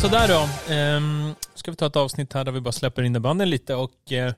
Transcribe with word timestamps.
sådär 0.00 0.28
då. 0.28 0.72
Ehm, 0.74 1.34
ska 1.54 1.70
vi 1.70 1.76
ta 1.76 1.86
ett 1.86 1.96
avsnitt 1.96 2.32
här 2.32 2.44
där 2.44 2.52
vi 2.52 2.60
bara 2.60 2.72
släpper 2.72 3.02
innebandyn 3.02 3.50
lite 3.50 3.74
och, 3.74 4.12
eh, 4.12 4.32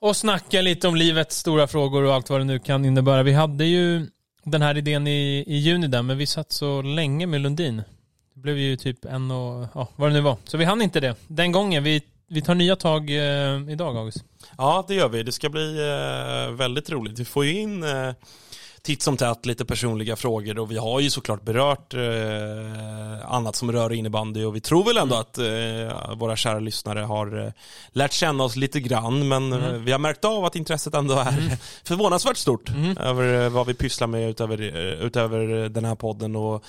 och 0.00 0.16
snacka 0.16 0.62
lite 0.62 0.88
om 0.88 0.96
livets 0.96 1.36
stora 1.36 1.66
frågor 1.66 2.02
och 2.02 2.14
allt 2.14 2.30
vad 2.30 2.40
det 2.40 2.44
nu 2.44 2.58
kan 2.58 2.84
innebära. 2.84 3.22
Vi 3.22 3.32
hade 3.32 3.64
ju 3.64 4.06
den 4.44 4.62
här 4.62 4.76
idén 4.76 5.06
i, 5.06 5.44
i 5.46 5.56
juni 5.56 5.86
där, 5.86 6.02
men 6.02 6.18
vi 6.18 6.26
satt 6.26 6.52
så 6.52 6.82
länge 6.82 7.26
med 7.26 7.40
Lundin. 7.40 7.82
Det 8.34 8.40
blev 8.40 8.58
ju 8.58 8.76
typ 8.76 9.04
en 9.04 9.30
och, 9.30 9.66
ja, 9.74 9.88
vad 9.96 10.10
det 10.10 10.12
nu 10.12 10.20
var. 10.20 10.36
Så 10.44 10.56
vi 10.56 10.64
hann 10.64 10.82
inte 10.82 11.00
det 11.00 11.14
den 11.26 11.52
gången. 11.52 11.82
Vi, 11.82 12.02
vi 12.28 12.42
tar 12.42 12.54
nya 12.54 12.76
tag 12.76 13.10
eh, 13.10 13.70
idag, 13.70 13.96
August. 13.96 14.24
Ja, 14.58 14.84
det 14.88 14.94
gör 14.94 15.08
vi. 15.08 15.22
Det 15.22 15.32
ska 15.32 15.48
bli 15.48 15.78
eh, 15.78 16.54
väldigt 16.54 16.90
roligt. 16.90 17.18
Vi 17.18 17.24
får 17.24 17.44
ju 17.44 17.60
in 17.60 17.82
eh, 17.82 18.12
titt 18.82 19.02
som 19.02 19.16
tätt 19.16 19.46
lite 19.46 19.64
personliga 19.64 20.16
frågor. 20.16 20.58
Och 20.58 20.70
vi 20.70 20.76
har 20.78 21.00
ju 21.00 21.10
såklart 21.10 21.42
berört 21.42 21.94
eh, 21.94 23.32
annat 23.32 23.56
som 23.56 23.72
rör 23.72 23.92
innebandy. 23.92 24.44
Och 24.44 24.56
vi 24.56 24.60
tror 24.60 24.84
väl 24.84 24.96
ändå 24.96 25.16
att 25.16 25.38
eh, 25.38 26.14
våra 26.16 26.36
kära 26.36 26.58
lyssnare 26.58 27.00
har 27.00 27.46
eh, 27.46 27.52
lärt 27.92 28.12
känna 28.12 28.44
oss 28.44 28.56
lite 28.56 28.80
grann. 28.80 29.28
Men 29.28 29.52
eh, 29.52 29.72
vi 29.72 29.92
har 29.92 29.98
märkt 29.98 30.24
av 30.24 30.44
att 30.44 30.56
intresset 30.56 30.94
ändå 30.94 31.14
är 31.14 31.56
förvånansvärt 31.84 32.36
stort 32.36 32.70
över 33.00 33.44
eh, 33.44 33.50
vad 33.50 33.66
vi 33.66 33.74
pysslar 33.74 34.06
med 34.06 34.30
utöver, 34.30 34.60
eh, 34.62 35.06
utöver 35.06 35.68
den 35.68 35.84
här 35.84 35.94
podden 35.94 36.36
och 36.36 36.64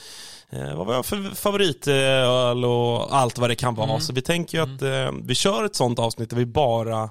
vad 0.76 0.88
vi 0.88 0.94
har 0.94 1.04
för 1.04 1.36
favoritöl 1.36 2.66
och 2.66 3.16
allt 3.16 3.38
vad 3.38 3.50
det 3.50 3.56
kan 3.56 3.76
vara. 3.76 4.00
Så 4.00 4.14
vi 4.14 4.22
tänker 4.22 4.58
ju 4.58 4.64
att 4.64 4.82
eh, 4.82 5.20
vi 5.24 5.36
kör 5.36 5.66
ett 5.66 5.76
sånt 5.76 6.00
avsnitt 6.00 6.30
där 6.30 6.38
vi 6.38 6.46
bara 6.46 7.10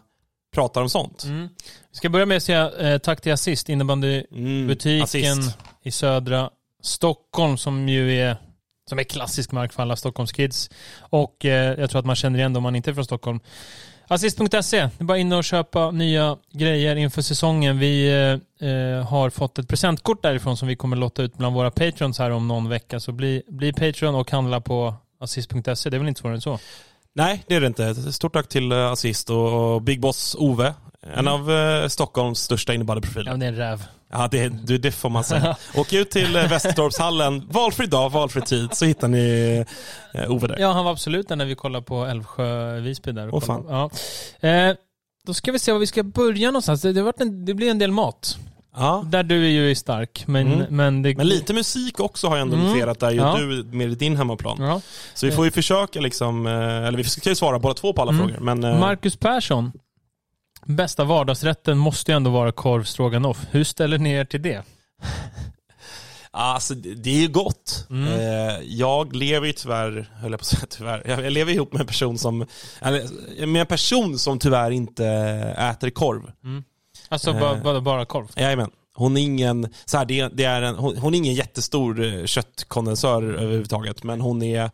pratar 0.54 0.82
om 0.82 0.90
sånt. 0.90 1.24
Vi 1.90 1.96
ska 1.96 2.08
börja 2.08 2.26
med 2.26 2.36
att 2.36 2.42
säga 2.42 2.70
eh, 2.78 2.98
tack 2.98 3.20
till 3.20 3.32
Assist, 3.32 3.68
innebandybutiken 3.68 5.38
assist. 5.38 5.58
i 5.82 5.90
södra 5.90 6.50
Stockholm 6.82 7.56
som 7.56 7.88
ju 7.88 8.16
är 8.20 8.36
som 8.88 8.98
är 8.98 9.04
klassisk 9.04 9.52
mark 9.52 9.72
för 9.72 9.82
alla 9.82 9.96
Stockholmskids. 9.96 10.70
Och 11.00 11.44
eh, 11.44 11.80
jag 11.80 11.90
tror 11.90 11.98
att 11.98 12.06
man 12.06 12.16
känner 12.16 12.38
igen 12.38 12.52
dem 12.52 12.60
om 12.60 12.62
man 12.62 12.76
inte 12.76 12.90
är 12.90 12.94
från 12.94 13.04
Stockholm. 13.04 13.40
Assist.se, 14.08 14.80
det 14.80 14.90
är 14.98 15.04
bara 15.04 15.18
in 15.18 15.32
och 15.32 15.44
köpa 15.44 15.90
nya 15.90 16.36
grejer 16.52 16.96
inför 16.96 17.22
säsongen. 17.22 17.78
Vi 17.78 18.08
eh, 18.08 18.68
eh, 18.68 19.06
har 19.06 19.30
fått 19.30 19.58
ett 19.58 19.68
presentkort 19.68 20.22
därifrån 20.22 20.56
som 20.56 20.68
vi 20.68 20.76
kommer 20.76 20.96
lotta 20.96 21.22
ut 21.22 21.36
bland 21.36 21.54
våra 21.54 21.70
patrons 21.70 22.18
här 22.18 22.30
om 22.30 22.48
någon 22.48 22.68
vecka. 22.68 23.00
Så 23.00 23.12
bli, 23.12 23.42
bli 23.48 23.72
patron 23.72 24.14
och 24.14 24.30
handla 24.30 24.60
på 24.60 24.94
assist.se. 25.20 25.90
Det 25.90 25.96
är 25.96 25.98
väl 25.98 26.08
inte 26.08 26.20
svårare 26.20 26.36
än 26.36 26.40
så? 26.40 26.58
Nej, 27.14 27.44
det 27.48 27.55
är 27.55 27.61
det 27.61 27.66
inte. 27.66 28.12
Stort 28.12 28.33
tack 28.33 28.48
till 28.48 28.72
eh, 28.72 28.92
Assist 28.92 29.30
och 29.30 29.83
Big 29.83 30.00
Boss 30.00 30.36
Ove. 30.39 30.75
En 31.17 31.28
av 31.28 31.52
eh, 31.52 31.89
Stockholms 31.89 32.41
största 32.41 32.75
innebandyprofiler. 32.75 33.30
Ja, 33.30 33.36
det 33.36 33.47
är 33.47 33.48
en 33.48 33.56
räv. 33.56 33.84
Ja, 34.12 34.28
det, 34.30 34.48
det, 34.48 34.78
det 34.78 34.92
får 34.92 35.11
man 35.11 35.24
säga. 35.24 35.57
Åk 35.77 35.92
ut 35.92 36.11
till 36.11 36.36
eh, 36.36 36.48
Västertorpshallen, 36.48 37.48
valfri 37.51 37.86
dag, 37.86 38.11
valfri 38.11 38.42
tid, 38.42 38.68
så 38.74 38.84
hittar 38.84 39.08
ni 39.08 39.64
eh, 40.14 40.30
Ove 40.30 40.46
där. 40.46 40.58
Ja, 40.58 40.73
han 40.73 40.84
var 40.84 40.92
absolut 40.92 41.29
där 41.29 41.36
när 41.36 41.45
vi 41.45 41.55
kollade 41.55 41.84
på 41.84 42.05
Älvsjö-Visby 42.05 43.13
där. 43.13 43.34
Åh, 43.34 43.40
kollade. 43.40 43.90
Ja. 44.40 44.48
Eh, 44.48 44.77
då 45.27 45.34
ska 45.34 45.52
vi 45.52 45.58
se 45.58 45.73
var 45.73 45.79
vi 45.79 45.86
ska 45.86 46.02
börja 46.02 46.48
någonstans. 46.48 46.83
Det, 46.83 46.92
det, 46.92 47.13
en, 47.20 47.45
det 47.45 47.55
blir 47.55 47.70
en 47.70 47.79
del 47.79 47.92
mat. 47.92 48.39
Ja. 48.77 49.05
Där 49.07 49.23
du 49.23 49.45
är 49.45 49.48
ju 49.48 49.75
stark, 49.75 50.25
men, 50.27 50.47
Mm. 50.53 50.77
men 50.77 51.03
det... 51.03 51.17
Men 51.17 51.27
lite 51.29 51.53
musik 51.55 52.01
också 52.01 52.29
har 52.29 52.36
jag 52.36 52.42
ändå 52.42 52.57
Mm. 52.57 52.67
noterat 52.69 53.01
där 53.01 53.11
ju 53.11 53.17
Ja. 53.17 53.36
du 53.39 53.64
med 53.77 53.91
din 53.91 54.17
hemmaplan. 54.17 54.57
Ja. 54.61 54.81
Så 55.14 55.27
vi 55.27 55.33
får 55.33 55.45
ju 55.45 55.51
försöka 55.51 56.01
liksom, 56.01 56.47
eh, 56.47 56.53
eller 56.86 56.97
vi 56.98 57.05
ska 57.05 57.29
ju 57.29 57.35
svara 57.35 57.58
båda 57.58 57.75
två 57.75 57.92
på 57.92 58.03
alla 58.03 58.13
Mm. 58.13 58.27
frågor. 58.29 58.41
Men, 58.41 58.64
eh, 58.64 58.79
Marcus 58.81 59.17
Persson. 59.17 59.73
Bästa 60.67 61.05
vardagsrätten 61.05 61.79
måste 61.79 62.13
ju 62.13 62.17
ändå 62.17 62.31
vara 62.31 62.53
korv 62.53 62.85
stroganoff. 62.85 63.39
Hur 63.51 63.64
ställer 63.64 63.98
ni 63.98 64.13
er 64.13 64.25
till 64.25 64.42
det? 64.42 64.63
Alltså 66.33 66.75
det 66.75 67.11
är 67.11 67.20
ju 67.20 67.29
gott. 67.29 67.87
Mm. 67.91 68.08
Eh, 68.08 68.57
jag 68.67 69.17
lever 69.17 69.47
ju 69.47 69.52
tyvärr, 69.52 70.11
höll 70.20 70.31
jag 70.31 70.41
på 70.41 70.42
att 70.42 70.47
säga 70.47 70.67
tyvärr, 70.70 71.02
jag 71.07 71.33
lever 71.33 71.52
ihop 71.52 71.73
med 71.73 71.81
en 71.81 71.87
person 71.87 72.19
som, 72.19 72.47
med 73.47 73.61
en 73.61 73.67
person 73.67 74.19
som 74.19 74.39
tyvärr 74.39 74.70
inte 74.70 75.07
äter 75.58 75.91
korv. 75.91 76.23
Alltså 77.10 77.30
Eh. 77.30 77.40
bara, 77.40 77.56
bara, 77.56 77.80
bara 77.80 78.04
korv? 78.04 78.26
Jajamän. 78.36 78.70
Hon 78.94 79.16
är 79.16 79.20
ingen, 79.20 79.68
så 79.84 79.98
här, 79.98 80.04
det, 80.04 80.28
det 80.28 80.44
är 80.44 80.62
en, 80.62 80.74
hon, 80.74 80.96
hon 80.96 81.14
är 81.14 81.18
ingen 81.18 81.34
jättestor 81.34 82.04
eh, 82.04 82.24
köttkondensör 82.24 83.22
överhuvudtaget, 83.22 84.02
men 84.02 84.20
hon 84.20 84.42
är, 84.42 84.70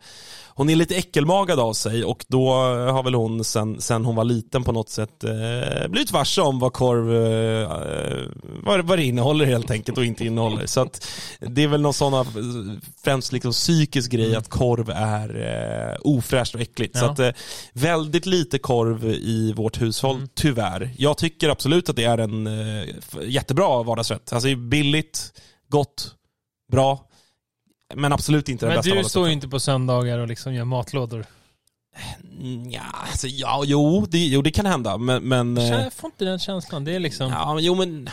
hon 0.57 0.69
är 0.69 0.75
lite 0.75 0.95
äckelmagad 0.95 1.59
av 1.59 1.73
sig 1.73 2.03
och 2.03 2.25
då 2.27 2.51
har 2.91 3.03
väl 3.03 3.13
hon 3.13 3.43
sen, 3.43 3.81
sen 3.81 4.05
hon 4.05 4.15
var 4.15 4.23
liten 4.23 4.63
på 4.63 4.71
något 4.71 4.89
sätt 4.89 5.23
eh, 5.23 5.87
blivit 5.87 6.11
varse 6.11 6.41
om 6.41 6.59
vad 6.59 6.73
korv, 6.73 7.15
eh, 7.15 8.21
vad, 8.63 8.85
vad 8.85 8.97
det 8.99 9.03
innehåller 9.03 9.45
helt 9.45 9.71
enkelt 9.71 9.97
och 9.97 10.05
inte 10.05 10.25
innehåller. 10.25 10.65
Så 10.65 10.81
att 10.81 11.07
det 11.39 11.63
är 11.63 11.67
väl 11.67 11.81
någon 11.81 11.93
sån 11.93 12.13
av, 12.13 12.27
främst 13.03 13.31
liksom 13.31 13.51
psykisk 13.51 14.11
grej 14.11 14.35
att 14.35 14.49
korv 14.49 14.89
är 14.89 15.29
eh, 15.91 15.97
ofräscht 16.01 16.55
och 16.55 16.61
äckligt. 16.61 16.97
Så 16.97 17.05
Ja. 17.05 17.09
att 17.11 17.19
eh, 17.19 17.29
väldigt 17.73 18.25
lite 18.25 18.59
korv 18.59 19.05
i 19.05 19.53
vårt 19.55 19.81
hushåll, 19.81 20.15
Mm. 20.15 20.29
tyvärr. 20.35 20.89
Jag 20.97 21.17
tycker 21.17 21.49
absolut 21.49 21.89
att 21.89 21.95
det 21.95 22.03
är 22.03 22.17
en 22.17 22.47
eh, 22.47 22.85
jättebra 23.23 23.83
vardagsrätt. 23.83 24.33
Alltså 24.33 24.55
billigt, 24.55 25.33
gott, 25.69 26.11
bra. 26.71 27.06
Men 27.95 28.13
absolut 28.13 28.49
inte 28.49 28.65
den 28.65 28.69
Men 28.69 28.77
bästa 28.77 28.89
du 28.89 28.95
vardagsrätten. 28.95 29.09
står 29.09 29.27
ju 29.27 29.33
inte 29.33 29.47
på 29.47 29.59
söndagar 29.59 30.19
och 30.19 30.27
liksom 30.27 30.53
gör 30.53 30.65
matlådor. 30.65 31.25
Mm, 32.41 32.69
Ja, 32.71 32.81
alltså, 33.11 33.27
ja 33.27 33.63
jo, 33.65 34.05
det, 34.09 34.17
jo, 34.17 34.41
det 34.41 34.51
kan 34.51 34.65
hända. 34.65 34.97
Men, 34.97 35.23
men 35.23 35.57
eh, 35.57 35.67
Jag 35.69 35.93
får 35.93 36.07
inte 36.07 36.25
den 36.25 36.39
känslan. 36.39 36.83
Det 36.83 36.95
är 36.95 36.99
liksom... 36.99 37.29
Ja, 37.31 37.53
men 37.53 37.63
jo 37.63 37.75
men, 37.75 38.09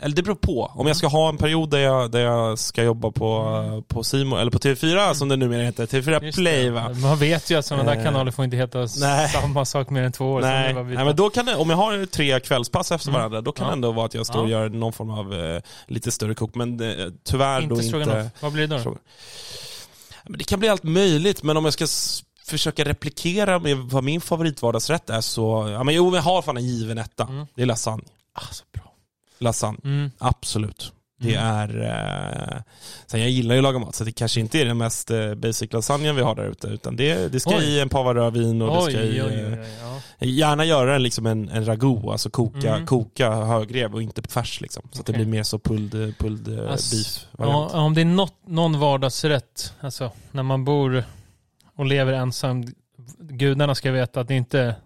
eller 0.00 0.16
det 0.16 0.22
beror 0.22 0.34
på. 0.34 0.72
Om 0.74 0.86
jag 0.86 0.96
ska 0.96 1.06
ha 1.06 1.28
en 1.28 1.36
period 1.36 1.70
där 1.70 1.78
jag, 1.78 2.10
där 2.10 2.20
jag 2.20 2.58
ska 2.58 2.82
jobba 2.82 3.10
på, 3.10 3.82
på 3.88 4.04
Simon 4.04 4.38
eller 4.38 4.50
på 4.50 4.58
TV4 4.58 5.14
som 5.14 5.28
det 5.28 5.36
numera 5.36 5.62
heter, 5.62 5.86
TV4 5.86 6.08
Mm. 6.08 6.24
Just 6.26 6.38
Play 6.38 6.64
det. 6.64 6.70
va? 6.70 6.88
Man 7.02 7.18
vet 7.18 7.50
ju 7.50 7.58
att 7.58 7.66
sådana 7.66 7.84
där 7.90 7.96
Eh, 7.98 8.04
kanaler 8.04 8.30
får 8.32 8.44
inte 8.44 8.56
heta 8.56 8.78
nej. 8.98 9.28
samma 9.28 9.64
sak 9.64 9.90
mer 9.90 10.02
än 10.02 10.12
två 10.12 10.24
år. 10.32 10.40
Nej, 10.40 10.74
nej, 10.74 10.84
men 11.04 11.16
då 11.16 11.30
kan 11.30 11.46
det, 11.46 11.54
om 11.56 11.70
jag 11.70 11.76
har 11.76 12.06
tre 12.06 12.40
kvällspass 12.40 12.92
efter 12.92 13.08
Mm. 13.08 13.18
varandra, 13.18 13.40
då 13.40 13.52
kan 13.52 13.64
Ja. 13.64 13.70
det 13.70 13.72
ändå 13.72 13.92
vara 13.92 14.06
att 14.06 14.14
jag 14.14 14.26
står 14.26 14.42
och 14.42 14.48
gör 14.50 14.68
någon 14.68 14.92
form 14.92 15.10
av 15.10 15.34
eh, 15.34 15.60
lite 15.86 16.10
större 16.12 16.34
kok. 16.34 16.54
Men 16.54 16.80
eh, 16.80 17.06
tyvärr 17.24 17.62
inte 17.62 17.74
då 17.92 18.00
inte... 18.00 18.30
Vad 18.40 18.52
blir 18.52 18.66
det 18.66 18.82
då? 18.84 18.96
Men 20.28 20.38
det 20.38 20.44
kan 20.44 20.58
bli 20.58 20.68
allt 20.68 20.82
möjligt, 20.82 21.42
men 21.42 21.56
om 21.56 21.64
jag 21.64 21.74
ska 21.74 21.86
försöka 22.46 22.84
replikera 22.84 23.58
med 23.58 23.76
vad 23.76 24.04
min 24.04 24.20
favoritvardagsrätt 24.20 25.10
är 25.10 25.20
så, 25.20 25.68
ja 25.72 25.84
men 25.84 25.94
jo, 25.94 26.14
jag 26.16 26.22
har 26.22 26.42
fan 26.42 26.56
en 26.56 26.66
given 26.66 26.98
etta. 26.98 27.24
Mm. 27.24 27.46
Det 27.54 27.62
är 27.62 27.66
lasagne. 27.66 28.04
Alltså, 28.32 28.64
bra. 28.72 28.92
Lasagne, 29.38 29.78
Mm. 29.84 30.10
absolut. 30.18 30.92
Det 31.20 31.34
Mm. 31.34 31.46
är... 31.46 31.82
Eh, 32.56 32.62
sen 33.06 33.20
jag 33.20 33.30
gillar 33.30 33.54
ju 33.54 33.58
att 33.58 33.62
laga 33.62 33.78
mat, 33.78 33.94
så 33.94 34.04
det 34.04 34.12
kanske 34.12 34.40
inte 34.40 34.58
är 34.60 34.64
den 34.64 34.78
mest 34.78 35.10
eh, 35.10 35.34
basic 35.34 35.72
lasagnen 35.72 36.16
vi 36.16 36.22
har 36.22 36.34
där 36.34 36.44
ute, 36.48 36.66
utan 36.68 36.96
det, 36.96 37.32
det 37.32 37.40
ska 37.40 37.56
Oj. 37.56 37.64
i 37.64 37.80
en 37.80 37.88
par 37.88 38.14
rödvin 38.14 38.62
och 38.62 38.82
Oj, 38.84 38.92
det 38.92 38.98
ska 38.98 39.00
i... 39.06 39.22
oj, 39.22 39.40
eh, 39.40 39.52
oj, 39.60 39.68
ja. 39.80 40.26
Gärna 40.26 40.64
göra 40.64 40.94
en, 40.96 41.02
liksom 41.02 41.26
en, 41.26 41.48
en 41.48 41.64
ragout, 41.66 42.04
alltså 42.10 42.30
koka, 42.30 42.74
Mm. 42.74 42.86
koka 42.86 43.30
högrev 43.30 43.94
och 43.94 44.02
inte 44.02 44.22
på 44.22 44.28
färs 44.30 44.60
liksom. 44.60 44.88
Så 44.92 45.00
att 45.00 45.06
det 45.06 45.12
blir 45.12 45.26
mer 45.26 45.42
så 45.42 45.58
pulled, 45.58 46.18
pulled 46.18 46.58
eh, 46.64 46.70
Alltså, 46.72 46.96
beef 46.96 47.26
variant. 47.32 47.72
om 47.72 47.94
det 47.94 48.00
är 48.00 48.04
något, 48.04 48.34
någon 48.46 48.78
vardagsrätt, 48.80 49.72
alltså 49.80 50.10
när 50.32 50.42
man 50.42 50.64
bor 50.64 51.04
och 51.76 51.86
lever 51.86 52.12
ensam, 52.12 52.64
gudarna 53.18 53.74
ska 53.74 53.90
veta 53.92 54.20
att 54.20 54.28
det 54.28 54.34
inte 54.34 54.76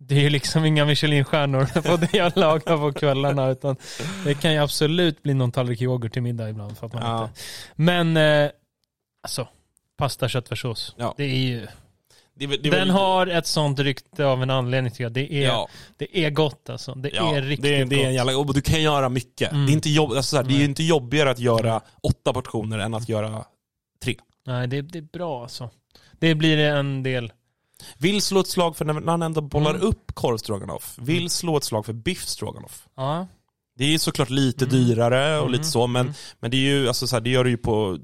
det 0.00 0.14
är 0.14 0.20
ju 0.20 0.30
liksom 0.30 0.64
inga 0.64 0.84
Michelinstjärnor 0.84 1.82
på 1.82 1.96
det 1.96 2.14
jag 2.14 2.36
lagar 2.36 2.76
på 2.76 2.92
kvällarna 2.92 3.48
utan 3.48 3.76
det 4.24 4.34
kan 4.34 4.52
ju 4.52 4.58
absolut 4.58 5.22
bli 5.22 5.34
någon 5.34 5.52
tallrik 5.52 5.82
yoghurt 5.82 6.12
till 6.12 6.22
middag 6.22 6.50
ibland 6.50 6.78
för 6.78 6.86
att 6.86 6.92
man 6.92 7.02
Ja. 7.02 7.22
inte. 7.24 7.40
Men 7.74 8.16
eh, 8.16 8.50
alltså, 9.22 9.48
pasta, 9.96 10.28
köttfärssås. 10.28 10.94
Ja. 10.98 11.14
Det 11.16 11.24
är 11.24 11.36
ju, 11.36 11.66
Det, 12.34 12.46
det 12.46 12.70
den 12.70 12.90
har 12.90 13.26
ett 13.26 13.46
sånt 13.46 13.78
rykte 13.78 14.24
av 14.24 14.42
en 14.42 14.50
anledning 14.50 14.92
till 14.92 15.02
jag. 15.02 15.12
Det 15.12 15.32
är, 15.34 15.46
Ja, 15.46 15.68
det 15.96 16.24
är 16.24 16.30
gott 16.30 16.70
alltså. 16.70 16.94
Det 16.94 17.10
ja, 17.14 17.36
är 17.36 17.42
riktigt 17.42 17.62
det, 17.62 17.84
det 17.84 17.96
är 17.96 18.06
en 18.06 18.06
gott. 18.06 18.14
jävla, 18.14 18.38
och 18.38 18.54
du 18.54 18.60
kan 18.60 18.82
göra 18.82 19.08
mycket. 19.08 19.52
Mm. 19.52 19.66
Det 19.66 19.72
är 19.72 19.74
inte 19.74 19.90
jobb, 19.90 20.10
alltså 20.10 20.22
så 20.22 20.36
här, 20.36 20.44
det 20.44 20.54
är 20.54 20.64
inte 20.64 20.82
jobbigare 20.82 21.30
att 21.30 21.38
göra 21.38 21.80
åtta 22.02 22.32
portioner 22.32 22.78
än 22.78 22.94
att 22.94 23.08
göra 23.08 23.44
tre. 24.02 24.14
Nej, 24.46 24.66
det, 24.68 24.82
det 24.82 24.98
är 24.98 25.02
bra 25.02 25.42
alltså. 25.42 25.70
Det 26.18 26.34
blir 26.34 26.58
en 26.58 27.02
del 27.02 27.32
Vill 27.98 28.22
slå 28.22 28.40
ett 28.40 28.46
slag 28.48 28.76
för 28.76 28.84
när 28.84 29.10
han 29.10 29.22
ändå 29.22 29.40
bollar 29.40 29.70
Mm. 29.70 29.82
upp 29.82 30.14
korvstroganoff. 30.14 30.94
Vill 30.98 31.30
slå 31.30 31.56
ett 31.56 31.64
slag 31.64 31.86
för 31.86 31.92
biff 31.92 32.24
stroganoff. 32.26 32.88
Ja. 32.96 33.26
Det 33.78 33.84
är 33.84 33.88
ju 33.88 33.98
såklart 33.98 34.30
lite 34.30 34.64
Mm. 34.64 34.76
dyrare 34.76 35.36
och 35.36 35.46
Mm. 35.46 35.52
lite 35.52 35.64
så, 35.64 35.86
men, 35.86 36.00
Mm. 36.00 36.14
men 36.40 36.50
det 36.50 36.56
är 36.56 36.60
ju, 36.60 36.88
alltså 36.88 37.06
så 37.06 37.16
här, 37.16 37.20
det 37.20 37.30
gör 37.30 37.44
du 37.44 37.50
ju 37.50 37.56
på 37.56 37.98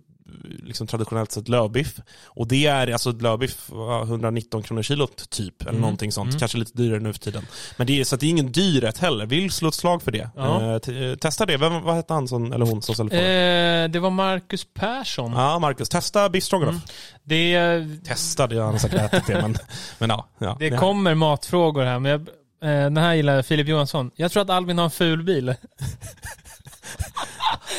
liksom 0.62 0.86
traditionellt 0.86 1.32
sett 1.32 1.48
lövbiff. 1.48 2.00
Och 2.24 2.48
det 2.48 2.66
är 2.66 2.92
alltså 2.92 3.12
lövbiff 3.12 3.68
ja, 3.70 4.02
119 4.02 4.62
kronor 4.62 4.82
kilot 4.82 5.30
typ, 5.30 5.60
eller 5.62 5.70
Mm. 5.70 5.80
någonting 5.80 6.12
sånt. 6.12 6.28
Mm. 6.28 6.38
Kanske 6.38 6.58
lite 6.58 6.72
dyrare 6.78 7.00
nu 7.00 7.12
för 7.12 7.20
tiden. 7.20 7.46
Men 7.76 7.86
det 7.86 8.00
är, 8.00 8.04
så 8.04 8.14
att 8.14 8.20
det 8.20 8.26
är 8.26 8.30
ingen 8.30 8.52
dyr 8.52 8.80
rätt 8.80 8.98
heller. 8.98 9.26
Vill 9.26 9.50
slå 9.50 9.68
ett 9.68 9.74
slag 9.74 10.02
för 10.02 10.12
det. 10.12 10.30
Ja. 10.36 10.62
Eh, 10.62 10.96
eh, 10.96 11.14
testa 11.16 11.46
det. 11.46 11.56
Vem, 11.56 11.82
vad 11.82 11.94
hette 11.94 12.14
han 12.14 12.28
som, 12.28 12.52
eller 12.52 12.66
hon 12.66 12.82
som 12.82 12.94
ställde 12.94 13.10
frågan? 13.16 13.30
Eh, 13.30 13.88
det 13.90 13.98
var 13.98 14.10
Marcus 14.10 14.66
Persson. 14.74 15.32
Ja, 15.32 15.58
Marcus. 15.58 15.88
Testa 15.88 16.28
biff. 16.28 16.52
Mm. 16.52 16.80
Det, 17.24 17.58
Testa, 18.04 18.46
det 18.46 18.56
har 18.56 18.64
han 18.64 18.78
säkert 18.80 19.00
ätit 19.12 19.26
det, 19.26 19.42
men, 19.42 19.56
men 19.98 20.10
ja. 20.10 20.28
ja. 20.38 20.56
det 20.60 20.70
kommer 20.70 21.14
matfrågor 21.14 21.84
här, 21.84 21.98
men 21.98 22.10
jag, 22.10 22.20
eh, 22.20 22.84
den 22.84 22.96
här 22.96 23.14
gillar 23.14 23.42
Filip 23.42 23.68
Johansson. 23.68 24.10
Jag 24.16 24.32
tror 24.32 24.42
att 24.42 24.50
Albin 24.50 24.78
har 24.78 24.84
en 24.84 24.90
ful 24.90 25.22
bil. 25.22 25.54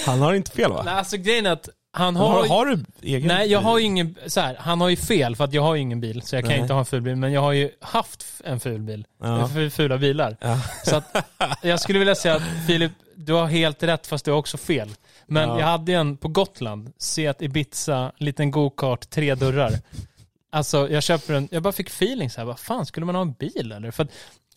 Han 0.05 0.21
har 0.21 0.33
inte 0.33 0.51
fel 0.51 0.71
va? 0.71 0.81
Nej, 0.85 0.93
alltså 0.93 1.17
grejen 1.17 1.45
är 1.45 1.51
att 1.51 1.69
han 1.95 2.15
har, 2.15 2.30
har... 2.30 2.47
har, 2.47 2.65
du 2.65 2.86
egen 3.01 3.27
Nej, 3.27 3.51
jag 3.51 3.59
har 3.59 3.80
ju 3.80 3.86
ingen... 3.86 4.15
Så 4.27 4.39
här, 4.39 4.56
han 4.59 4.81
har 4.81 4.89
ju 4.89 4.95
fel 4.95 5.36
för 5.36 5.44
att 5.44 5.53
jag 5.53 5.62
har 5.62 5.75
ju 5.75 5.81
ingen 5.81 6.01
bil, 6.01 6.21
så 6.21 6.36
jag 6.36 6.44
kan 6.44 6.50
Nej. 6.50 6.59
inte 6.59 6.74
ha 6.74 6.80
en 6.80 6.86
ful 6.86 7.01
bil. 7.01 7.15
Men 7.15 7.31
jag 7.31 7.42
har 7.42 7.51
ju 7.51 7.69
haft 7.81 8.25
en 8.44 8.59
ful 8.59 8.81
bil. 8.81 9.06
Ja. 9.21 9.50
Fula 9.71 9.97
bilar. 9.97 10.38
Ja. 10.42 10.59
Så 10.86 10.95
att, 10.95 11.27
jag 11.62 11.80
skulle 11.80 12.00
vilja 12.00 12.15
säga 12.15 12.36
att 12.36 12.44
Filip, 12.68 12.92
du 13.15 13.33
har 13.33 13.47
helt 13.47 13.83
rätt 13.83 14.07
fast 14.07 14.25
du 14.25 14.31
har 14.31 14.38
också 14.38 14.57
fel. 14.57 14.89
Men 15.27 15.50
Ja. 15.50 15.59
jag 15.59 15.68
hade 15.68 15.94
en 15.94 16.18
på 16.18 16.27
Gotland, 16.27 16.94
Seat 16.97 17.42
Ibiza, 17.42 18.12
liten 18.18 18.51
go-kart, 18.51 19.09
tre 19.09 19.36
dörrar. 19.36 19.74
Alltså 20.51 20.89
jag 20.89 21.03
köper 21.03 21.33
en, 21.33 21.48
jag 21.51 21.63
bara 21.63 21.74
fick 21.74 21.89
feeling 21.89 22.30
så 22.30 22.41
här, 22.41 22.45
vad 22.45 22.59
fan 22.59 22.86
skulle 22.86 23.06
man 23.06 23.15
ha 23.15 23.21
en 23.21 23.33
bil 23.33 23.71
eller? 23.75 23.91
För 23.91 24.03
att 24.03 24.12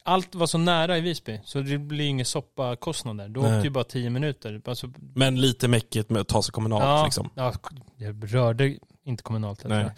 allt 0.09 0.35
var 0.35 0.47
så 0.47 0.59
nära 0.59 0.99
i 0.99 1.01
Visby, 1.01 1.41
så 1.45 1.61
det 1.61 1.79
blir 1.79 2.07
ingen 2.07 2.27
soppakostnader. 2.27 3.29
Då 3.29 3.41
Nej. 3.41 3.57
åkte 3.57 3.67
ju 3.67 3.71
bara 3.71 3.85
tio 3.85 4.11
minuter. 4.11 4.63
Alltså, 4.65 4.91
Men 5.15 5.41
lite 5.41 5.69
mäckigt 5.69 6.11
med 6.11 6.21
att 6.21 6.29
ta 6.29 6.43
sig 6.43 6.53
kommunalt 6.53 6.85
ja, 6.85 7.05
liksom. 7.05 7.31
ja, 7.35 7.53
jag 7.97 8.35
rörde 8.35 8.79
inte 9.05 9.23
kommunalt. 9.23 9.65
Nej. 9.65 9.91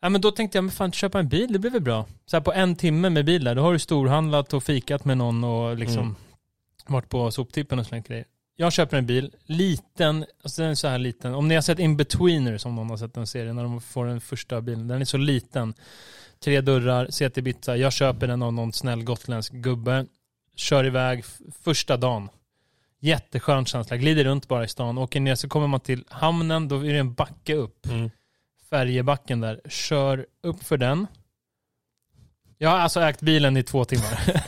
Ja, 0.00 0.08
men 0.08 0.20
då 0.20 0.30
tänkte 0.30 0.58
jag, 0.58 0.64
men 0.64 0.70
fan 0.70 0.92
köpa 0.92 1.18
en 1.18 1.28
bil, 1.28 1.52
det 1.52 1.58
blir 1.58 1.70
väl 1.70 1.82
bra. 1.82 2.06
Så 2.26 2.36
här 2.36 2.40
på 2.40 2.52
en 2.52 2.76
timme 2.76 3.10
med 3.10 3.24
bil 3.24 3.44
där, 3.44 3.54
då 3.54 3.62
har 3.62 3.72
du 3.72 3.78
storhandlat 3.78 4.52
och 4.52 4.62
fikat 4.64 5.04
med 5.04 5.18
någon 5.18 5.44
och 5.44 5.76
liksom 5.76 6.02
Mm. 6.02 6.14
varit 6.86 7.08
på 7.08 7.30
soptippen 7.30 7.78
och 7.78 7.86
slängt 7.86 8.08
grejer. 8.08 8.24
Jag 8.56 8.72
köper 8.72 8.96
en 8.96 9.06
bil, 9.06 9.34
liten, 9.44 10.24
alltså 10.42 10.62
den 10.62 10.70
är 10.70 10.74
så 10.74 10.88
här 10.88 10.98
liten. 10.98 11.34
Om 11.34 11.48
ni 11.48 11.54
har 11.54 11.62
sett 11.62 11.78
In-Betweener 11.78 12.58
som 12.58 12.74
någon 12.74 12.90
har 12.90 12.96
sett 12.96 13.14
den 13.14 13.26
serien, 13.26 13.56
när 13.56 13.62
de 13.62 13.80
får 13.80 14.06
den 14.06 14.20
första 14.20 14.60
bilen. 14.60 14.88
Den 14.88 15.00
är 15.00 15.04
så 15.04 15.16
liten. 15.16 15.74
Tre 16.40 16.60
dörrar, 16.60 17.06
CT 17.06 17.38
Ibiza. 17.38 17.76
Jag 17.76 17.92
köper 17.92 18.26
den 18.26 18.42
av 18.42 18.52
någon 18.52 18.72
snäll 18.72 19.04
gotländsk 19.04 19.52
gubbe. 19.52 20.06
Kör 20.56 20.84
iväg 20.86 21.24
första 21.64 21.96
dagen. 21.96 22.28
Jätteskön 23.00 23.66
känsla. 23.66 23.96
Glider 23.96 24.24
runt 24.24 24.48
bara 24.48 24.64
i 24.64 24.68
stan. 24.68 24.98
Åker 24.98 25.20
ner 25.20 25.34
så 25.34 25.48
kommer 25.48 25.66
man 25.66 25.80
till 25.80 26.04
hamnen, 26.08 26.68
då 26.68 26.86
är 26.86 26.92
det 26.92 26.98
en 26.98 27.14
backe 27.14 27.54
upp. 27.54 27.86
Mm. 27.86 28.10
Färjebacken 28.70 29.40
där. 29.40 29.60
Kör 29.68 30.26
upp 30.42 30.64
för 30.64 30.76
den. 30.76 31.06
Jag 32.58 32.70
har 32.70 32.78
alltså 32.78 33.00
ägt 33.00 33.20
bilen 33.20 33.56
i 33.56 33.62
två 33.62 33.84
timmar. 33.84 34.44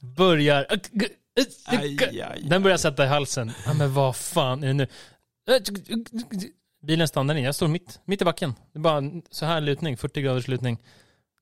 Börjar... 0.16 0.66
Aj, 1.66 2.22
aj. 2.22 2.42
Den 2.42 2.62
börjar 2.62 2.76
sätta 2.76 3.04
i 3.04 3.08
halsen. 3.08 3.52
Ja, 3.66 3.74
men 3.74 3.94
vad 3.94 4.16
fan 4.16 4.62
är 4.62 4.66
det 4.66 4.72
nu? 4.72 4.86
Bilen 6.86 7.08
stannar 7.08 7.34
in. 7.34 7.44
Jag 7.44 7.54
står 7.54 7.68
mitt, 7.68 8.00
mitt 8.04 8.22
i 8.22 8.24
backen. 8.24 8.54
Det 8.72 8.78
är 8.78 8.80
bara 8.80 9.02
så 9.30 9.46
här 9.46 9.60
lutning, 9.60 9.96
40 9.96 10.22
graders 10.22 10.48
lutning. 10.48 10.78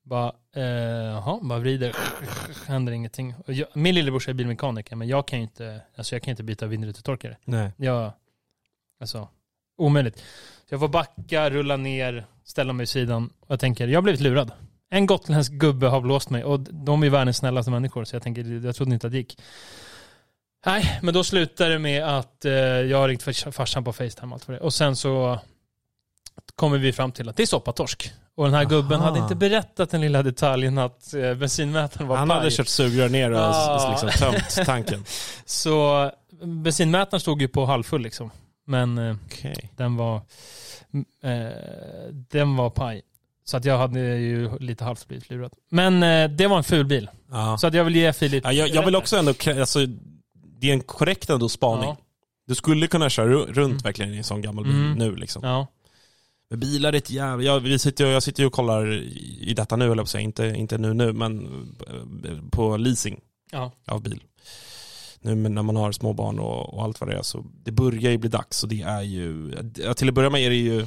Bara, 0.03 0.33
eh, 0.55 0.63
jaha, 0.63 1.39
bara 1.41 1.59
vrider. 1.59 1.95
Händer 2.67 2.93
ingenting. 2.93 3.35
Jag, 3.45 3.67
min 3.73 3.95
lillebrorsa 3.95 4.31
är 4.31 4.33
bilmekaniker, 4.35 4.95
men 4.95 5.07
jag 5.07 5.27
kan 5.27 5.39
ju 5.39 5.43
inte, 5.43 5.81
alltså 5.95 6.15
jag 6.15 6.23
kan 6.23 6.31
inte 6.31 6.43
byta 6.43 6.65
vindrutetorkare. 6.65 7.37
Nej. 7.45 7.71
Jag, 7.77 8.11
alltså, 8.99 9.27
omöjligt. 9.77 10.17
Så 10.69 10.73
jag 10.73 10.79
får 10.79 10.87
backa, 10.87 11.49
rulla 11.49 11.77
ner, 11.77 12.25
ställa 12.43 12.73
mig 12.73 12.81
vid 12.81 12.89
sidan. 12.89 13.29
Och 13.39 13.51
jag 13.51 13.59
tänker, 13.59 13.87
jag 13.87 13.97
har 13.97 14.01
blivit 14.03 14.21
lurad. 14.21 14.51
En 14.89 15.05
gotländsk 15.05 15.51
gubbe 15.51 15.87
har 15.87 16.01
blåst 16.01 16.29
mig 16.29 16.43
och 16.43 16.59
de 16.59 17.03
är 17.03 17.09
världens 17.09 17.37
snällaste 17.37 17.71
människor, 17.71 18.03
så 18.05 18.15
jag 18.15 18.23
tänker, 18.23 18.65
jag 18.65 18.75
trodde 18.75 18.93
inte 18.93 19.07
att 19.07 19.13
det 19.13 19.17
gick. 19.17 19.39
Nej, 20.65 20.99
men 21.01 21.13
då 21.13 21.23
slutar 21.23 21.69
det 21.69 21.79
med 21.79 22.03
att 22.17 22.45
eh, 22.45 22.51
jag 22.53 22.97
har 22.97 23.07
ringt 23.07 23.23
fars- 23.23 23.51
farsan 23.51 23.83
på 23.83 23.93
Facetime 23.93 24.27
och 24.27 24.33
allt 24.33 24.43
för 24.43 24.53
det. 24.53 24.59
Och 24.59 24.73
sen 24.73 24.95
så 24.95 25.39
kommer 26.55 26.77
vi 26.77 26.93
fram 26.93 27.11
till 27.11 27.29
att 27.29 27.37
det 27.37 27.43
är 27.43 27.47
soppatorsk. 27.47 28.11
Och 28.35 28.45
den 28.45 28.53
här 28.53 28.65
gubben 28.65 28.99
Aha. 28.99 29.09
hade 29.09 29.19
inte 29.19 29.35
berättat 29.35 29.89
den 29.89 30.01
lilla 30.01 30.23
detaljen 30.23 30.77
att 30.77 31.13
eh, 31.13 31.33
bensinmätaren 31.33 32.07
var 32.07 32.17
Han 32.17 32.27
paj. 32.29 32.37
hade 32.37 32.51
kört 32.51 32.67
sugrör 32.67 33.09
ner 33.09 33.31
och 33.31 33.37
Ja. 33.37 33.87
liksom 33.91 34.09
tömt 34.31 34.55
tanken. 34.65 35.05
Så 35.45 36.11
bensinmätaren 36.43 37.21
stod 37.21 37.41
ju 37.41 37.47
på 37.47 37.65
halvfull 37.65 38.01
liksom. 38.01 38.31
Men 38.65 38.97
eh, 38.97 39.15
Okej. 39.25 39.71
den 39.77 39.95
var 39.97 40.15
eh, 41.23 42.11
den 42.29 42.55
var 42.55 42.69
paj. 42.69 43.01
Så 43.45 43.57
att 43.57 43.65
jag 43.65 43.77
hade 43.77 43.99
ju 43.99 44.59
lite 44.59 44.83
halvt 44.83 45.07
blivit 45.07 45.29
lurad. 45.29 45.53
Men 45.69 46.03
eh, 46.03 46.29
det 46.29 46.47
var 46.47 46.57
en 46.57 46.63
ful 46.63 46.85
bil. 46.85 47.09
Ja. 47.31 47.57
Så 47.57 47.67
att 47.67 47.73
jag 47.73 47.83
vill 47.83 47.95
ge 47.95 48.13
Filip 48.13 48.43
Ja, 48.45 48.51
jag, 48.51 48.69
jag 48.69 48.85
vill 48.85 48.95
också 48.95 49.17
ändå, 49.17 49.33
alltså, 49.59 49.79
det 50.59 50.69
är 50.69 50.73
en 50.73 50.81
korrekt 50.81 51.29
ändå 51.29 51.49
spaning. 51.49 51.89
Ja. 51.89 51.97
Du 52.47 52.55
skulle 52.55 52.87
kunna 52.87 53.09
köra 53.09 53.27
ru- 53.27 53.45
runt 53.53 53.57
Mm. 53.71 53.77
verkligen 53.77 54.13
i 54.13 54.17
en 54.17 54.23
sån 54.23 54.41
gammal 54.41 54.63
bil 54.63 54.73
Mm. 54.73 54.93
nu 54.97 55.15
liksom. 55.15 55.41
Ja. 55.43 55.67
Men 56.49 56.59
bilar 56.59 56.93
är 56.93 56.97
ett 56.97 57.09
jävla... 57.09 57.43
Jag, 57.43 57.59
vi 57.59 57.79
sitter, 57.79 58.05
jag 58.05 58.23
sitter 58.23 58.43
ju 58.43 58.47
och 58.47 58.53
kollar 58.53 58.93
i 59.41 59.53
detta 59.55 59.75
nu, 59.75 59.91
eller. 59.91 60.17
Inte, 60.19 60.45
inte 60.57 60.77
nu 60.77 60.93
nu, 60.93 61.13
men 61.13 61.45
eh, 62.25 62.49
på 62.51 62.77
leasing 62.77 63.19
Ja. 63.51 63.71
av 63.87 64.01
bil. 64.03 64.23
Nu 65.21 65.35
när 65.35 65.61
man 65.63 65.75
har 65.75 65.91
små 65.91 66.13
barn 66.13 66.39
och, 66.39 66.73
och 66.73 66.83
allt 66.83 66.99
vad 67.01 67.09
det 67.09 67.15
är, 67.17 67.21
så 67.21 67.45
det 67.65 67.71
börjar 67.71 68.11
ju 68.11 68.17
bli 68.17 68.29
dags 68.29 68.63
och 68.63 68.69
det 68.69 68.81
är 68.81 69.01
ju... 69.01 69.51
Till 69.95 70.07
att 70.09 70.13
börja 70.15 70.29
med 70.29 70.41
är 70.41 70.49
det 70.49 70.55
ju... 70.55 70.85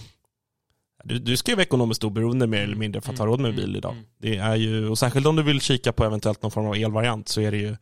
Du, 1.04 1.18
du 1.18 1.36
ska 1.36 1.52
ju 1.52 1.56
vara 1.56 1.62
ekonomiskt 1.62 2.04
oberoende 2.04 2.46
mer 2.46 2.60
eller 2.62 2.76
mindre 2.76 3.00
för 3.00 3.12
att 3.12 3.18
ha 3.18 3.26
råd 3.26 3.40
med 3.40 3.50
Mm, 3.50 3.62
bil 3.64 3.76
idag. 3.76 3.92
mm. 3.92 4.04
Det 4.20 4.36
är 4.36 4.54
ju, 4.56 4.88
och 4.88 4.98
särskilt 4.98 5.26
om 5.26 5.36
du 5.36 5.42
vill 5.42 5.60
kika 5.60 5.92
på 5.92 6.04
eventuellt 6.04 6.42
någon 6.42 6.50
form 6.50 6.66
av 6.66 6.74
elvariant 6.74 7.28
så 7.28 7.40
är 7.40 7.50
det 7.50 7.56
ju 7.56 7.76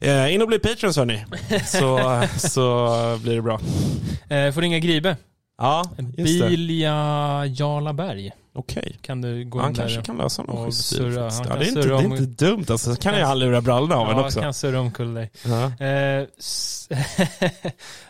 eh, 0.00 0.34
in 0.34 0.42
och 0.42 0.48
bli 0.48 0.58
patrons 0.58 0.96
hörni. 0.96 1.24
Så, 1.66 2.22
så 2.48 2.88
blir 3.22 3.34
det 3.34 3.42
bra. 3.42 3.60
Eh, 4.36 4.52
får 4.52 4.60
ringa 4.60 4.78
Gribe. 4.78 5.16
Ja. 5.58 5.84
Bilja 6.16 6.92
Jarlaberg. 7.46 8.30
Okej. 8.52 8.98
Kan 9.00 9.20
du 9.20 9.44
gå 9.44 9.60
Han 9.60 9.74
kanske 9.74 10.02
kan 10.02 10.16
lösa 10.16 10.42
någon 10.42 10.66
schysst 10.66 10.92
Ja, 10.92 10.98
kan 11.30 11.58
det, 11.58 11.64
är 11.64 11.68
inte, 11.68 11.80
det 11.88 11.94
är 11.94 12.02
inte 12.04 12.44
dumt 12.44 12.64
alltså. 12.68 12.94
Så 12.94 13.00
kan 13.00 13.12
Kan- 13.12 13.20
jag 13.20 13.38
lura 13.38 13.60
brallorna 13.60 13.96
av 13.96 14.10
en 14.10 14.16
Ja, 14.16 14.24
också. 14.24 14.40
kan 14.40 14.54
surra 14.54 14.80
omkull 14.80 15.14
dig. 15.14 15.30
Ja. 15.44 15.64
Eh, 15.86 16.26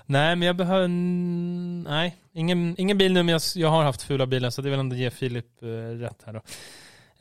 nej, 0.07 0.37
men 0.37 0.43
jag 0.43 0.57
behöver... 0.57 0.89
Nej, 0.89 2.17
ingen, 2.33 2.75
ingen 2.79 2.99
bil 2.99 3.13
nu, 3.13 3.23
men 3.23 3.33
jag, 3.33 3.43
jag 3.55 3.69
har 3.69 3.83
haft 3.85 4.03
fula 4.03 4.27
bilar, 4.27 4.51
så 4.51 4.63
det 4.63 4.71
vill 4.71 4.81
ändå 4.81 4.97
ge 4.97 5.11
Filip 5.11 5.63
eh, 5.63 5.67
rätt 5.99 6.23
här 6.27 6.33
då. 6.33 6.41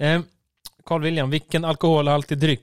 Eh, 0.05 0.21
Carl 0.85 1.01
William, 1.01 1.29
vilken 1.29 1.65
alkoholhaltig 1.65 2.37
dryck 2.37 2.61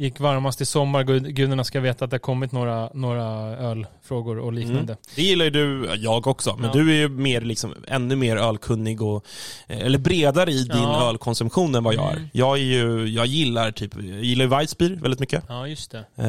gick 0.00 0.20
varmast 0.20 0.60
i 0.60 0.66
sommar? 0.66 1.02
Gud, 1.04 1.34
gudarna 1.34 1.64
ska 1.64 1.80
veta 1.80 2.04
att 2.04 2.10
det 2.10 2.14
har 2.14 2.18
kommit 2.20 2.52
några, 2.52 2.90
några 2.94 3.24
ölfrågor 3.56 4.38
och 4.38 4.52
liknande. 4.52 4.96
Det 5.16 5.22
gillar 5.22 5.44
ju 5.44 5.50
du, 5.50 5.90
jag 5.96 6.26
också, 6.26 6.56
men 6.56 6.64
Ja. 6.66 6.72
du 6.72 6.90
är 6.90 6.94
ju 6.96 7.08
mer, 7.08 7.40
liksom, 7.40 7.74
ännu 7.88 8.16
mer 8.16 8.36
ölkunnig 8.36 9.02
och, 9.02 9.24
eh, 9.66 9.78
eller 9.78 9.98
bredare 9.98 10.50
i 10.52 10.62
din 10.64 10.82
Ja. 10.82 11.08
ölkonsumtion 11.08 11.74
än 11.74 11.84
vad 11.84 11.94
jag 11.94 12.12
är. 12.12 12.16
Mm. 12.16 12.28
Jag 12.32 12.58
är 12.58 12.62
ju, 12.62 13.06
jag 13.06 13.26
gillar 13.26 13.70
typ, 13.70 13.94
jag 13.94 14.04
gillar 14.24 14.44
ju 14.44 14.48
Weissbier 14.50 14.90
väldigt 15.02 15.20
mycket. 15.20 15.44
Ja, 15.48 15.66
just 15.66 15.90
det. 15.90 15.98
Eh, 15.98 16.24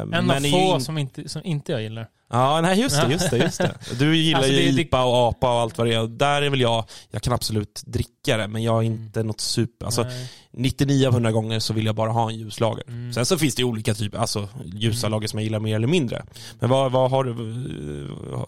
En 0.00 0.08
men 0.08 0.30
av 0.30 0.34
få 0.40 0.46
in- 0.74 0.80
som, 0.80 0.98
inte, 0.98 1.28
som 1.28 1.42
inte 1.44 1.72
jag 1.72 1.82
gillar. 1.82 2.06
Ja, 2.30 2.60
nej 2.60 2.80
just 2.80 3.00
det, 3.00 3.12
just 3.12 3.30
det, 3.30 3.38
just 3.38 3.58
det. 3.58 3.74
Du 3.98 4.16
gillar 4.16 4.38
Alltså, 4.38 4.52
ju 4.52 4.80
IPA 4.80 5.04
och 5.04 5.28
APA 5.28 5.52
och 5.52 5.60
allt 5.60 5.78
vad 5.78 5.86
det 5.86 5.94
är. 5.94 6.06
Där 6.06 6.42
är 6.42 6.50
väl 6.50 6.60
jag, 6.60 6.84
jag 7.10 7.22
kan 7.22 7.32
absolut 7.32 7.82
dricka 7.86 8.36
det, 8.36 8.48
men 8.48 8.62
jag 8.62 8.78
är 8.78 8.82
inte 8.82 9.22
något 9.22 9.40
super, 9.40 9.86
alltså 9.86 10.02
Nej. 10.02 10.30
99 10.52 11.06
av 11.06 11.12
100 11.12 11.32
gånger 11.32 11.58
så 11.58 11.72
vill 11.72 11.86
jag 11.86 11.94
bara 11.94 12.10
ha 12.10 12.30
en 12.30 12.36
ljuslager. 12.36 12.84
Mm. 12.88 13.12
Sen 13.12 13.26
så 13.26 13.38
finns 13.38 13.54
det 13.54 13.64
olika 13.64 13.94
typer, 13.94 14.18
alltså 14.18 14.48
ljusa 14.64 15.08
lager 15.08 15.28
som 15.28 15.38
jag 15.38 15.44
gillar 15.44 15.60
mer 15.60 15.76
eller 15.76 15.86
mindre. 15.86 16.24
Men 16.60 16.70
vad, 16.70 16.92
vad 16.92 17.10
har 17.10 17.24
du, 17.24 17.32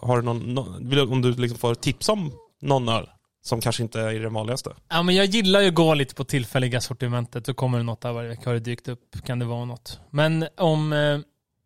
har 0.01 0.17
du 0.17 0.23
någon, 0.23 0.53
någon 0.53 1.11
om 1.13 1.21
du 1.21 1.33
liksom 1.33 1.59
får 1.59 1.75
tips 1.75 2.09
om 2.09 2.31
någon 2.61 2.89
öl 2.89 3.09
som 3.41 3.61
kanske 3.61 3.83
inte 3.83 4.01
är 4.01 4.19
den 4.19 4.33
vanligaste? 4.33 4.73
Ja, 4.89 5.03
men 5.03 5.15
jag 5.15 5.25
gillar 5.25 5.61
ju 5.61 5.67
att 5.67 5.73
gå 5.73 5.93
lite 5.93 6.15
på 6.15 6.23
tillfälliga 6.23 6.81
sortimentet. 6.81 7.45
Så 7.45 7.53
kommer 7.53 7.77
det 7.77 7.83
något 7.83 8.01
där 8.01 8.13
varje 8.13 8.29
vecka. 8.29 8.49
Har 8.49 8.53
det 8.53 8.59
dykt 8.59 8.87
upp 8.87 9.25
kan 9.25 9.39
det 9.39 9.45
vara 9.45 9.65
något. 9.65 9.99
Men 10.09 10.47
om 10.57 10.93
eh, 10.93 11.19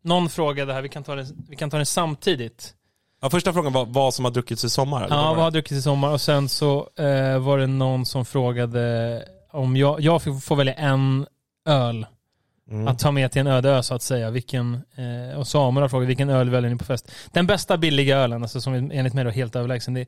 någon 0.03 0.29
frågade 0.29 0.73
här, 0.73 0.81
vi 0.81 0.89
kan 0.89 1.03
ta 1.03 1.15
det, 1.15 1.27
vi 1.49 1.55
kan 1.55 1.69
ta 1.69 1.77
det 1.77 1.85
samtidigt. 1.85 2.73
Ja, 3.21 3.29
första 3.29 3.53
frågan 3.53 3.73
var 3.73 3.85
vad 3.85 4.13
som 4.13 4.25
har 4.25 4.31
druckits 4.31 4.63
i 4.63 4.69
sommar? 4.69 5.07
Ja, 5.09 5.27
vad 5.27 5.37
det? 5.37 5.41
har 5.41 5.51
druckit 5.51 5.77
i 5.77 5.81
sommar? 5.81 6.11
Och 6.11 6.21
sen 6.21 6.49
så 6.49 6.89
eh, 6.97 7.37
var 7.39 7.57
det 7.57 7.67
någon 7.67 8.05
som 8.05 8.25
frågade 8.25 9.25
om 9.51 9.77
jag, 9.77 10.01
jag 10.01 10.21
fick- 10.21 10.43
får 10.43 10.55
välja 10.55 10.73
en 10.73 11.25
öl 11.67 12.05
Mm. 12.71 12.87
att 12.87 12.99
ta 12.99 13.11
med 13.11 13.31
till 13.31 13.39
en 13.41 13.47
öde 13.47 13.69
ö 13.69 13.83
så 13.83 13.95
att 13.95 14.01
säga. 14.01 14.29
Vilken, 14.31 14.73
eh, 15.31 15.39
och 15.39 15.47
Samuel 15.47 15.81
har 15.81 15.89
frågat 15.89 16.09
vilken 16.09 16.29
öl 16.29 16.49
väljer 16.49 16.71
ni 16.71 16.77
på 16.77 16.85
fest? 16.85 17.11
Den 17.31 17.47
bästa 17.47 17.77
billiga 17.77 18.17
ölen, 18.17 18.43
alltså 18.43 18.61
som 18.61 18.73
enligt 18.73 19.13
mig 19.13 19.25
är 19.25 19.29
helt 19.31 19.55
överlägsen, 19.55 19.93
det 19.93 20.01
är 20.01 20.07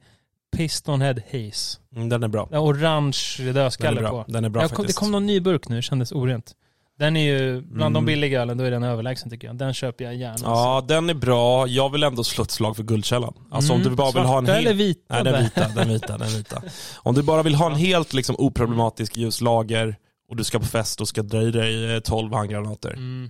Pistonhead 0.58 1.16
Haze. 1.32 1.80
Mm, 1.96 2.10
den 2.10 2.24
är 2.24 2.28
bra. 2.28 2.48
Orange 2.52 3.18
Den 3.38 3.48
är 3.48 3.54
dödskalle 3.54 4.02
bra. 4.02 4.10
på. 4.10 4.26
Den 4.32 4.46
är 4.46 4.50
bra 4.50 4.62
Jag 4.62 4.70
kom, 4.70 4.76
det 4.76 4.78
faktiskt. 4.84 5.00
kom 5.00 5.12
någon 5.12 5.26
ny 5.26 5.40
burk 5.40 5.68
nu, 5.70 5.76
det 5.76 5.82
kändes 5.82 6.12
orent. 6.12 6.54
Den 7.00 7.18
är 7.18 7.22
ju, 7.34 7.62
bland 7.62 7.82
Mm. 7.82 7.94
de 7.94 8.06
billiga 8.06 8.42
ölen, 8.42 8.58
då 8.58 8.64
är 8.64 8.72
den 8.72 8.84
överlägsen 8.84 9.30
tycker 9.30 9.48
jag. 9.48 9.56
Den 9.56 9.74
köper 9.74 10.06
jag 10.06 10.16
gärna. 10.16 10.32
alltså. 10.32 10.46
Ja, 10.46 10.86
den 10.88 11.10
är 11.10 11.14
bra. 11.14 11.68
Jag 11.68 11.90
vill 11.92 12.04
ändå 12.04 12.24
slå 12.24 12.44
ett 12.44 12.52
slag 12.52 12.76
för 12.76 12.84
Guldkällan. 12.84 13.34
Alltså 13.52 13.74
om 13.74 13.80
Mm. 13.82 13.90
du 13.92 13.96
bara 13.96 14.12
vill 14.12 14.24
ha 14.24 14.38
en 14.38 14.46
Svarta 14.46 14.60
eller 14.60 14.74
vita? 14.74 15.02
Nej, 15.10 15.24
den 15.24 15.44
vita, 15.44 15.68
den 15.76 15.88
vita, 15.90 16.18
den 16.18 16.28
vita. 16.30 16.62
Om 16.98 17.16
du 17.16 17.24
bara 17.24 17.44
vill 17.44 17.56
ha 17.56 17.66
en 17.72 17.76
helt 17.76 18.14
liksom, 18.14 18.36
oproblematisk 18.40 19.18
ljuslager 19.18 19.96
och 20.30 20.36
du 20.36 20.44
ska 20.44 20.60
på 20.60 20.66
fest 20.66 21.02
och 21.02 21.08
ska 21.08 21.22
dra 21.24 21.42
i 21.42 21.52
dig 21.52 21.94
eh, 21.96 22.00
12 22.00 22.34
handgranater. 22.34 22.94
Mm. 22.94 23.30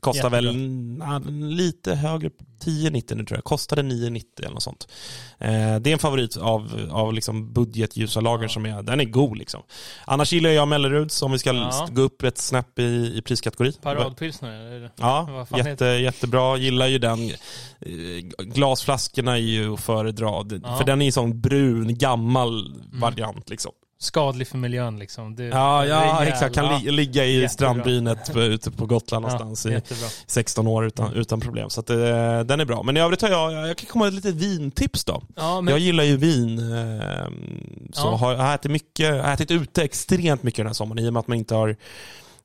Kostar 0.00 0.30
väl 0.30 0.56
na, 0.98 1.18
lite 1.40 1.94
högre, 1.94 2.28
10,90 2.64 3.14
nu 3.14 3.24
tror 3.24 3.36
jag. 3.36 3.44
Kostade 3.44 3.82
9,90 3.82 4.22
eller 4.38 4.50
något 4.50 4.62
sånt. 4.62 4.88
Eh, 5.38 5.48
det 5.80 5.90
är 5.90 5.92
en 5.92 5.98
favorit 5.98 6.36
av, 6.36 6.88
av 6.92 7.12
liksom 7.12 7.52
budgetljusa 7.52 8.20
lager 8.20 8.42
Ja. 8.44 8.48
som 8.48 8.66
är, 8.66 8.82
den 8.82 9.00
är 9.00 9.04
god 9.04 9.38
liksom. 9.38 9.62
Annars 10.04 10.32
gillar 10.32 10.50
jag 10.50 10.68
Melleruds 10.68 11.22
om 11.22 11.32
vi 11.32 11.38
ska 11.38 11.52
Ja. 11.52 11.88
gå 11.92 12.02
upp 12.02 12.22
ett 12.22 12.38
snäpp 12.38 12.78
i, 12.78 13.12
i 13.16 13.22
priskategori. 13.22 13.72
Paradpilsner 13.72 14.80
det. 14.80 14.90
Ja, 14.96 15.46
jätte, 15.56 15.84
jättebra. 15.84 16.56
Gillar 16.56 16.86
ju 16.86 16.98
den. 16.98 17.30
Eh, 17.80 18.44
Glasflaskorna 18.44 19.32
är 19.32 19.40
ju 19.40 19.72
att 19.74 19.80
föredra. 19.80 20.26
Ja. 20.62 20.76
För 20.78 20.84
den 20.84 21.02
är 21.02 21.06
ju 21.06 21.12
sån 21.12 21.40
brun, 21.40 21.98
gammal 21.98 22.74
variant 22.92 23.50
liksom. 23.50 23.72
Skadlig 23.98 24.48
för 24.48 24.58
miljön 24.58 24.98
liksom. 24.98 25.36
Det, 25.36 25.44
Ja, 25.44 25.80
det 25.82 25.88
ja 25.88 26.06
jävla- 26.06 26.26
exakt. 26.26 26.54
Kan 26.54 26.78
li, 26.82 26.90
ligga 26.90 27.24
i 27.24 27.32
Jättebra. 27.32 27.48
strandbrynet 27.48 28.32
på, 28.32 28.40
ute 28.42 28.70
på 28.70 28.86
Gotland 28.86 29.22
någonstans 29.22 29.64
ja, 29.64 29.70
i 29.70 29.74
jättebra. 29.74 30.06
16 30.26 30.66
år 30.66 30.86
utan, 30.86 31.12
utan 31.12 31.40
problem. 31.40 31.70
Så 31.70 31.80
att, 31.80 31.90
eh, 31.90 31.96
den 32.40 32.60
är 32.60 32.64
bra. 32.64 32.82
Men 32.82 32.96
i 32.96 33.00
övrigt 33.00 33.22
har 33.22 33.28
jag, 33.28 33.68
jag 33.68 33.76
kan 33.76 33.86
komma 33.86 34.04
med 34.04 34.08
ett 34.18 34.24
litet 34.24 34.34
vintips 34.34 35.04
då. 35.04 35.22
Ja, 35.36 35.60
men, 35.60 35.72
Jag 35.72 35.78
gillar 35.80 36.04
ju 36.04 36.16
vin. 36.16 36.58
Eh, 36.58 37.26
så 37.92 38.06
Ja. 38.06 38.16
har 38.16 38.32
jag 38.32 38.38
har 38.38 38.54
ätit 38.54 38.70
mycket, 38.70 39.22
har 39.24 39.32
ätit 39.32 39.50
ute 39.50 39.82
extremt 39.82 40.42
mycket 40.42 40.56
den 40.58 40.66
här 40.66 40.74
sommaren 40.74 40.98
i 41.04 41.08
och 41.08 41.12
med 41.12 41.20
att 41.20 41.28
man 41.28 41.38
inte 41.38 41.54
har 41.54 41.76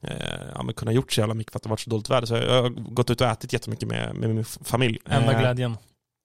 eh, 0.04 0.12
ja, 0.56 0.64
men 0.64 0.74
kunnat 0.76 0.94
gjort 0.94 1.12
så 1.14 1.22
jävla 1.22 1.34
mycket 1.34 1.52
för 1.52 1.60
att 1.60 1.64
det 1.64 1.70
varit 1.70 1.80
så 1.80 1.90
dåligt 1.90 2.10
väder. 2.10 2.28
Så 2.28 2.36
jag 2.36 2.62
har 2.64 2.70
gått 2.70 3.10
ut 3.10 3.22
och 3.22 3.28
ätit 3.28 3.54
jättemycket 3.54 3.88
med, 3.88 4.16
med 4.16 4.30
min 4.36 4.46
familj. 4.46 4.98
enda 5.10 5.34
Eh, 5.34 5.40
glädjen. 5.40 5.78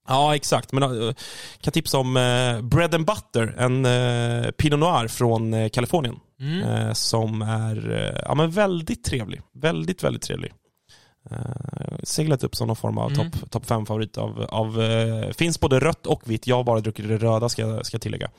Ja, 0.08 0.34
exakt. 0.36 0.72
Men 0.72 0.82
jag 0.96 1.14
kan 1.60 1.72
tipsa 1.72 1.98
om 1.98 2.16
eh, 2.16 2.60
Bread 2.62 2.94
and 2.94 3.06
Butter, 3.06 3.54
en 3.58 3.84
eh, 3.86 4.50
Pinot 4.50 4.78
Noir 4.80 5.08
från 5.08 5.54
eh, 5.54 5.68
Kalifornien. 5.68 6.16
Mm. 6.40 6.62
Eh, 6.62 6.92
som 6.92 7.42
är 7.42 7.90
eh, 7.92 8.20
ja, 8.24 8.34
men 8.34 8.50
väldigt 8.50 9.04
trevlig. 9.04 9.40
Väldigt, 9.54 10.04
väldigt 10.04 10.22
trevlig. 10.22 10.52
Eh, 11.30 11.36
seglat 12.02 12.44
upp 12.44 12.56
som 12.56 12.66
någon 12.66 12.76
form 12.76 12.98
av 12.98 13.12
Mm. 13.12 13.30
topp 13.30 13.50
top 13.50 13.66
5-favorit 13.66 14.18
av, 14.18 14.42
av 14.48 14.82
eh, 14.82 15.30
finns 15.32 15.60
både 15.60 15.80
rött 15.80 16.06
och 16.06 16.22
vitt. 16.30 16.46
Jag 16.46 16.56
har 16.56 16.64
bara 16.64 16.80
druckit 16.80 17.08
det 17.08 17.16
röda 17.18 17.48
ska, 17.48 17.80
ska 17.84 17.98
tillägga. 17.98 18.30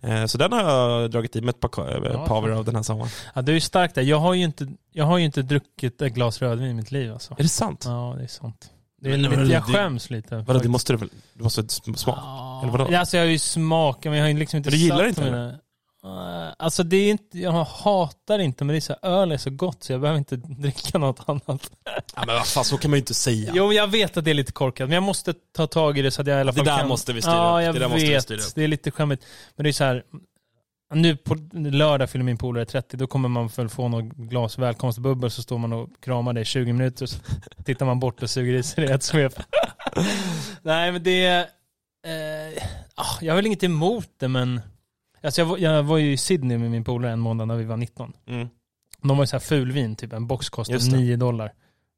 Eh, 0.00 0.24
så 0.26 0.38
den 0.38 0.52
har 0.52 0.62
jag 0.62 1.10
dragit 1.10 1.36
i 1.36 1.40
med 1.40 1.50
ett 1.54 1.60
par 1.60 1.70
Ja, 2.14 2.26
fan. 2.26 2.52
av 2.52 2.64
den 2.64 2.76
här 2.76 2.82
sommaren. 2.82 3.10
Ja, 3.34 3.42
du 3.42 3.52
är 3.52 3.54
ju 3.54 3.60
stark 3.60 3.94
där. 3.94 4.02
Jag 4.02 4.18
har 4.18 4.34
ju 4.34 4.44
inte, 4.44 4.68
jag 4.92 5.04
har 5.04 5.18
inte 5.18 5.42
druckit 5.42 6.02
ett 6.02 6.12
glas 6.14 6.42
rödvin 6.42 6.70
i 6.70 6.74
mitt 6.74 6.92
liv 6.92 7.12
alltså. 7.12 7.34
Är 7.38 7.42
det 7.42 7.48
sant? 7.48 7.82
Ja, 7.86 8.14
det 8.18 8.22
är 8.24 8.28
sant. 8.28 8.70
Det 9.00 9.08
är 9.08 9.10
Men- 9.10 9.22
lite, 9.22 9.36
men- 9.36 9.50
jag 9.50 9.66
det- 9.66 9.72
skäms 9.72 10.10
lite. 10.10 10.36
Vadå, 10.36 10.60
det 10.60 10.68
måste 10.68 10.92
du 10.92 10.96
väl? 10.96 11.08
Du 11.34 11.42
måste 11.42 11.68
smak? 11.68 11.96
Ja, 12.06 12.60
Eller 12.62 12.72
vadå? 12.78 12.96
Alltså 12.96 13.16
jag 13.16 13.24
har 13.24 13.30
ju 13.30 13.38
smakat 13.38 14.04
men 14.04 14.14
jag 14.14 14.24
har 14.24 14.28
ju 14.30 14.38
liksom 14.38 14.56
inte 14.56 14.70
Men 14.70 14.78
du 14.78 14.84
gillar 14.84 15.06
inte, 15.06 15.24
mina- 15.24 15.58
Eh, 16.04 16.52
Alltså 16.58 16.82
det 16.82 16.96
är 16.96 17.10
inte, 17.10 17.38
jag 17.38 17.52
hatar 17.64 18.38
inte 18.38 18.64
men 18.64 18.72
det 18.74 18.78
är 18.78 18.80
så 18.80 18.96
öl 19.02 19.32
är 19.32 19.36
så 19.36 19.50
gott 19.50 19.84
så 19.84 19.92
jag 19.92 20.00
behöver 20.00 20.18
inte 20.18 20.36
dricka 20.58 20.98
något 20.98 21.28
annat. 21.28 21.70
Ja, 21.84 22.24
men 22.26 22.34
vad 22.34 22.46
fan, 22.46 22.64
så 22.64 22.78
kan 22.78 22.90
man 22.90 22.96
ju 22.96 23.00
inte 23.00 23.14
säga. 23.14 23.52
Jo 23.54 23.72
jag 23.72 23.88
vet 23.88 24.16
att 24.16 24.24
det 24.24 24.30
är 24.30 24.34
lite 24.34 24.52
korkat 24.52 24.88
men 24.88 24.94
jag 24.94 25.02
måste 25.02 25.34
ta 25.56 25.66
tag 25.66 25.98
i 25.98 26.02
det 26.02 26.10
så 26.10 26.20
att 26.20 26.26
jag 26.26 26.36
i 26.36 26.40
alla 26.40 26.52
Det 26.52 26.56
fall 26.56 26.66
där 26.66 26.78
kan... 26.78 26.88
måste 26.88 27.12
vi 27.12 27.22
styra 27.22 27.34
Ja 27.34 27.58
upp. 27.58 27.64
jag 27.80 27.90
Det 27.90 27.96
vet. 28.04 28.54
Det 28.54 28.64
är 28.64 28.68
lite 28.68 28.90
skämmigt. 28.90 29.24
Men 29.56 29.64
det 29.64 29.70
är 29.70 29.72
så 29.72 29.84
här. 29.84 30.02
Nu 30.94 31.16
på 31.16 31.36
lördag 31.52 32.10
fyller 32.10 32.24
min 32.24 32.38
polare 32.38 32.64
30, 32.64 32.96
då 32.96 33.06
kommer 33.06 33.28
man 33.28 33.48
väl 33.48 33.68
få 33.68 33.88
något 33.88 34.16
glas 34.16 34.58
välkomstbubbel 34.58 35.30
så 35.30 35.42
står 35.42 35.58
man 35.58 35.72
och 35.72 35.88
kramar 36.00 36.32
det 36.32 36.40
i 36.40 36.44
20 36.44 36.72
minuter 36.72 37.06
så 37.06 37.18
tittar 37.64 37.86
man 37.86 38.00
bort 38.00 38.22
och 38.22 38.30
suger 38.30 38.54
i 38.54 38.62
sig 38.62 38.86
det 38.86 38.94
ett 38.94 39.02
svep. 39.02 39.32
Nej 40.62 40.92
men 40.92 41.02
det... 41.02 41.26
Eh, 42.06 42.62
ah, 42.94 43.18
jag 43.20 43.32
har 43.32 43.36
väl 43.36 43.46
inget 43.46 43.62
emot 43.62 44.08
det 44.18 44.28
men... 44.28 44.60
Alltså 45.22 45.40
jag, 45.40 45.60
jag 45.60 45.82
var 45.82 45.98
ju 45.98 46.12
i 46.12 46.16
Sydney 46.16 46.58
med 46.58 46.70
min 46.70 46.84
polare 46.84 47.12
en 47.12 47.20
månad 47.20 47.48
när 47.48 47.56
vi 47.56 47.64
var 47.64 47.76
19. 47.76 48.12
Mm. 48.26 48.48
De 49.02 49.16
var 49.16 49.22
ju 49.24 49.26
så 49.26 49.36
här 49.36 49.40
fulvin, 49.40 49.96
typ 49.96 50.12
en 50.12 50.26
box 50.26 50.48
kostade 50.48 50.76
Just 50.76 50.90
det. 50.90 50.96
9 50.96 51.16
dollar. 51.16 51.52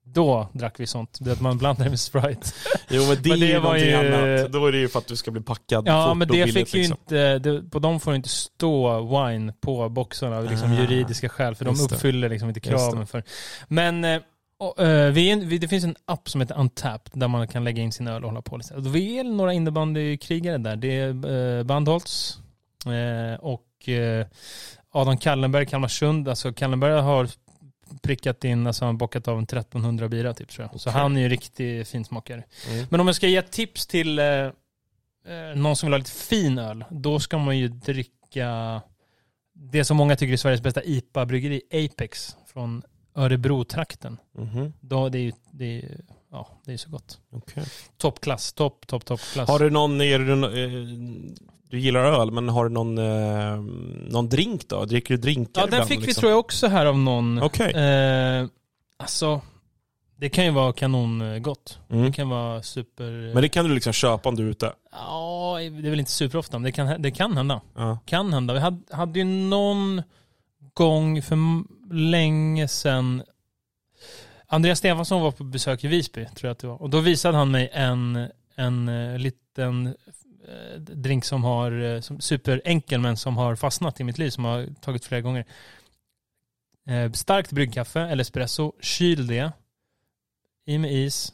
Då 0.05 0.49
drack 0.53 0.81
vi 0.81 0.87
sånt. 0.87 1.19
Det 1.21 1.33
att 1.33 1.41
man 1.41 1.59
blandade 1.59 1.91
med 1.91 2.01
Sprite. 2.01 2.47
Jo 2.91 3.03
men 3.09 3.23
det 3.23 3.29
Men 3.29 3.43
är 3.43 3.47
det 3.47 3.53
ju 3.53 3.59
var 3.59 3.77
ju- 3.77 3.95
annat. 3.95 4.53
Då 4.53 4.67
är 4.67 4.73
det 4.73 4.79
ju 4.79 4.89
för 4.89 4.99
att 4.99 5.07
du 5.07 5.17
ska 5.17 5.31
bli 5.31 5.41
packad 5.43 5.89
Ja, 5.89 6.09
fort 6.09 6.17
men 6.17 6.31
och 6.31 6.37
det 6.37 6.45
billigt, 6.45 6.69
fick 6.71 6.75
ju 6.75 6.81
liksom. 6.81 6.99
inte, 7.03 7.39
det, 7.39 7.71
på 7.71 7.79
dem 7.79 8.01
får 8.01 8.11
det 8.11 8.17
inte 8.17 8.29
stå 8.29 9.01
wine 9.01 9.53
på 9.61 9.89
boxarna 9.89 10.37
av 10.39 10.51
liksom 10.51 10.73
Ah, 10.73 10.81
juridiska 10.81 11.29
skäl, 11.29 11.55
för 11.55 11.65
de 11.65 11.81
uppfyller 11.81 12.29
liksom 12.29 12.49
inte 12.49 12.61
kraven 12.61 13.07
för. 13.07 13.23
Men 13.69 14.05
eh, 14.05 14.21
och, 14.59 14.79
eh, 14.83 15.13
vi 15.13 15.29
är, 15.29 15.33
en- 15.33 15.49
vi, 15.49 15.59
det 15.59 15.69
finns 15.69 15.85
en 15.85 15.97
app 16.05 16.29
som 16.31 16.41
heter 16.41 16.59
Untapped 16.61 17.21
där 17.21 17.29
man 17.29 17.49
kan 17.49 17.65
lägga 17.65 17.83
in 17.83 17.93
sin 17.93 18.09
öl 18.09 18.25
och 18.25 18.31
hålla 18.31 18.43
på. 18.43 18.61
Och 18.75 18.95
Vi 18.97 19.19
är 19.19 19.25
några 19.25 19.53
innebandykrigare 19.53 20.59
där. 20.59 20.77
Det 20.77 20.99
är 21.01 21.59
eh, 21.59 21.65
Bandholtz 21.65 22.39
eh, 22.87 23.41
och 23.41 23.63
Adam 24.93 25.17
Kallenberg, 25.17 25.67
Kalmarsund. 25.67 26.29
Alltså 26.29 26.53
Kallenberg 26.53 27.01
har 27.01 27.29
prickat 28.03 28.45
in, 28.45 28.67
alltså 28.67 28.85
han 28.85 28.99
bockat 28.99 29.29
av 29.29 29.39
en 29.39 29.45
1300 29.45 30.09
bira 30.09 30.35
typ 30.35 30.49
tror 30.49 30.69
jag. 30.73 30.81
Så 30.81 30.91
Okej. 30.91 31.01
han 31.03 31.17
är 31.17 31.21
ju 31.21 31.29
riktig 31.29 31.87
finsmakare. 31.87 32.45
Mm. 32.71 32.87
Men 32.91 33.01
om 33.01 33.07
jag 33.07 33.17
ska 33.17 33.29
ge 33.29 33.43
tips 33.43 33.87
till 33.87 34.19
eh, 34.19 34.27
eh, 34.27 34.51
någon 35.57 35.77
som 35.77 35.87
vill 35.87 35.93
ha 35.93 35.99
lite 35.99 36.11
fin 36.11 36.59
öl, 36.59 36.85
då 36.91 37.21
ska 37.21 37.39
man 37.39 37.59
ju 37.59 37.69
dricka 37.69 38.83
det 39.55 39.85
som 39.85 39.97
många 39.97 40.17
tycker 40.17 40.33
är 40.33 40.37
Sveriges 40.37 40.63
bästa 40.63 40.83
IPA-bryggeri, 40.83 41.61
Apex, 41.71 42.37
från 42.47 42.83
Örebro-trakten. 43.15 44.19
Mhm, 44.39 44.73
Då, 44.81 45.09
det 45.09 45.19
är 45.19 45.23
ju 45.23 45.33
det 45.51 45.79
är, 45.79 46.01
ja, 46.31 46.49
det 46.65 46.73
är 46.73 46.77
så 46.77 46.91
gott. 46.91 47.21
okej. 47.31 47.65
Toppklass, 47.97 48.53
topp, 48.53 48.87
topp, 48.87 49.05
toppklass. 49.05 49.49
Har 49.49 49.59
du 49.59 49.71
någon, 49.71 50.01
är 50.01 50.19
du, 50.19 50.33
eh, 50.33 50.89
du 51.73 51.79
gillar 51.79 52.01
öl, 52.01 52.31
men 52.31 52.49
har 52.49 52.65
du 52.65 52.71
någon, 52.71 52.99
eh, 52.99 53.61
någon 54.11 54.29
drink 54.29 54.69
då? 54.69 54.85
Dricker 54.85 55.15
du 55.15 55.21
drinkar 55.21 55.61
ja, 55.61 55.67
den 55.67 55.75
ibland, 55.75 55.89
fick 55.89 56.03
vi 56.03 56.07
liksom? 56.07 56.21
tror 56.21 56.31
jag 56.31 56.39
också 56.39 56.67
här 56.67 56.87
av 56.87 56.99
någon. 56.99 57.43
Okej. 57.43 57.73
Eh, 57.73 58.47
alltså, 58.97 59.41
det 60.17 60.29
kan 60.29 60.45
ju 60.45 60.51
vara 60.51 60.73
kanongott. 60.73 61.79
Mm. 61.91 62.05
Det 62.05 62.13
kan 62.13 62.29
vara 62.29 62.63
super... 62.63 63.35
Men 63.35 63.43
det 63.43 63.49
kan 63.49 63.65
du 63.65 63.75
liksom 63.75 63.93
köpa 63.93 64.29
om 64.29 64.37
du 64.37 64.47
är 64.47 64.51
ute? 64.51 64.73
Ja, 64.91 65.57
det 65.59 65.87
är 65.87 65.91
väl 65.91 66.01
inte 66.01 66.13
superofta, 66.13 66.59
men 66.59 66.63
det 66.63 66.73
kan, 66.73 67.03
det 67.03 67.11
kan 67.11 67.37
hända. 67.37 67.61
Ja. 67.75 67.99
Kan 68.05 68.33
hända. 68.33 68.55
Vi 68.55 68.61
hade, 68.61 68.97
hade 68.97 69.19
ju 69.19 69.25
någon 69.25 70.03
gång 70.75 71.23
för 71.23 71.37
länge 71.95 72.69
sedan 72.69 73.23
Andreas 74.47 74.79
Stefansson 74.79 75.23
var 75.23 75.31
på 75.31 75.45
besök 75.45 75.85
i 75.85 75.89
Visby, 75.89 76.25
tror 76.25 76.49
jag 76.49 76.53
att 76.53 76.59
det 76.59 76.67
var. 76.67 76.83
Och 76.83 76.91
då 76.91 77.01
visade 77.01 77.37
han 77.37 77.51
mig 77.51 77.71
en, 77.73 78.29
en 78.57 78.89
eh, 78.89 79.19
liten 79.19 79.95
drink 80.79 81.25
som 81.25 81.45
har, 81.45 81.73
eh, 81.73 82.01
som 82.01 82.21
superenkel 82.21 83.01
men 83.01 83.17
som 83.17 83.37
har 83.37 83.57
fastnat 83.57 84.01
i 84.01 84.05
mitt 84.05 84.19
liv, 84.19 84.31
som 84.31 84.45
har 84.45 84.67
tagit 84.81 85.05
flera 85.05 85.21
gånger. 85.21 85.45
Eh, 86.87 87.13
starkt 87.13 87.53
bryggkaffe 87.53 88.01
eller 88.01 88.23
espresso, 88.23 88.73
kyl 88.81 89.27
det, 89.27 89.53
i 90.67 90.79
med 90.79 90.93
is, 90.93 91.33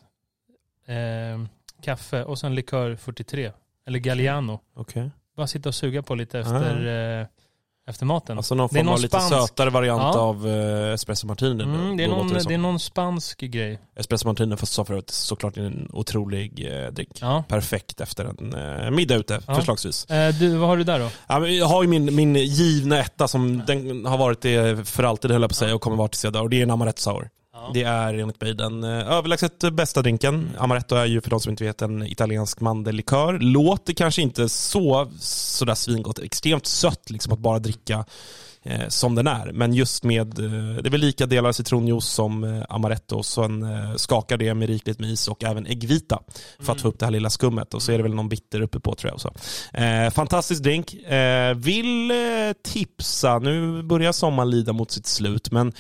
eh, 0.86 1.44
kaffe 1.82 2.24
och 2.24 2.38
sen 2.38 2.54
likör 2.54 2.96
43, 2.96 3.52
eller 3.86 3.98
Galliano. 3.98 4.60
Okej. 4.74 5.10
Bara 5.36 5.46
sitta 5.46 5.68
och 5.68 5.74
suga 5.74 6.02
på 6.02 6.14
lite 6.14 6.38
efter, 6.38 6.86
eh, 7.20 7.26
efter 7.88 8.06
maten. 8.06 8.36
Alltså 8.38 8.54
någon 8.54 8.68
Det 8.72 8.78
är 8.78 8.78
form 8.78 8.86
någon 8.86 8.94
av 8.94 9.00
lite 9.00 9.16
spansk- 9.20 9.48
sötare 9.48 9.70
variant 9.70 10.02
Ja. 10.14 10.20
av 10.20 10.48
eh, 10.48 10.92
espresso 10.94 11.26
martini. 11.26 11.62
Mm, 11.64 11.96
det, 11.96 12.04
är 12.04 12.08
någon, 12.08 12.28
det 12.28 12.54
är 12.54 12.58
någon 12.58 12.80
spansk 12.80 13.40
grej. 13.40 13.78
Espresso 13.96 14.28
martini, 14.28 14.56
fast 14.56 14.72
sa 14.72 14.84
förut, 14.84 15.10
såklart 15.10 15.56
en 15.56 15.88
otrolig 15.92 16.66
eh, 16.84 16.92
drink. 16.92 17.18
Ja. 17.20 17.44
Perfekt 17.48 18.00
efter 18.00 18.24
en 18.24 18.54
eh, 18.84 18.90
middag 18.90 19.14
ute, 19.14 19.40
Ja. 19.46 19.54
förslagsvis. 19.54 20.04
Eh, 20.04 20.34
du, 20.34 20.56
vad 20.56 20.68
har 20.68 20.76
du 20.76 20.84
där 20.84 20.98
då? 20.98 21.08
Ja, 21.26 21.46
jag 21.46 21.66
har 21.66 21.82
ju 21.82 21.88
min, 21.88 22.14
min 22.14 22.34
givna 22.34 22.98
etta 22.98 23.28
som 23.28 23.62
den 23.66 24.06
har 24.06 24.18
varit 24.18 24.40
det 24.40 24.88
för 24.88 25.02
alltid 25.02 25.30
höll 25.30 25.40
jag 25.42 25.50
på 25.50 25.52
att 25.52 25.56
säga 25.56 25.74
och 25.74 25.80
kommer 25.80 25.96
vara 25.96 26.08
tills 26.08 26.24
jag 26.24 26.32
dör. 26.32 26.42
Och 26.42 26.50
det 26.50 26.58
är 26.58 26.62
en 26.62 26.70
amaretto 26.70 27.00
sour. 27.02 27.28
Det 27.74 27.82
är 27.82 28.14
enligt 28.14 28.40
mig 28.40 28.54
den 28.54 28.84
eh, 28.84 29.12
överlägset 29.12 29.72
bästa 29.72 30.02
drinken. 30.02 30.50
Amaretto 30.58 30.94
är 30.94 31.06
ju 31.06 31.20
för 31.20 31.30
de 31.30 31.40
som 31.40 31.50
inte 31.50 31.64
vet 31.64 31.82
en 31.82 32.02
italiensk 32.02 32.60
mandellikör. 32.60 33.38
Låter 33.38 33.92
kanske 33.92 34.22
inte 34.22 34.48
så 34.48 35.12
sådär 35.20 35.74
svingott, 35.74 36.18
extremt 36.18 36.66
sött 36.66 37.10
liksom 37.10 37.32
att 37.32 37.38
bara 37.38 37.58
dricka 37.58 38.04
eh, 38.68 38.88
som 38.88 39.14
den 39.14 39.26
är. 39.26 39.52
Men 39.52 39.72
just 39.74 40.04
med, 40.04 40.38
eh, 40.38 40.50
det 40.82 40.88
är 40.88 40.90
väl 40.90 41.00
lika 41.00 41.26
delar 41.26 41.52
citronjuice 41.52 42.04
som 42.06 42.44
eh, 42.44 42.62
amaretto 42.68 43.16
och 43.16 43.26
sen 43.26 43.62
eh, 43.62 43.94
skakar 43.96 44.36
det 44.36 44.54
med 44.54 44.68
rikligt 44.68 45.00
med 45.00 45.10
is 45.10 45.28
och 45.28 45.44
även 45.44 45.66
äggvita 45.66 46.18
för 46.60 46.72
att 46.72 46.80
få 46.80 46.88
upp 46.88 46.98
det 46.98 47.06
här 47.06 47.10
lilla 47.10 47.30
skummet 47.30 47.74
och 47.74 47.82
så 47.82 47.92
är 47.92 47.96
det 47.96 48.02
väl 48.02 48.14
någon 48.14 48.28
bitter 48.28 48.60
uppe 48.60 48.80
på 48.80 48.94
tror 48.94 49.12
jag. 49.12 49.20
Så. 49.20 49.32
Eh, 49.78 50.10
fantastisk 50.10 50.62
drink. 50.62 50.94
Eh, 50.94 51.54
vill 51.54 52.12
tipsa, 52.64 53.38
nu 53.38 53.82
börjar 53.82 54.12
sommaren 54.12 54.50
lida 54.50 54.72
mot 54.72 54.90
sitt 54.90 55.06
slut 55.06 55.52
men 55.52 55.72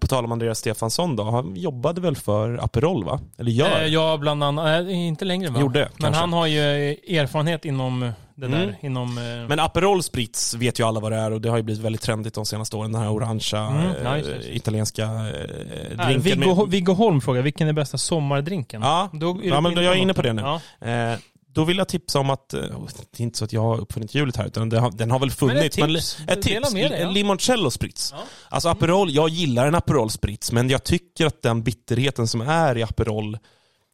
på 0.00 0.06
tal 0.06 0.24
om 0.24 0.32
Andreas 0.32 0.58
Stefansson 0.58 1.16
då, 1.16 1.30
han 1.30 1.56
jobbade 1.56 2.00
väl 2.00 2.16
för 2.16 2.64
Aperol 2.64 3.04
va? 3.04 3.20
Eller 3.38 3.50
gör? 3.50 3.86
Ja, 3.86 4.16
bland 4.16 4.44
annat. 4.44 4.88
Inte 4.88 5.24
längre 5.24 5.50
va? 5.50 5.60
Gjorde, 5.60 5.78
Men 5.80 6.02
kanske. 6.02 6.20
han 6.20 6.32
har 6.32 6.46
ju 6.46 6.60
erfarenhet 6.92 7.64
inom 7.64 8.12
det 8.36 8.46
Mm. 8.46 8.58
där 8.60 8.76
inom... 8.80 9.18
eh, 9.18 9.24
Men 9.48 9.60
Aperol 9.60 10.02
Spritz 10.02 10.54
vet 10.54 10.78
ju 10.80 10.86
alla 10.86 11.00
vad 11.00 11.12
det 11.12 11.18
är 11.18 11.30
och 11.30 11.40
det 11.40 11.48
har 11.50 11.56
ju 11.56 11.62
blivit 11.62 11.84
väldigt 11.84 12.02
trendigt 12.02 12.34
de 12.34 12.46
senaste 12.46 12.76
åren. 12.76 12.92
Den 12.92 13.02
här 13.02 13.10
orangea 13.10 13.66
Mm, 13.66 14.16
nice. 14.18 14.52
italienska 14.52 15.02
eh, 15.02 15.08
här, 15.10 16.06
drinken. 16.06 16.20
Viggo, 16.22 16.54
med- 16.56 16.68
Viggo 16.70 16.92
Holm 16.92 17.20
frågar, 17.20 17.42
vilken 17.42 17.68
är 17.68 17.72
bästa 17.72 17.98
sommardrinken? 17.98 18.82
Ja, 18.82 19.10
Då 19.12 19.30
är 19.42 19.48
ja 19.48 19.60
men 19.60 19.74
jag 19.74 19.84
är 19.84 19.94
inne 19.94 20.14
på 20.14 20.22
det 20.22 20.32
nu. 20.32 20.42
Ja. 20.42 20.88
Eh, 20.88 21.18
då 21.54 21.64
vill 21.64 21.78
jag 21.78 21.88
tipsa 21.88 22.18
om 22.20 22.30
att, 22.30 22.54
eh, 22.54 22.60
det 22.60 23.20
är 23.20 23.22
inte 23.22 23.38
så 23.38 23.44
att 23.44 23.52
jag 23.52 23.60
har 23.62 23.80
uppfunnit 23.80 24.14
hjulet 24.14 24.36
här, 24.36 24.46
utan 24.46 24.68
det 24.68 24.78
har, 24.78 24.90
den 24.90 25.10
har 25.10 25.18
väl 25.18 25.28
Men 25.28 25.36
funnits. 25.36 25.78
ett 25.78 25.88
tips. 25.88 26.18
ett 26.28 26.42
Dela 26.42 26.66
tips. 26.66 26.72
dig, 26.90 27.00
ja. 27.00 27.10
Limoncello 27.10 27.70
Spritz. 27.70 28.14
Ja. 28.16 28.22
Alltså 28.48 28.68
Aperol, 28.68 29.10
jag 29.10 29.28
gillar 29.28 29.66
en 29.66 29.74
Aperol 29.74 30.10
Spritz, 30.10 30.52
men 30.52 30.70
jag 30.70 30.84
tycker 30.84 31.26
att 31.26 31.42
den 31.42 31.62
bitterheten 31.62 32.26
som 32.28 32.40
är 32.40 32.78
i 32.78 32.82
Aperol, 32.82 33.38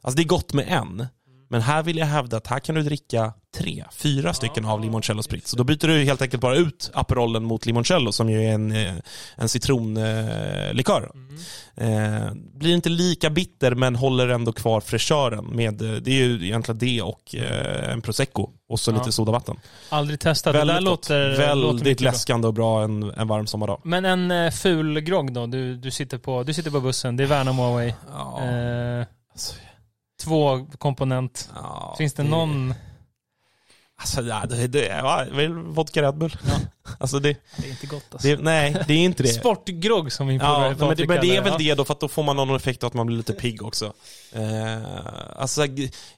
alltså 0.03 0.15
det 0.17 0.21
är 0.23 0.27
gott 0.27 0.53
med 0.53 0.65
en. 0.69 1.07
Men 1.51 1.61
här 1.61 1.83
vill 1.83 1.97
jag 1.97 2.05
hävda 2.05 2.37
att 2.37 2.47
här 2.47 2.59
kan 2.59 2.75
du 2.75 2.81
dricka 2.83 3.33
tre, 3.57 3.83
fyra 3.91 4.33
stycken 4.33 4.65
av 4.65 4.81
limoncello 4.81 5.23
spritz. 5.23 5.49
Så 5.49 5.57
då 5.57 5.63
byter 5.63 5.87
du 5.87 6.03
helt 6.03 6.21
enkelt 6.21 6.41
bara 6.41 6.55
ut 6.55 6.91
Aperolen 6.93 7.43
mot 7.43 7.65
limoncello 7.65 8.11
som 8.11 8.29
ju 8.29 8.43
är 8.43 8.51
en, 8.53 8.71
eh, 8.71 8.93
en 9.35 9.49
citronlikör. 9.49 11.11
Eh, 11.75 12.33
blir 12.53 12.73
inte 12.73 12.89
lika 12.89 13.29
bitter 13.29 13.75
men 13.75 13.95
håller 13.95 14.27
ändå 14.27 14.51
kvar 14.51 14.81
fräschören 14.81 15.45
med, 15.45 15.81
eh, 15.81 15.91
det 15.91 16.11
är 16.11 16.25
ju 16.25 16.45
egentligen 16.45 16.77
det 16.79 17.01
och 17.01 17.35
eh, 17.35 17.91
en 17.93 18.01
prosecco 18.01 18.49
och 18.69 18.79
så 18.79 18.91
Ja. 18.91 18.97
lite 18.97 19.11
sodavatten. 19.11 19.55
Aldrig 19.89 20.19
testat. 20.19 20.53
det 20.53 20.59
där 20.59 20.65
Väldigt 20.65 20.85
gott. 20.89 21.09
låter, 21.09 21.55
låter 21.55 21.73
Väldigt 21.77 21.99
bra. 22.01 22.11
läskande 22.11 22.47
och 22.47 22.53
bra 22.53 22.83
en, 22.83 23.03
en 23.03 23.27
varm 23.27 23.47
sommardag. 23.47 23.81
Men 23.83 24.05
en 24.05 24.31
eh, 24.31 24.51
ful 24.51 24.99
grogg 24.99 25.33
då? 25.33 25.45
Du, 25.47 25.75
du, 25.75 25.91
sitter 25.91 26.17
på, 26.17 26.43
du 26.43 26.53
sitter 26.53 26.71
på 26.71 26.79
bussen, 26.81 27.15
det 27.17 27.23
är 27.23 27.27
Värnamo 27.27 27.63
Away. 27.63 27.93
Ja, 28.13 28.41
Eh, 28.43 29.05
två 30.29 30.65
komponent. 30.77 31.49
ja, 31.55 31.95
Finns 31.97 32.13
det, 32.13 32.23
någon... 32.23 32.73
Alltså, 34.01 34.21
ja, 34.21 34.45
det, 34.49 34.67
det, 34.67 34.85
ja, 34.85 35.25
det 35.35 35.43
är 35.43 35.49
vodka 35.49 36.01
Red 36.01 36.17
Bull. 36.17 36.37
alltså 36.99 37.19
det, 37.19 37.37
Det 37.57 37.67
är 37.67 37.71
inte 37.71 37.87
gott 37.87 38.05
alltså. 38.11 38.27
det, 38.27 38.41
nej, 38.41 38.83
det 38.87 38.93
är 38.93 38.97
inte 38.97 39.23
det. 39.23 39.29
Sportgrogg 39.29 40.11
som 40.11 40.27
min 40.27 40.39
Ja, 40.39 40.55
polare 40.55 40.75
men 40.79 40.97
det, 40.97 41.07
men 41.07 41.21
det 41.21 41.35
är 41.35 41.41
väl 41.41 41.51
det. 41.51 41.57
det 41.57 41.75
då, 41.75 41.85
för 41.85 41.93
att 41.93 41.99
då 41.99 42.07
får 42.07 42.23
man 42.23 42.35
någon 42.35 42.55
effekt 42.55 42.83
av 42.83 42.87
att 42.87 42.93
man 42.93 43.07
blir 43.07 43.17
lite 43.17 43.33
pigg 43.33 43.63
också. 43.63 43.93
Eh, 44.33 44.77
alltså, 45.35 45.65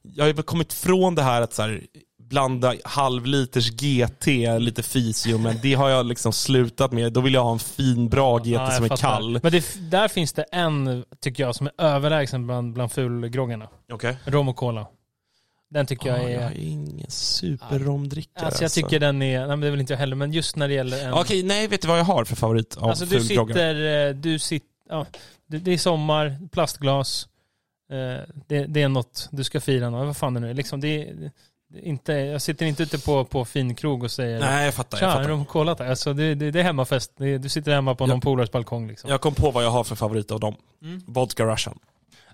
jag 0.01 0.23
har 0.23 0.27
ju 0.27 0.33
väl 0.33 0.43
kommit 0.43 0.73
från 0.73 1.15
det 1.15 1.23
här 1.23 1.41
att 1.41 1.53
så 1.53 1.61
här, 1.61 1.81
blanda 2.31 2.73
halvliters 2.83 3.69
GT, 3.71 4.27
lite 4.59 4.83
fisio, 4.83 5.37
men 5.37 5.59
det 5.61 5.73
har 5.73 5.89
jag 5.89 6.05
liksom 6.05 6.33
slutat 6.33 6.91
med. 6.91 7.13
Då 7.13 7.21
vill 7.21 7.33
jag 7.33 7.43
ha 7.43 7.51
en 7.51 7.59
fin, 7.59 8.09
bra 8.09 8.37
GT 8.37 8.45
Ja, 8.47 8.71
som 8.71 8.83
är 8.85 8.89
fattar. 8.89 9.09
kall. 9.15 9.39
Men 9.43 9.51
det, 9.51 9.91
där 9.91 10.07
finns 10.07 10.33
det 10.33 10.43
en, 10.51 11.03
tycker 11.19 11.43
jag, 11.43 11.55
som 11.55 11.67
är 11.67 11.73
överlägsen 11.77 12.47
bland, 12.47 12.73
bland 12.73 12.91
fulgroggarna. 12.91 13.67
Okej. 13.93 14.17
Rom 14.25 14.47
och 14.49 14.55
cola. 14.55 14.87
Den 15.69 15.85
tycker 15.85 16.09
Ja, 16.09 16.17
jag 16.17 16.31
är... 16.31 16.41
jag 16.41 16.51
är 16.51 16.55
ingen 16.59 17.09
superromdrickare. 17.11 18.45
Alltså 18.45 18.63
jag 18.63 18.71
tycker 18.71 18.99
den 18.99 19.21
är, 19.21 19.39
nej 19.39 19.47
men 19.47 19.59
det 19.59 19.67
är 19.67 19.71
väl 19.71 19.79
inte 19.79 19.93
jag 19.93 19.97
heller, 19.99 20.15
men 20.15 20.31
just 20.33 20.55
när 20.55 20.67
det 20.67 20.73
gäller 20.73 21.05
en... 21.07 21.13
Okej, 21.13 21.43
nej, 21.43 21.67
vet 21.67 21.81
du 21.81 21.87
vad 21.87 21.99
jag 21.99 22.03
har 22.03 22.25
för 22.25 22.35
favorit 22.35 22.77
av 22.77 22.89
alltså 22.89 23.05
du 23.05 23.21
sitter, 23.23 24.07
eh, 24.09 24.15
du 24.15 24.39
sitter, 24.39 24.67
ja, 24.89 25.05
det, 25.47 25.57
det 25.57 25.71
är 25.71 25.77
sommar, 25.77 26.37
plastglas, 26.51 27.27
eh, 27.91 28.33
det, 28.47 28.65
det 28.65 28.81
är 28.81 28.87
något 28.89 29.29
du 29.31 29.43
ska 29.43 29.59
fira, 29.61 29.89
något, 29.89 30.05
vad 30.05 30.17
fan 30.17 30.33
det 30.33 30.39
nu 30.39 30.49
är. 30.49 30.53
Liksom 30.53 30.81
det 30.81 30.87
är 31.07 31.31
inte, 31.83 32.13
jag 32.13 32.41
sitter 32.41 32.65
inte 32.65 32.83
ute 32.83 32.99
på, 32.99 33.25
på 33.25 33.45
fin 33.45 33.75
krog 33.75 34.03
och 34.03 34.11
säger 34.11 34.39
Nej, 34.39 34.65
jag 34.65 34.73
fattar. 34.73 34.97
Jag, 34.97 35.11
Tja, 35.11 35.17
fattar. 35.17 35.29
rom 35.29 35.41
och 35.41 35.47
cola 35.47 35.75
tack. 35.75 35.89
Alltså 35.89 36.13
det, 36.13 36.35
det, 36.35 36.51
det 36.51 36.59
är 36.59 36.63
hemmafest. 36.63 37.11
Det, 37.17 37.37
du 37.37 37.49
sitter 37.49 37.71
hemma 37.73 37.95
på 37.95 38.05
någon 38.07 38.21
polares 38.21 38.51
balkong 38.51 38.87
liksom. 38.87 39.09
jag 39.09 39.21
kom 39.21 39.35
på 39.35 39.51
vad 39.51 39.63
jag 39.63 39.71
har 39.71 39.83
för 39.83 39.95
favorit 39.95 40.31
av 40.31 40.39
dem. 40.39 40.55
Mm. 40.81 41.01
Vodka 41.05 41.45
Russian. 41.45 41.79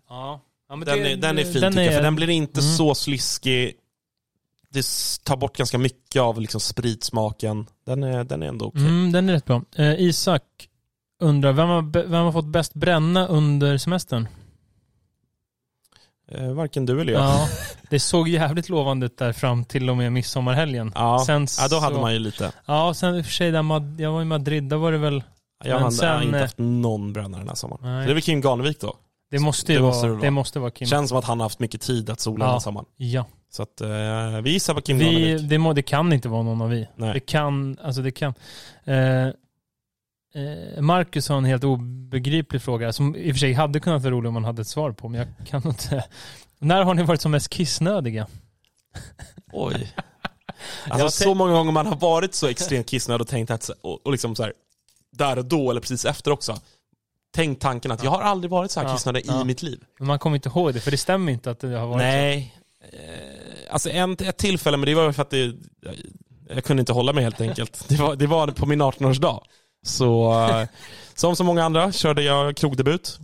Ja. 0.09 0.41
Ja, 0.69 0.75
Den, 0.75 0.85
det- 0.85 1.11
är, 1.11 1.17
den 1.17 1.39
är 1.39 1.43
fin 1.43 1.61
den 1.61 1.71
tycker 1.71 1.83
jag, 1.83 1.93
är- 1.93 1.97
för 1.97 2.03
den 2.03 2.15
blir 2.15 2.29
inte 2.29 2.59
Mm. 2.59 2.71
så 2.73 2.95
sliskig. 2.95 3.73
Det 4.69 4.85
tar 5.23 5.37
bort 5.37 5.57
ganska 5.57 5.77
mycket 5.77 6.21
av 6.21 6.41
liksom 6.41 6.61
spritsmaken. 6.61 7.65
Den 7.85 8.03
är, 8.03 8.23
den 8.23 8.43
är 8.43 8.47
ändå 8.47 8.65
okej. 8.65 8.81
Mm, 8.81 9.11
den 9.11 9.29
är 9.29 9.33
rätt 9.33 9.45
bra. 9.45 9.61
Eh, 9.75 9.93
Isak 10.01 10.43
undrar, 11.21 11.51
vem 11.53 11.67
har, 11.69 11.81
vem 12.07 12.23
har 12.25 12.31
fått 12.31 12.45
bäst 12.45 12.73
bränna 12.73 13.27
under 13.27 13.77
semestern? 13.77 14.27
Eh, 16.31 16.51
varken 16.51 16.85
du 16.85 17.01
eller 17.01 17.13
jag. 17.13 17.21
Ja, 17.21 17.47
det 17.89 17.99
såg 17.99 18.27
jävligt 18.29 18.69
lovande 18.69 19.05
ut 19.05 19.17
där 19.17 19.33
fram 19.33 19.65
till 19.65 19.89
och 19.89 19.97
med 19.97 20.11
midsommarhelgen. 20.13 20.91
Ja, 20.95 21.23
Sen 21.25 21.47
ja 21.59 21.67
då 21.67 21.79
hade 21.79 21.95
så- 21.95 22.01
man 22.01 22.13
ju 22.13 22.19
lite. 22.19 22.51
Ja, 22.65 22.93
sen 22.93 23.15
i 23.15 23.21
och 23.21 23.25
för 23.25 23.31
sig, 23.33 23.51
där 23.51 24.01
jag 24.01 24.11
var 24.11 24.21
i 24.21 24.25
Madrid, 24.25 24.63
där 24.63 24.77
var 24.77 24.91
det 24.91 24.97
väl... 24.97 25.23
Jag 25.63 25.73
Men 25.73 25.83
har 25.83 25.91
sen, 25.91 26.23
inte 26.23 26.37
eh, 26.37 26.41
haft 26.41 26.57
någon 26.57 27.13
brännare 27.13 27.41
den 27.41 27.47
här 27.47 27.55
sommaren. 27.55 27.79
Nej. 27.83 28.03
Så 28.03 28.07
det 28.07 28.11
är 28.11 28.13
väl 28.13 28.21
Kim 28.23 28.41
Garnevik 28.41 28.79
då. 28.81 28.93
Det 29.31 29.39
måste 29.39 29.71
ju 29.73 29.77
Det 29.77 29.81
vara, 29.83 29.91
måste 29.91 30.07
det 30.07 30.11
vara. 30.13 30.21
det 30.21 30.31
måste 30.31 30.59
vara 30.59 30.71
Kim. 30.71 30.87
Känns 30.87 31.09
som 31.09 31.17
att 31.17 31.25
han 31.25 31.39
har 31.39 31.45
haft 31.45 31.59
mycket 31.59 31.81
tid 31.81 32.09
att 32.09 32.19
sola 32.19 32.43
Ja. 32.45 32.47
den 32.47 32.53
här 32.53 32.59
sommaren. 32.59 32.85
Ja. 32.97 33.25
Så 33.49 33.63
att 33.63 33.81
eh, 33.81 34.41
vi 34.43 34.51
gissar 34.51 34.73
på 34.73 34.81
Kim 34.81 34.97
Vi, 34.97 35.05
Garnevik. 35.05 35.49
det, 35.49 35.57
må, 35.57 35.73
det 35.73 35.81
kan 35.81 36.13
inte 36.13 36.29
vara 36.29 36.43
någon 36.43 36.61
av 36.61 36.69
vi. 36.69 36.87
Nej. 36.95 37.13
Det 37.13 37.19
kan, 37.19 37.77
alltså 37.83 38.01
det 38.01 38.11
kan. 38.11 38.33
Eh, 38.83 39.27
Marcus 40.79 41.29
har 41.29 41.37
en 41.37 41.45
helt 41.45 41.63
obegriplig 41.63 42.61
fråga 42.61 42.93
som 42.93 43.15
i 43.15 43.31
och 43.31 43.35
för 43.35 43.39
sig 43.39 43.53
hade 43.53 43.79
kunnat 43.79 44.01
vara 44.03 44.13
rolig 44.13 44.27
om 44.27 44.33
man 44.33 44.43
hade 44.45 44.61
ett 44.61 44.67
svar 44.67 44.91
på, 44.91 45.09
men 45.09 45.19
jag 45.19 45.47
kan 45.47 45.67
inte. 45.67 46.03
När 46.59 46.83
har 46.83 46.93
ni 46.93 47.03
varit 47.03 47.21
som 47.21 47.31
mest 47.31 47.49
kissnödiga? 47.49 48.27
Oj. 49.53 49.93
Alltså 50.89 51.23
så 51.23 51.33
många 51.33 51.51
gånger 51.53 51.71
man 51.71 51.87
har 51.87 51.95
varit 51.95 52.33
så 52.33 52.47
extremt 52.47 52.87
kissnödig 52.87 53.21
och 53.21 53.27
tänkt 53.27 53.51
att, 53.51 53.63
så- 53.63 53.73
och, 53.81 54.11
liksom 54.11 54.35
så 54.35 54.43
här, 54.43 54.53
där 55.11 55.37
och 55.37 55.45
då 55.45 55.71
eller 55.71 55.81
precis 55.81 56.05
efter 56.05 56.31
också. 56.31 56.57
Tänk 57.33 57.59
tanken 57.59 57.91
att 57.91 58.03
jag 58.03 58.11
har 58.11 58.21
aldrig 58.21 58.51
varit 58.51 58.71
så 58.71 58.79
här 58.79 58.87
Ja, 58.87 58.93
kissnödig 58.93 59.23
ja. 59.27 59.41
i 59.41 59.45
mitt 59.45 59.61
liv. 59.61 59.83
Men 59.99 60.07
man 60.07 60.19
kommer 60.19 60.35
inte 60.35 60.49
ihåg 60.49 60.73
det, 60.73 60.79
för 60.79 60.91
det 60.91 60.97
stämmer 60.97 61.31
inte 61.31 61.51
att 61.51 61.59
det 61.59 61.67
har 61.77 61.87
varit 61.87 61.97
Nej. 61.97 62.55
Eh, 62.91 63.73
alltså 63.73 63.89
en, 63.89 64.11
ett 64.11 64.37
tillfälle, 64.37 64.77
men 64.77 64.85
det 64.85 64.95
var 64.95 65.11
för 65.11 65.21
att 65.21 65.29
det, 65.29 65.39
jag, 65.81 65.95
jag 66.49 66.63
kunde 66.63 66.79
inte 66.81 66.93
hålla 66.93 67.13
mig 67.13 67.23
helt 67.23 67.41
enkelt. 67.41 67.85
Det 67.89 67.95
var, 67.95 68.15
det 68.15 68.27
var 68.27 68.47
på 68.47 68.65
min 68.65 68.81
18-årsdag. 68.81 69.41
Så 69.87 70.31
eh, 70.49 70.67
som 71.15 71.35
så 71.35 71.43
många 71.43 71.63
andra 71.63 71.91
körde 71.91 72.21
jag 72.23 72.57
krogdebut. 72.57 73.19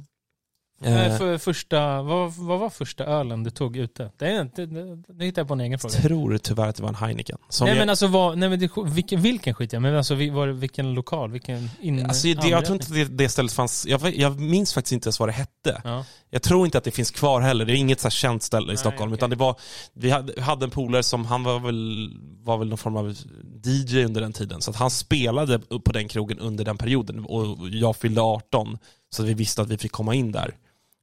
Eh, 0.86 1.04
Eh, 1.04 1.18
för 1.18 1.38
första, 1.38 2.02
vad, 2.02 2.34
vad 2.34 2.60
var 2.60 2.70
första 2.70 3.04
ölen 3.04 3.44
du 3.44 3.50
tog 3.50 3.78
ute? 3.78 4.12
Det, 4.18 4.28
är 4.28 4.42
inte, 4.42 4.66
det, 4.66 4.96
det 4.96 5.26
hittar 5.26 5.42
jag 5.42 5.48
på 5.48 5.54
en 5.54 5.62
egen 5.62 5.80
fråga. 5.80 5.94
tror 5.94 6.38
tyvärr 6.38 6.68
att 6.68 6.76
det 6.76 6.82
var 6.82 6.90
en 6.90 6.96
Heineken. 6.96 7.38
Nej 7.62 7.70
jag, 7.70 7.78
men 7.78 7.90
alltså 7.90 8.08
vad, 8.08 8.38
nej 8.38 8.50
men 8.50 8.60
det, 8.60 8.70
vilken, 8.86 9.22
vilken 9.22 9.54
skit 9.54 9.74
jag 9.74 9.82
men 9.82 9.96
alltså 9.96 10.16
var 10.16 10.48
det, 10.48 10.54
vilken 10.54 10.94
lokal, 10.94 11.32
vilken 11.32 11.70
in, 11.82 12.06
alltså, 12.06 12.28
det, 12.28 12.48
jag 12.48 12.66
tror 12.66 12.76
inte 12.76 12.94
det, 12.94 13.06
det 13.06 13.30
stället 13.30 13.54
fanns, 13.54 13.86
jag, 13.86 14.16
jag 14.16 14.40
minns 14.40 14.74
faktiskt 14.74 14.94
inte 14.94 15.08
ens 15.08 15.20
vad 15.20 15.30
det 15.30 15.34
hette. 15.34 15.82
Ja. 15.84 16.06
Jag 16.30 16.42
tror 16.42 16.66
inte 16.66 16.78
att 16.78 16.84
det 16.84 16.92
finns 16.92 17.12
kvar 17.12 17.42
heller. 17.42 17.66
Det 17.66 17.74
är 17.74 17.76
inget 17.76 18.00
så 18.00 18.06
här 18.06 18.12
känt 18.12 18.44
ställe 18.44 18.66
i 18.66 18.68
Nej, 18.68 18.78
Stockholm. 18.78 19.12
okej. 19.12 19.20
Utan 19.20 19.30
det 19.30 19.36
var, 19.36 19.56
vi 19.94 20.10
hade, 20.10 20.42
hade 20.42 20.66
en 20.66 20.70
polare 20.72 21.04
som, 21.04 21.26
han 21.26 21.44
var 21.44 21.60
väl, 21.60 22.12
var 22.44 22.58
väl 22.58 22.70
någon 22.70 22.78
form 22.78 22.98
av 22.98 23.16
DJ 23.64 24.04
under 24.04 24.22
den 24.22 24.34
tiden. 24.34 24.62
Så 24.62 24.72
att 24.72 24.78
han 24.78 24.92
spelade 24.92 25.60
på 25.60 25.92
den 25.92 26.08
krogen 26.08 26.40
under 26.40 26.66
den 26.66 26.78
perioden. 26.78 27.26
Och 27.26 27.70
jag 27.70 27.96
fyllde 27.96 28.22
18. 28.22 28.78
Så 29.10 29.24
vi 29.24 29.34
visste 29.34 29.62
att 29.62 29.70
vi 29.70 29.78
fick 29.78 29.92
komma 29.92 30.16
in 30.16 30.32
där. 30.32 30.56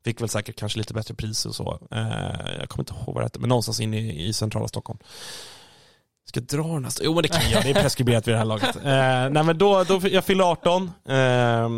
Fick 0.04 0.20
väl 0.20 0.28
säkert 0.28 0.56
kanske 0.56 0.78
lite 0.78 0.94
bättre 0.94 1.14
pris 1.14 1.46
och 1.46 1.54
så. 1.54 1.78
Eh, 1.90 2.00
jag 2.58 2.68
kommer 2.68 2.82
inte 2.82 2.94
ihåg 2.94 3.14
vad 3.14 3.16
det 3.16 3.24
hette, 3.24 3.38
men 3.38 3.48
någonstans 3.48 3.80
in 3.80 3.94
i, 3.94 4.28
i 4.28 4.32
centrala 4.32 4.68
Stockholm. 4.68 4.98
Ska 6.30 6.40
jag 6.40 6.46
dra 6.46 6.74
den 6.74 6.84
här? 6.84 6.92
Jo 7.02 7.14
men 7.14 7.22
det 7.22 7.28
kan 7.28 7.50
jag, 7.50 7.62
det 7.62 7.70
är 7.70 7.82
preskriberat 7.82 8.28
vid 8.28 8.34
det 8.34 8.38
här 8.38 8.44
laget. 8.44 8.76
Eh, 8.76 8.82
nej 9.30 9.44
men 9.44 9.58
då, 9.58 9.84
då, 9.84 10.00
jag 10.08 10.24
fyllde 10.24 10.44
18. 10.44 10.90
Eh, 11.08 11.68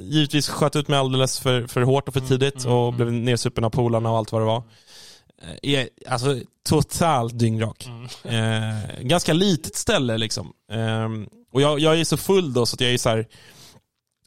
givetvis 0.00 0.48
sköt 0.48 0.76
ut 0.76 0.88
mig 0.88 0.98
alldeles 0.98 1.40
för, 1.40 1.66
för 1.66 1.82
hårt 1.82 2.08
och 2.08 2.14
för 2.14 2.20
tidigt 2.20 2.64
mm, 2.64 2.76
och 2.76 2.88
mm. 2.88 2.96
blev 2.96 3.12
nersupen 3.12 3.64
av 3.64 3.70
polarna 3.70 4.10
och 4.10 4.18
allt 4.18 4.32
vad 4.32 4.40
det 4.40 4.46
var. 4.46 4.62
Eh, 5.42 5.74
är, 5.74 5.88
alltså 6.08 6.40
totalt 6.68 7.38
dyngrak. 7.38 7.88
Mm. 8.24 8.74
Eh, 8.74 9.00
ganska 9.00 9.32
litet 9.32 9.76
ställe 9.76 10.18
liksom. 10.18 10.52
Eh, 10.72 11.08
och 11.52 11.62
jag, 11.62 11.80
jag 11.80 12.00
är 12.00 12.04
så 12.04 12.16
full 12.16 12.52
då 12.52 12.66
så 12.66 12.74
att 12.74 12.80
jag 12.80 12.92
är 12.92 12.98
så 12.98 13.08
här. 13.08 13.28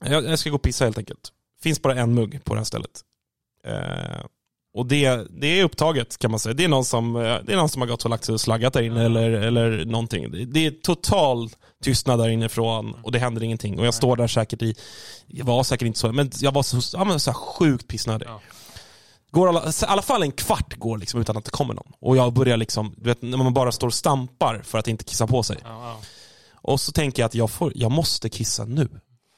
Jag, 0.06 0.26
jag 0.26 0.40
ska 0.40 0.50
gå 0.50 0.56
och 0.56 0.62
pissa 0.62 0.86
helt 0.86 0.98
enkelt. 0.98 1.32
Finns 1.64 1.82
bara 1.82 1.96
en 1.96 2.14
mugg 2.14 2.44
på 2.44 2.54
det 2.54 2.60
här 2.60 2.66
stället. 2.66 3.02
Eh, 3.68 4.26
och 4.76 4.86
det, 4.86 5.28
det 5.30 5.60
är 5.60 5.64
upptaget 5.64 6.18
kan 6.18 6.32
man 6.32 6.40
säga. 6.40 6.54
Det 6.54 6.64
är 6.64 6.68
någon 6.68 6.86
som, 6.86 7.16
eh, 7.16 7.22
det 7.22 7.54
är 7.54 7.58
någon 7.58 7.70
som 7.70 7.82
har 7.82 7.90
gått 7.90 8.04
och 8.04 8.10
lagt 8.10 8.26
sig 8.26 8.34
och 8.34 8.42
slaggat 8.42 8.74
där 8.74 8.82
inne 8.82 9.06
eller, 9.06 9.32
eller 9.32 9.86
någonting. 9.86 10.32
Det, 10.32 10.46
det 10.46 10.66
är 10.66 10.72
total 10.72 11.50
tystnad 11.84 12.20
där 12.20 12.30
inifrån 12.30 12.96
och 13.04 13.12
det 13.12 13.20
händer 13.20 13.44
ingenting. 13.44 13.80
Och 13.80 13.86
jag 13.86 13.94
står 13.94 14.16
där 14.16 14.28
säkert 14.28 14.62
i, 14.62 14.76
jag 15.28 15.46
var 15.46 15.64
säkert 15.64 15.86
inte 15.86 16.00
så, 16.00 16.12
men 16.12 16.32
jag 16.40 16.52
var 16.52 16.64
så, 16.64 16.98
ja, 16.98 17.04
men 17.04 17.20
så 17.20 17.32
här 17.32 17.36
sjukt 17.36 17.88
pissnödig. 17.88 18.26
Ja. 18.26 18.42
Går 19.32 19.50
alla, 19.50 19.70
I 19.70 19.72
alla 19.88 20.02
fall 20.02 20.24
en 20.24 20.32
kvart 20.32 20.76
går 20.76 20.98
liksom 20.98 21.22
utan 21.22 21.38
att 21.38 21.46
det 21.46 21.52
kommer 21.52 21.74
någon. 21.74 21.92
Och 22.00 22.18
jag 22.18 22.34
börjar 22.34 22.58
liksom, 22.58 22.96
du 22.98 23.10
vet 23.10 23.22
när 23.22 23.38
man 23.38 23.54
bara 23.54 23.72
står 23.72 23.88
och 23.88 23.94
stampar 23.94 24.62
för 24.64 24.78
att 24.78 24.88
inte 24.88 25.04
kissa 25.04 25.28
på 25.28 25.44
sig. 25.44 25.58
Ja, 25.64 25.70
ja. 25.70 25.98
Och 26.64 26.82
så 26.82 26.92
tänker 26.92 27.22
jag 27.22 27.28
att 27.28 27.36
jag, 27.36 27.52
får, 27.52 27.72
jag 27.76 27.92
måste 27.92 28.30
kissa 28.30 28.66
nu. 28.66 28.90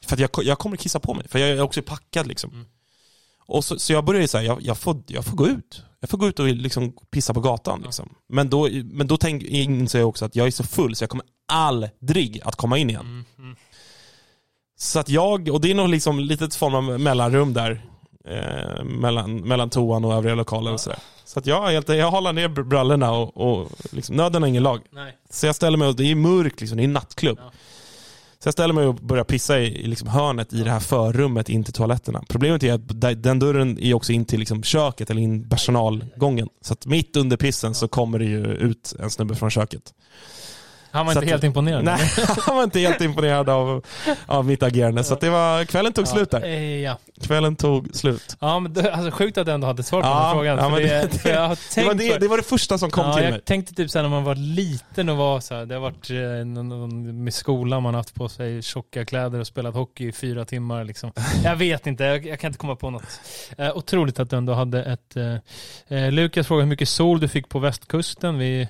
För 0.06 0.14
att 0.16 0.20
jag, 0.20 0.30
jag 0.44 0.58
kommer 0.58 0.76
kissa 0.76 1.00
på 1.00 1.14
mig, 1.14 1.28
för 1.28 1.38
jag 1.38 1.48
är 1.48 1.60
också 1.60 1.82
packad 1.82 2.26
liksom. 2.26 2.50
Mm. 2.50 2.66
Och 3.46 3.64
så, 3.64 3.78
så 3.78 3.92
jag 3.92 4.04
börjar 4.04 4.20
ju 4.20 4.28
säga, 4.28 4.44
jag, 4.44 4.62
jag, 4.62 4.78
får, 4.78 5.02
jag 5.06 5.24
får 5.24 5.36
gå 5.36 5.48
ut. 5.48 5.82
Jag 6.00 6.10
får 6.10 6.18
gå 6.18 6.28
ut 6.28 6.38
och 6.40 6.46
liksom 6.46 6.92
pissa 7.10 7.34
på 7.34 7.40
gatan. 7.40 7.82
Liksom. 7.82 8.14
Men 8.28 8.50
då, 8.50 8.68
men 8.84 9.06
då 9.06 9.16
tänk, 9.16 9.42
inser 9.42 9.98
jag 9.98 10.08
också 10.08 10.24
att 10.24 10.36
jag 10.36 10.46
är 10.46 10.50
så 10.50 10.64
full 10.64 10.96
så 10.96 11.02
jag 11.02 11.10
kommer 11.10 11.26
aldrig 11.48 12.40
att 12.44 12.56
komma 12.56 12.78
in 12.78 12.90
igen. 12.90 13.06
Mm, 13.06 13.24
mm. 13.38 13.56
Så 14.78 14.98
att 14.98 15.08
jag, 15.08 15.48
och 15.48 15.60
det 15.60 15.70
är 15.70 15.74
nog 15.74 15.88
liksom 15.88 16.18
litet 16.20 16.54
form 16.54 16.74
av 16.74 17.00
mellanrum 17.00 17.52
där. 17.52 17.82
eh, 18.26 18.84
mellan, 18.84 19.36
mellan 19.36 19.70
toan 19.70 20.04
och 20.04 20.14
övriga 20.14 20.34
lokaler 20.34 20.72
och 20.72 20.80
sådär. 20.80 20.98
Så 21.24 21.38
att 21.38 21.46
jag, 21.46 21.66
helt, 21.66 21.88
jag 21.88 22.10
håller 22.10 22.32
ner 22.32 22.48
brallorna 22.48 23.12
och, 23.12 23.36
och 23.36 23.70
liksom, 23.90 24.16
nöden 24.16 24.42
har 24.42 24.48
ingen 24.48 24.62
lag. 24.62 24.80
Nej. 24.90 25.16
Så 25.30 25.46
jag 25.46 25.56
ställer 25.56 25.78
mig 25.78 25.88
och, 25.88 25.96
det 25.96 26.10
är 26.10 26.14
mörkt 26.14 26.60
liksom, 26.60 26.78
det 26.78 26.84
är 26.84 26.88
nattklubb. 26.88 27.38
Ja. 27.42 27.52
Så 28.46 28.48
jag 28.48 28.52
ställer 28.52 28.74
mig 28.74 28.86
och 28.86 28.94
börjar 28.94 29.24
pissa 29.24 29.60
i, 29.60 29.84
i 29.84 29.86
liksom 29.86 30.08
hörnet 30.08 30.52
i 30.52 30.62
det 30.62 30.70
här 30.70 30.80
förrummet 30.80 31.48
in 31.48 31.64
till 31.64 31.72
toaletterna. 31.72 32.22
Problemet 32.28 32.62
är 32.62 32.72
att 32.72 33.22
den 33.22 33.38
dörren 33.38 33.78
är 33.78 33.94
också 33.94 34.12
in 34.12 34.24
till 34.24 34.38
liksom 34.38 34.62
köket 34.62 35.10
eller 35.10 35.22
in 35.22 35.48
personalgången. 35.48 36.48
Så 36.60 36.72
att 36.72 36.86
mitt 36.86 37.16
under 37.16 37.36
pissen 37.36 37.74
så 37.74 37.88
kommer 37.88 38.18
det 38.18 38.24
ju 38.24 38.44
ut 38.44 38.94
en 38.98 39.10
snubbe 39.10 39.34
från 39.34 39.50
köket. 39.50 39.94
Han 40.96 41.06
var 41.06 41.12
Så 41.12 41.18
inte 41.18 41.24
att- 41.26 41.30
helt 41.30 41.44
imponerad? 41.44 41.84
Nej, 41.84 41.98
han 42.46 42.56
var 42.56 42.64
inte 42.64 42.80
helt 42.80 43.00
imponerad 43.00 43.48
av, 43.48 43.84
av 44.26 44.44
mitt 44.46 44.62
agerande. 44.62 45.04
Så 45.04 45.14
det 45.14 45.30
var, 45.30 45.64
kvällen 45.64 45.92
tog 45.92 46.08
slut 46.08 46.30
där. 46.30 46.44
Eh, 46.44 46.76
Ja. 46.76 46.98
Kvällen 47.22 47.56
tog 47.56 47.94
slut. 47.94 48.36
Ja, 48.40 48.58
men 48.58 48.72
det, 48.72 48.92
alltså 48.94 49.10
sjukt 49.10 49.38
att 49.38 49.46
du 49.46 49.52
ändå 49.52 49.66
hade 49.66 49.82
svar 49.82 50.02
på 50.02 50.06
Ja, 50.08 50.14
den 50.14 50.22
här 50.22 50.32
frågan. 50.34 50.58
ja, 50.58 50.68
men 50.68 50.78
det, 50.82 51.12
det- 51.12 51.18
för 51.18 51.28
jag 51.30 51.48
har 51.48 51.58
Det 51.74 51.84
var 51.86 51.94
det, 51.94 52.18
det 52.18 52.28
var 52.28 52.36
det 52.36 52.42
första 52.42 52.78
som 52.78 52.90
kom 52.90 53.06
ja, 53.06 53.14
till 53.14 53.24
jag 53.24 53.30
mig. 53.30 53.40
tänkte 53.40 53.74
typ 53.74 53.90
såhär 53.90 54.02
när 54.02 54.10
man 54.10 54.24
var 54.24 54.34
liten 54.34 55.08
och 55.08 55.16
var 55.16 55.40
såhär, 55.40 55.66
det 55.66 55.74
har 55.74 55.80
varit 55.82 56.10
eh, 56.10 56.46
någon, 56.46 57.24
med 57.24 57.34
skolan, 57.34 57.82
man 57.82 57.94
haft 57.94 58.14
på 58.14 58.28
sig 58.28 58.62
tjocka 58.62 59.04
kläder 59.04 59.40
och 59.40 59.46
spelat 59.46 59.74
hockey 59.74 60.08
i 60.08 60.12
fyra 60.12 60.44
timmar 60.44 60.84
liksom. 60.84 61.12
Jag 61.44 61.56
vet 61.56 61.86
inte, 61.86 62.04
jag, 62.04 62.26
jag 62.26 62.40
kan 62.40 62.48
inte 62.48 62.58
komma 62.58 62.76
på 62.76 62.90
något. 62.90 63.20
Eh, 63.58 63.76
otroligt 63.76 64.18
att 64.20 64.30
du 64.30 64.36
ändå 64.36 64.52
hade 64.54 64.82
ett... 64.84 65.16
Eh, 65.88 66.10
Lukas 66.12 66.46
frågade 66.46 66.64
hur 66.64 66.70
mycket 66.70 66.88
sol 66.88 67.20
du 67.20 67.28
fick 67.28 67.48
på 67.48 67.58
västkusten. 67.58 68.38
Vi, 68.38 68.68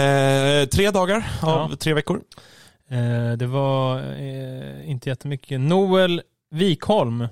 Eh, 0.00 0.68
tre 0.68 0.90
dagar 0.90 1.16
av 1.42 1.70
Ja. 1.70 1.76
tre 1.76 1.94
veckor. 1.94 2.20
eh, 2.88 3.32
det 3.36 3.46
var 3.46 3.98
eh, 3.98 4.90
inte 4.90 5.08
jättemycket. 5.08 5.60
Noel 5.60 6.22
Wikholm. 6.50 7.28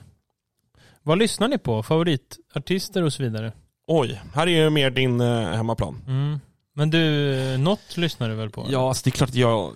Vad 1.03 1.19
lyssnar 1.19 1.49
ni 1.49 1.59
på? 1.59 1.83
Favoritartister 1.83 3.03
och 3.03 3.13
så 3.13 3.23
vidare? 3.23 3.53
Oj, 3.87 4.21
här 4.35 4.47
är 4.47 4.51
ju 4.65 4.71
mer 4.71 4.91
din 4.91 5.21
eh, 5.21 5.41
hemmaplan. 5.51 6.03
Mm. 6.07 6.41
Men 6.75 6.91
du, 6.91 7.57
något 7.59 7.97
lyssnar 7.97 8.29
du 8.29 8.35
väl 8.35 8.51
på? 8.51 8.67
Ja, 8.71 8.89
alltså 8.89 9.03
det 9.05 9.09
är 9.09 9.13
klart 9.13 9.29
att 9.29 9.35
jag... 9.35 9.73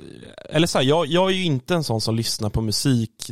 Eller 0.50 0.66
så 0.66 0.78
här, 0.78 0.84
jag, 0.84 1.06
jag 1.06 1.30
är 1.30 1.34
ju 1.34 1.44
inte 1.44 1.74
en 1.74 1.84
sån 1.84 2.00
som 2.00 2.14
lyssnar 2.16 2.50
på 2.50 2.60
musik 2.60 3.30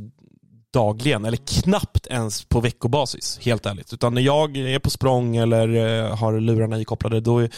dagligen, 0.73 1.25
eller 1.25 1.39
knappt 1.63 2.07
ens 2.07 2.45
på 2.45 2.61
veckobasis, 2.61 3.39
helt 3.43 3.67
ärligt. 3.67 3.93
Utan 3.93 4.15
när 4.15 4.23
jag 4.23 4.57
är 4.57 4.79
på 4.79 4.91
språng 4.91 5.37
eller 5.37 5.69
eh, 6.05 6.17
har 6.17 6.41
lurarna 6.41 6.81
ikopplade, 6.81 7.21
då, 7.21 7.49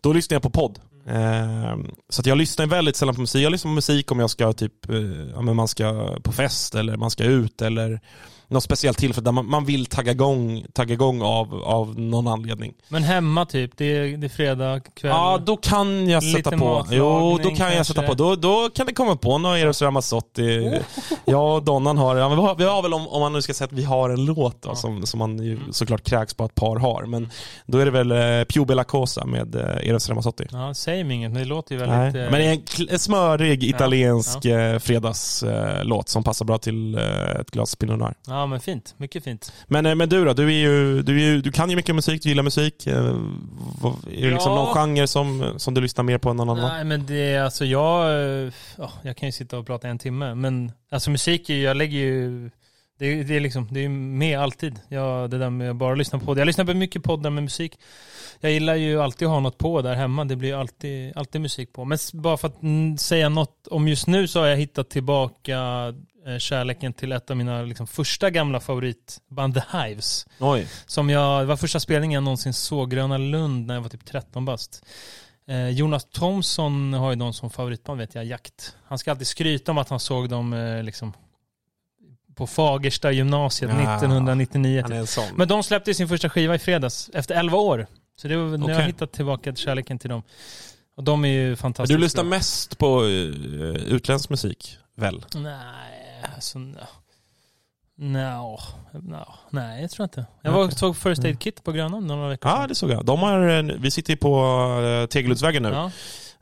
då 0.00 0.12
lyssnar 0.12 0.34
jag 0.34 0.42
på 0.42 0.50
podd. 0.50 0.78
Ehm, 1.06 1.90
så 2.08 2.20
att 2.20 2.26
jag 2.26 2.38
lyssnar 2.38 2.66
väldigt 2.66 2.96
sällan 2.96 3.14
på 3.14 3.20
musik. 3.20 3.44
Jag 3.44 3.52
lyssnar 3.52 3.70
på 3.70 3.74
musik 3.74 4.12
om 4.12 4.20
jag 4.20 4.30
ska 4.30 4.52
typ, 4.52 4.90
eh, 4.90 4.96
ja, 5.34 5.42
men 5.42 5.56
man 5.56 5.68
ska 5.68 6.18
på 6.22 6.32
fest 6.32 6.74
eller 6.74 6.96
man 6.96 7.10
ska 7.10 7.24
ut 7.24 7.62
eller 7.62 8.00
något 8.48 8.62
speciellt 8.62 8.98
tillfälle 8.98 9.24
där 9.24 9.32
man, 9.32 9.46
man 9.50 9.64
vill 9.64 9.86
tagga 9.86 10.12
igång, 10.12 10.64
tagga 10.72 10.92
igång 10.94 11.22
av, 11.22 11.54
av 11.64 12.00
någon 12.00 12.26
anledning. 12.28 12.74
Men 12.88 13.02
hemma 13.02 13.46
typ, 13.46 13.70
det 13.76 13.84
är, 13.96 14.16
det 14.16 14.26
är 14.26 14.28
fredag 14.28 14.80
kväll. 14.80 15.10
Ja, 15.10 15.38
då 15.46 15.56
kan 15.56 16.08
jag 16.08 16.22
Lite 16.24 16.36
sätta 16.36 16.50
på. 16.50 16.56
matlagning 16.56 16.98
Jo, 16.98 17.38
då 17.42 17.48
kan 17.50 17.66
jag 17.66 17.74
kanske. 17.74 17.94
sätta 17.94 18.06
på. 18.06 18.14
Då, 18.14 18.36
då 18.36 18.70
kan 18.74 18.86
det 18.86 18.92
komma 18.92 19.16
på 19.16 19.38
några 19.38 19.58
Eros 19.58 19.82
Ramazzotti. 19.82 20.80
Jag 21.24 21.54
och 21.56 21.62
Donnan 21.64 21.98
har, 21.98 22.16
ja, 22.16 22.28
vi 22.28 22.34
har, 22.34 22.54
vi 22.54 22.64
har 22.64 22.82
väl 22.82 22.94
om, 22.94 23.08
om 23.08 23.20
man 23.20 23.32
nu 23.32 23.42
ska 23.42 23.54
säga 23.54 23.66
att 23.66 23.72
vi 23.72 23.84
har 23.84 24.10
en 24.10 24.24
låt 24.24 24.62
då, 24.62 24.74
som, 24.74 25.06
som 25.06 25.18
man 25.18 25.38
ju 25.38 25.58
såklart 25.70 26.02
kräks 26.04 26.34
på 26.34 26.44
att 26.44 26.54
par 26.54 26.76
har. 26.76 27.04
Men 27.06 27.30
då 27.66 27.78
är 27.78 27.84
det 27.84 27.90
väl 27.90 28.10
eh, 28.12 28.44
Più 28.44 28.64
Bella 28.64 28.84
Cosa 28.84 29.24
med 29.26 29.54
eh, 29.54 29.88
Eros 29.88 30.08
Ramazzotti. 30.08 30.46
Ja, 30.50 30.74
säg 30.74 31.04
mig 31.04 31.16
inget, 31.16 31.30
men 31.32 31.42
det 31.42 31.48
låter 31.48 31.74
ju 31.74 31.80
väldigt... 31.80 32.22
eh, 32.22 32.30
Men 32.30 32.32
det 32.40 32.44
är 32.46 32.52
en 32.52 32.88
en 32.90 32.98
smörig 32.98 33.64
italiensk 33.64 34.44
eh, 34.44 34.78
fredagslåt 34.78 36.08
som 36.08 36.22
passar 36.24 36.44
bra 36.44 36.58
till 36.58 36.94
eh, 36.94 37.40
ett 37.40 37.50
glas 37.50 37.76
Pinot 37.76 37.98
Noir. 37.98 38.14
Ja, 38.34 38.46
men 38.46 38.60
fint. 38.60 38.94
Mycket 38.96 39.24
fint. 39.24 39.52
Men, 39.66 39.86
eh, 39.86 39.94
men 39.94 40.08
du 40.08 40.24
då? 40.24 40.32
Du, 40.32 40.46
är 40.46 40.50
ju, 40.58 41.02
du, 41.02 41.16
är 41.16 41.24
ju, 41.24 41.40
du 41.40 41.52
kan 41.52 41.70
ju 41.70 41.76
mycket 41.76 41.94
musik, 41.94 42.22
du 42.22 42.28
gillar 42.28 42.42
musik. 42.42 42.86
Eh, 42.86 42.94
Är 42.96 44.22
det 44.22 44.30
liksom 44.30 44.52
Ja. 44.52 44.64
någon 44.64 44.74
genre 44.74 45.06
som, 45.06 45.54
som 45.56 45.74
du 45.74 45.80
lyssnar 45.80 46.04
mer 46.04 46.18
på 46.18 46.30
än 46.30 46.36
någon 46.36 46.48
annan? 46.50 46.70
Nej, 46.74 46.84
men 46.84 47.06
det 47.06 47.32
är 47.34 47.42
alltså 47.42 47.64
jag... 47.64 48.12
Ja, 48.78 48.92
jag 49.02 49.16
kan 49.16 49.28
ju 49.28 49.32
sitta 49.32 49.58
och 49.58 49.66
prata 49.66 49.88
en 49.88 49.98
timme, 49.98 50.34
men 50.34 50.72
alltså 50.90 51.10
musik, 51.10 51.48
jag 51.50 51.76
lägger 51.76 51.98
ju... 51.98 52.50
Det 52.98 53.06
är, 53.06 53.24
det 53.24 53.36
är 53.36 53.40
liksom, 53.40 53.68
det 53.70 53.80
är 53.80 53.82
ju 53.82 53.88
med 53.88 54.38
alltid. 54.40 54.80
Jag, 54.88 55.30
det 55.30 55.38
där 55.38 55.50
med 55.50 55.70
att 55.70 55.76
bara 55.76 55.94
lyssna 55.94 56.18
på 56.18 56.24
podd. 56.24 56.38
Jag 56.38 56.46
lyssnar 56.46 56.64
på 56.64 56.74
mycket 56.74 57.02
poddar 57.02 57.30
med 57.30 57.42
musik. 57.42 57.78
Jag 58.40 58.52
gillar 58.52 58.74
ju 58.74 59.00
alltid 59.02 59.28
att 59.28 59.32
ha 59.34 59.40
något 59.40 59.58
på 59.58 59.82
där 59.82 59.94
hemma. 59.94 60.24
Det 60.24 60.36
blir 60.36 60.60
alltid, 60.60 61.16
alltid 61.16 61.40
musik 61.40 61.72
på. 61.72 61.84
Men 61.84 61.98
bara 62.12 62.36
för 62.36 62.48
att 62.48 63.00
säga 63.00 63.28
något 63.28 63.66
om 63.70 63.88
just 63.88 64.06
nu 64.06 64.28
så 64.28 64.40
har 64.40 64.46
jag 64.46 64.56
hittat 64.56 64.90
tillbaka 64.90 65.58
kärleken 66.38 66.92
till 66.92 67.12
ett 67.12 67.30
av 67.30 67.36
mina 67.36 67.62
liksom, 67.62 67.86
första 67.86 68.30
gamla 68.30 68.60
favoritband, 68.60 69.54
The 69.54 69.78
Hives. 69.78 70.26
Oj. 70.38 70.68
Som 70.86 71.10
jag, 71.10 71.42
det 71.42 71.46
var 71.46 71.56
första 71.56 71.80
spelningen 71.80 72.12
jag 72.12 72.22
någonsin 72.22 72.54
såg, 72.54 72.90
Gröna 72.90 73.18
Lund, 73.18 73.66
när 73.66 73.74
jag 73.74 73.82
var 73.82 73.88
typ 73.88 74.04
13 74.04 74.44
bast. 74.44 74.84
Eh, 75.48 75.68
Jonas 75.68 76.04
Thomsson 76.04 76.92
har 76.92 77.10
ju 77.10 77.16
någon 77.16 77.34
som 77.34 77.50
favoritband 77.50 78.00
vet 78.00 78.14
jag, 78.14 78.24
Jakt. 78.24 78.76
Han 78.84 78.98
ska 78.98 79.10
alltid 79.10 79.26
skryta 79.26 79.72
om 79.72 79.78
att 79.78 79.88
han 79.88 80.00
såg 80.00 80.28
dem 80.28 80.52
eh, 80.52 80.82
liksom 80.82 81.12
på 82.34 82.46
Fagersta 82.46 83.12
gymnasiet 83.12 83.70
Ja, 83.70 83.96
1999. 83.96 84.82
Han 84.82 84.92
är 84.92 84.96
en 84.96 85.06
sån. 85.06 85.24
Men 85.36 85.48
de 85.48 85.62
släppte 85.62 85.94
sin 85.94 86.08
första 86.08 86.30
skiva 86.30 86.54
i 86.54 86.58
fredags, 86.58 87.10
efter 87.14 87.34
11 87.34 87.58
år. 87.58 87.86
Så 88.16 88.28
det 88.28 88.36
var, 88.36 88.58
nu 88.58 88.64
har 88.64 88.80
jag 88.80 88.86
hittat 88.86 89.12
tillbaka 89.12 89.54
kärleken 89.54 89.98
till 89.98 90.10
dem. 90.10 90.22
Och 90.96 91.04
de 91.04 91.24
är 91.24 91.28
ju 91.28 91.56
fantastiska. 91.56 91.96
du 91.96 92.02
lyssnar 92.02 92.24
mest 92.24 92.78
på 92.78 93.02
uh, 93.02 93.76
utländsk 93.76 94.30
musik, 94.30 94.78
väl? 94.96 95.24
Nej, 95.34 96.03
alltså... 96.34 96.58
No. 96.58 96.76
No. 97.96 98.58
no. 98.92 99.24
Nej, 99.50 99.82
jag 99.82 99.90
tror 99.90 100.04
inte. 100.04 100.26
Jag 100.42 100.52
var, 100.52 100.70
såg 100.70 100.96
First 100.96 101.24
Aid 101.24 101.40
Kit 101.40 101.64
på 101.64 101.72
Grönan 101.72 102.06
några 102.06 102.28
veckor 102.28 102.50
Ja, 102.50 102.66
det 102.66 102.74
såg 102.74 102.90
jag. 102.90 103.04
De 103.04 103.18
har, 103.20 103.48
eh, 103.48 103.62
vi 103.62 103.90
sitter 103.90 104.12
ju 104.12 104.16
på 104.16 104.44
uh, 104.80 105.06
Tegeluddsvägen 105.06 105.62
nu. 105.62 105.68
Ja. 105.68 105.90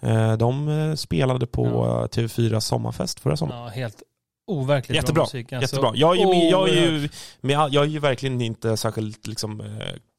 Eh, 0.09 0.33
de 0.33 0.69
eh, 0.69 0.95
spelade 0.95 1.47
på 1.47 1.67
Ja. 1.67 2.03
eh, 2.03 2.07
TV4 2.07 2.61
Sommarfest 2.61 3.21
förra 3.21 3.37
sommaren. 3.37 3.63
Ja, 3.63 3.69
helt 3.69 4.03
overkligt 4.47 4.97
Jättebra. 4.97 5.15
bra 5.15 5.25
musik. 5.25 5.53
Alltså, 5.53 5.77
Jättebra. 5.77 5.93
Jag 5.95 6.17
är, 6.17 6.35
ju, 6.35 6.51
jag, 6.51 6.69
är 6.69 6.73
ju, 6.73 7.09
jag, 7.41 7.75
är 7.75 7.85
ju 7.85 7.99
verkligen 7.99 8.41
inte 8.41 8.77
särskilt 8.77 9.27
liksom, 9.27 9.61
eh, 9.61 9.67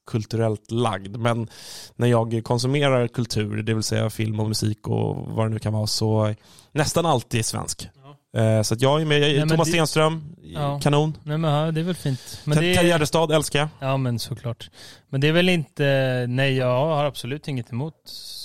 kulturellt 0.08 0.72
lagd. 0.72 1.18
Men 1.18 1.48
när 1.96 2.08
jag 2.08 2.42
konsumerar 2.44 3.08
kultur, 3.08 3.64
det 3.64 3.74
vill 3.74 3.84
säga 3.84 4.10
film 4.10 4.40
och 4.40 4.48
musik 4.48 4.88
och 4.88 5.16
vad 5.16 5.46
det 5.46 5.50
nu 5.50 5.60
kan 5.60 5.74
vara, 5.74 5.88
så 5.88 6.36
nästan 6.72 7.06
alltid 7.06 7.46
svensk. 7.46 7.90
Eh, 8.38 8.62
så 8.62 8.74
att 8.74 8.82
jag 8.82 9.02
är 9.02 9.06
med. 9.06 9.20
Jag, 9.20 9.40
Nej, 9.40 9.50
Thomas 9.50 9.68
det- 9.68 9.72
Stenström, 9.72 10.24
Ja. 10.44 10.80
kanon. 10.84 11.18
Nej 11.24 11.38
men 11.38 11.52
ja, 11.52 11.72
det 11.72 11.80
är 11.80 11.84
väl 11.84 11.96
fint. 11.96 12.40
Men 12.44 12.58
det 12.58 12.76
Ted 12.76 12.86
är, 12.86 12.88
Gärdestad 12.90 13.32
älskar 13.32 13.60
jag. 13.60 13.70
ja 13.80 13.98
men 13.98 14.20
såklart. 14.20 14.70
Men 15.10 15.22
det 15.22 15.28
är 15.28 15.32
väl 15.32 15.50
inte, 15.50 16.26
nej 16.30 16.54
jag 16.58 16.86
har 16.86 17.06
absolut 17.06 17.48
inget 17.48 17.72
emot 17.72 17.94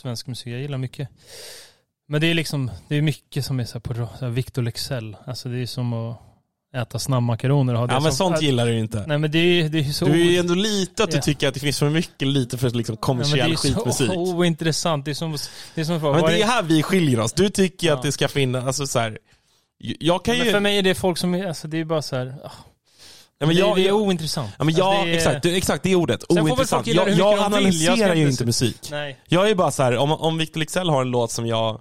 svensk 0.02 0.26
musik. 0.26 0.46
Jag 0.52 0.60
gillar 0.60 0.78
mycket. 0.78 1.08
Men 2.08 2.20
det 2.20 2.26
är 2.26 2.34
liksom, 2.34 2.70
det 2.88 2.96
är 2.96 3.02
mycket 3.02 3.44
som 3.44 3.60
är 3.60 3.64
så 3.64 3.80
på 3.80 3.94
så 3.94 4.08
här 4.20 4.28
Victor 4.28 4.62
Leksell. 4.62 5.16
Alltså 5.26 5.48
det 5.48 5.58
är 5.58 5.66
som 5.66 5.92
att 5.92 6.16
äta 6.76 6.98
snabbmakaroner 6.98 7.72
och 7.74 7.80
ha 7.80 7.86
det 7.86 7.92
Ja 7.94 8.00
men 8.00 8.12
som, 8.12 8.30
sånt 8.30 8.42
gillar 8.42 8.66
du 8.66 8.78
inte. 8.78 9.04
Nej 9.06 9.18
men 9.18 9.30
det 9.30 9.38
är, 9.38 9.68
det 9.68 9.78
är 9.78 9.84
så... 9.84 10.04
Du 10.04 10.12
är 10.12 10.30
ju 10.30 10.38
ändå 10.38 10.54
lite 10.54 11.04
att 11.04 11.10
du 11.10 11.16
Ja. 11.16 11.22
tycker 11.22 11.48
att 11.48 11.54
det 11.54 11.60
finns 11.60 11.78
för 11.78 11.90
mycket 11.90 12.28
lite 12.28 12.58
för 12.58 12.70
liksom 12.70 12.76
Nej, 12.76 12.84
men 12.86 12.92
det 12.92 13.00
kommersiell 13.06 13.52
är 13.52 13.56
skitmusik. 13.56 14.06
så 14.06 14.14
ointressant. 14.36 15.04
Det 15.04 15.10
är 15.10 15.14
som, 15.14 15.36
det 15.74 15.80
är 15.80 15.84
som 15.84 16.00
fråga, 16.00 16.16
Men 16.20 16.24
det 16.30 16.42
är 16.42 16.46
här 16.46 16.62
vi 16.62 16.82
skiljer 16.82 17.20
oss. 17.20 17.32
Du 17.32 17.48
tycker 17.50 17.86
Ja. 17.86 17.94
att 17.94 18.02
det 18.02 18.12
ska 18.12 18.28
finnas, 18.28 18.64
alltså 18.64 18.86
så 18.86 18.98
här. 18.98 19.18
Jag 19.78 20.24
kan 20.24 20.36
men 20.38 20.46
ju... 20.46 20.52
för 20.52 20.60
mig 20.60 20.78
är 20.78 20.82
det 20.82 20.94
folk 20.94 21.18
som 21.18 21.34
alltså 21.48 21.68
det 21.68 21.80
är 21.80 21.84
bara 21.84 22.02
så 22.02 22.16
här, 22.16 22.26
ah, 22.44 22.50
ja, 23.38 23.46
men 23.46 23.48
det, 23.48 23.54
jag, 23.54 23.76
det 23.76 23.82
är 23.82 23.86
jag, 23.86 23.96
ointressant. 23.96 24.50
ja, 24.58 24.64
men 24.64 24.74
jag, 24.74 24.86
Alltså, 24.94 25.04
det 25.06 25.10
är- 25.10 25.14
exakt, 25.16 25.42
det, 25.42 25.56
exakt, 25.56 25.82
det 25.82 25.90
är 25.90 25.94
ordet. 25.94 26.24
Ointressant. 26.28 26.86
Jag, 26.86 26.96
jag 26.96 27.04
vill. 27.04 27.18
Jag 27.18 27.38
analyserar 27.38 28.14
ju 28.14 28.28
inte- 28.30 28.44
musik. 28.46 28.88
Nej. 28.90 29.18
Jag 29.28 29.50
är 29.50 29.54
bara 29.54 29.70
så 29.70 29.82
här, 29.82 29.96
om, 29.96 30.12
om 30.12 30.38
Victor 30.38 30.60
Leksell 30.60 30.88
har 30.90 31.00
en 31.02 31.10
låt 31.10 31.30
som 31.30 31.46
jag 31.46 31.80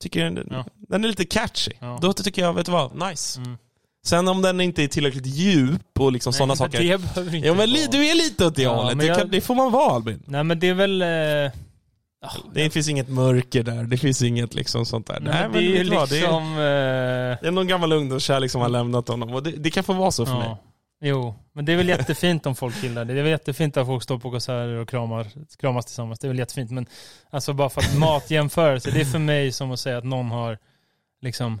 tycker 0.00 0.24
den, 0.30 0.48
Ja. 0.50 0.64
den 0.88 1.04
är 1.04 1.08
lite 1.08 1.24
catchy. 1.24 1.72
Ja. 1.80 1.98
Då 2.02 2.12
tycker 2.12 2.42
jag, 2.42 2.52
vet 2.54 2.66
du 2.66 2.72
vad, 2.72 3.08
nice. 3.10 3.40
Mm. 3.40 3.58
Sen 4.06 4.28
om 4.28 4.42
den 4.42 4.60
inte 4.60 4.82
är 4.82 4.88
tillräckligt 4.88 5.26
djup 5.26 6.00
och 6.00 6.12
liksom 6.12 6.32
sådana 6.32 6.50
men 6.50 6.56
saker. 6.56 6.78
Det 6.82 6.98
behöver 6.98 7.34
inte 7.34 7.48
Ja 7.48 7.54
men 7.54 7.70
vara. 7.70 7.86
du 7.90 8.06
är 8.06 8.14
lite 8.14 8.46
åt 8.46 8.54
det 8.56 8.62
Ja, 8.62 8.74
hållet. 8.74 8.96
men 8.96 9.06
Det, 9.06 9.12
jag- 9.18 9.30
det 9.30 9.40
får 9.40 9.54
man 9.54 9.72
vara 9.72 9.94
Albin. 9.94 10.22
Nej 10.26 10.44
men 10.44 10.58
det 10.60 10.68
är 10.68 10.74
väl... 10.74 11.02
Eh, 11.02 11.52
ah, 12.20 12.30
Det 12.54 12.70
finns 12.70 12.88
inget 12.88 13.08
mörker 13.08 13.62
där, 13.62 13.82
det 13.82 13.96
finns 13.96 14.22
inget 14.22 14.54
liksom 14.54 14.86
sånt 14.86 15.06
där. 15.06 15.20
nej, 15.20 15.42
men 15.42 15.52
det 15.52 15.58
är 15.58 15.84
ju 15.84 15.90
vad, 15.90 16.08
det 16.08 16.16
är- 16.16 16.20
liksom... 16.20 16.52
eh, 16.52 16.58
Det 17.42 17.46
är 17.46 17.50
någon 17.50 17.68
gammal 17.68 17.92
ungdomskärlek 17.92 18.50
som 18.50 18.60
har 18.60 18.68
lämnat 18.68 19.08
honom 19.08 19.34
och 19.34 19.42
det, 19.42 19.50
det 19.50 19.70
kan 19.70 19.84
få 19.84 19.92
vara 19.92 20.10
så 20.10 20.26
för 20.26 20.34
mig. 20.34 20.46
ja. 20.48 20.58
Jo, 21.02 21.34
men 21.52 21.64
det 21.64 21.72
är 21.72 21.76
väl 21.76 21.88
jättefint 21.88 22.46
om 22.46 22.54
folk 22.54 22.82
gillar 22.82 23.04
det. 23.04 23.12
Det 23.14 23.18
är 23.20 23.22
väl 23.22 23.30
jättefint 23.30 23.76
att 23.76 23.86
folk 23.86 24.02
står 24.02 24.18
på 24.18 24.30
konserter 24.30 24.74
och 24.74 24.88
kramar, 24.88 25.26
kramas 25.60 25.86
tillsammans. 25.86 26.18
Det 26.18 26.26
är 26.26 26.28
väl 26.28 26.38
jättefint. 26.38 26.70
Men 26.70 26.86
alltså 27.30 27.52
bara 27.52 27.68
för 27.70 27.80
att 27.80 27.98
matjämförelse, 27.98 28.90
det 28.90 29.00
är 29.00 29.04
för 29.04 29.18
mig 29.18 29.52
som 29.52 29.70
att 29.72 29.80
säga 29.80 29.98
att 29.98 30.04
någon 30.04 30.30
har 30.30 30.58
liksom 31.22 31.60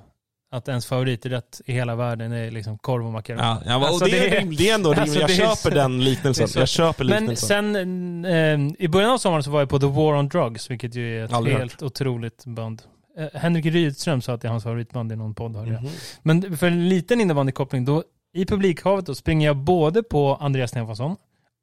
att 0.52 0.68
ens 0.68 0.86
favoriträtt 0.86 1.60
i 1.66 1.72
hela 1.72 1.94
världen 1.96 2.32
är 2.32 2.50
liksom 2.50 2.78
korv 2.78 3.06
och 3.06 3.12
makaroner. 3.12 3.44
Ja, 3.44 3.62
ja, 3.66 3.76
och 3.76 3.86
Alltså, 3.86 4.04
det, 4.04 4.10
det 4.10 4.28
är- 4.36 4.40
rimligt. 4.40 4.58
det 4.58 4.70
är 4.70 4.74
ändå 4.74 4.92
rimligt. 4.92 5.22
alltså, 5.22 5.40
jag 5.42 5.56
köper 5.56 5.76
den 5.76 6.04
liknelsen. 6.04 6.48
Jag 6.54 6.68
köper 6.68 7.04
Men 7.04 7.18
liknelsen. 7.20 7.74
sen 7.74 8.24
eh, 8.24 8.74
i 8.84 8.88
början 8.88 9.10
av 9.10 9.18
sommaren 9.18 9.42
så 9.42 9.50
var 9.50 9.60
jag 9.60 9.68
på 9.68 9.78
The 9.78 9.86
War 9.86 10.14
on 10.16 10.28
Drugs, 10.28 10.70
vilket 10.70 10.94
ju 10.94 11.20
är 11.20 11.24
ett 11.24 11.32
Aldrig 11.32 11.56
helt 11.56 11.82
otroligt 11.82 12.44
band. 12.46 12.82
Eh, 13.18 13.40
Henrik 13.40 13.64
Rydström 13.66 14.22
sa 14.22 14.32
att 14.32 14.40
det 14.40 14.48
är 14.48 14.50
hans 14.50 14.64
favoritband 14.64 15.12
i 15.12 15.16
någon 15.16 15.34
podd. 15.34 15.56
jag. 15.56 15.66
Mhm. 15.68 15.88
Men 16.22 16.58
för 16.58 16.66
en 16.66 16.88
liten 16.88 17.20
innebandykoppling, 17.20 17.84
då 17.84 18.04
i 18.34 18.46
publikhavet 18.46 19.06
då 19.06 19.14
springer 19.14 19.46
jag 19.46 19.56
både 19.56 20.02
på 20.02 20.34
Andreas 20.40 20.70
Stefansson 20.70 21.16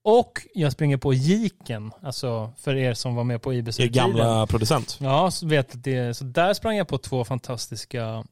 och 0.03 0.31
jag 0.53 0.71
springer 0.71 0.97
på 0.97 1.13
Jiken. 1.13 1.91
Alltså 2.03 2.51
för 2.57 2.75
er 2.75 2.93
som 2.93 3.15
var 3.15 3.23
med 3.23 3.41
på 3.41 3.53
IBC 3.53 3.79
Er 3.79 3.87
gamla 3.87 4.47
producent. 4.47 4.97
Ja, 5.01 5.31
så 5.31 5.47
vet 5.47 5.83
det, 5.83 6.13
så 6.17 6.23
där 6.23 6.53
sprang 6.53 6.77
jag 6.77 6.87
på 6.87 6.97
två 6.97 7.23
fantastiska 7.25 8.23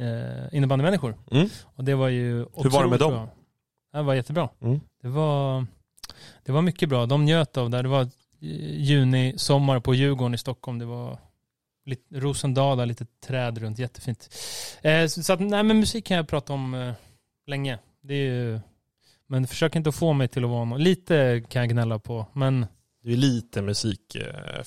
eh, 0.00 0.56
innebandymänniskor. 0.56 1.16
Mm. 1.30 1.48
Och 1.64 1.84
det 1.84 1.94
var 1.94 2.08
ju 2.08 2.38
Hur 2.38 2.70
var 2.70 2.84
det 2.84 2.90
med 2.90 2.98
dem? 2.98 3.12
Bra. 3.12 3.28
Det 3.92 4.02
var 4.02 4.14
jättebra. 4.14 4.48
Mm. 4.62 4.80
Det 5.02 5.08
var, 5.08 5.66
det 6.44 6.52
var 6.52 6.62
mycket 6.62 6.88
bra. 6.88 7.06
De 7.06 7.24
njöt 7.24 7.56
av 7.56 7.70
det. 7.70 7.82
Det 7.82 7.88
var 7.88 8.02
eh, 8.02 8.08
juni, 8.82 9.34
sommar 9.36 9.80
på 9.80 9.94
Djurgården 9.94 10.34
i 10.34 10.38
Stockholm. 10.38 10.78
Det 10.78 10.84
var 10.84 11.18
lite, 11.86 12.20
Rosendala, 12.20 12.84
lite 12.84 13.06
träd 13.26 13.58
runt, 13.58 13.78
jättefint. 13.78 14.34
Eh, 14.82 15.06
så, 15.06 15.22
så 15.22 15.32
att, 15.32 15.40
nej 15.40 15.62
men 15.62 15.80
musik 15.80 16.04
kan 16.06 16.16
jag 16.16 16.28
prata 16.28 16.52
om 16.52 16.74
eh, 16.74 16.92
länge. 17.46 17.78
Det 18.02 18.14
är 18.14 18.32
ju, 18.32 18.60
men 19.26 19.46
försök 19.46 19.76
inte 19.76 19.88
att 19.88 19.94
få 19.94 20.12
mig 20.12 20.28
till 20.28 20.44
att 20.44 20.50
vara 20.50 20.64
någon. 20.64 20.82
Lite 20.82 21.42
kan 21.48 21.60
jag 21.62 21.70
gnälla 21.70 21.98
på, 21.98 22.26
men 22.32 22.66
Du 23.02 23.12
är 23.12 23.16
lite 23.16 23.62
musik 23.62 24.14
eh, 24.14 24.62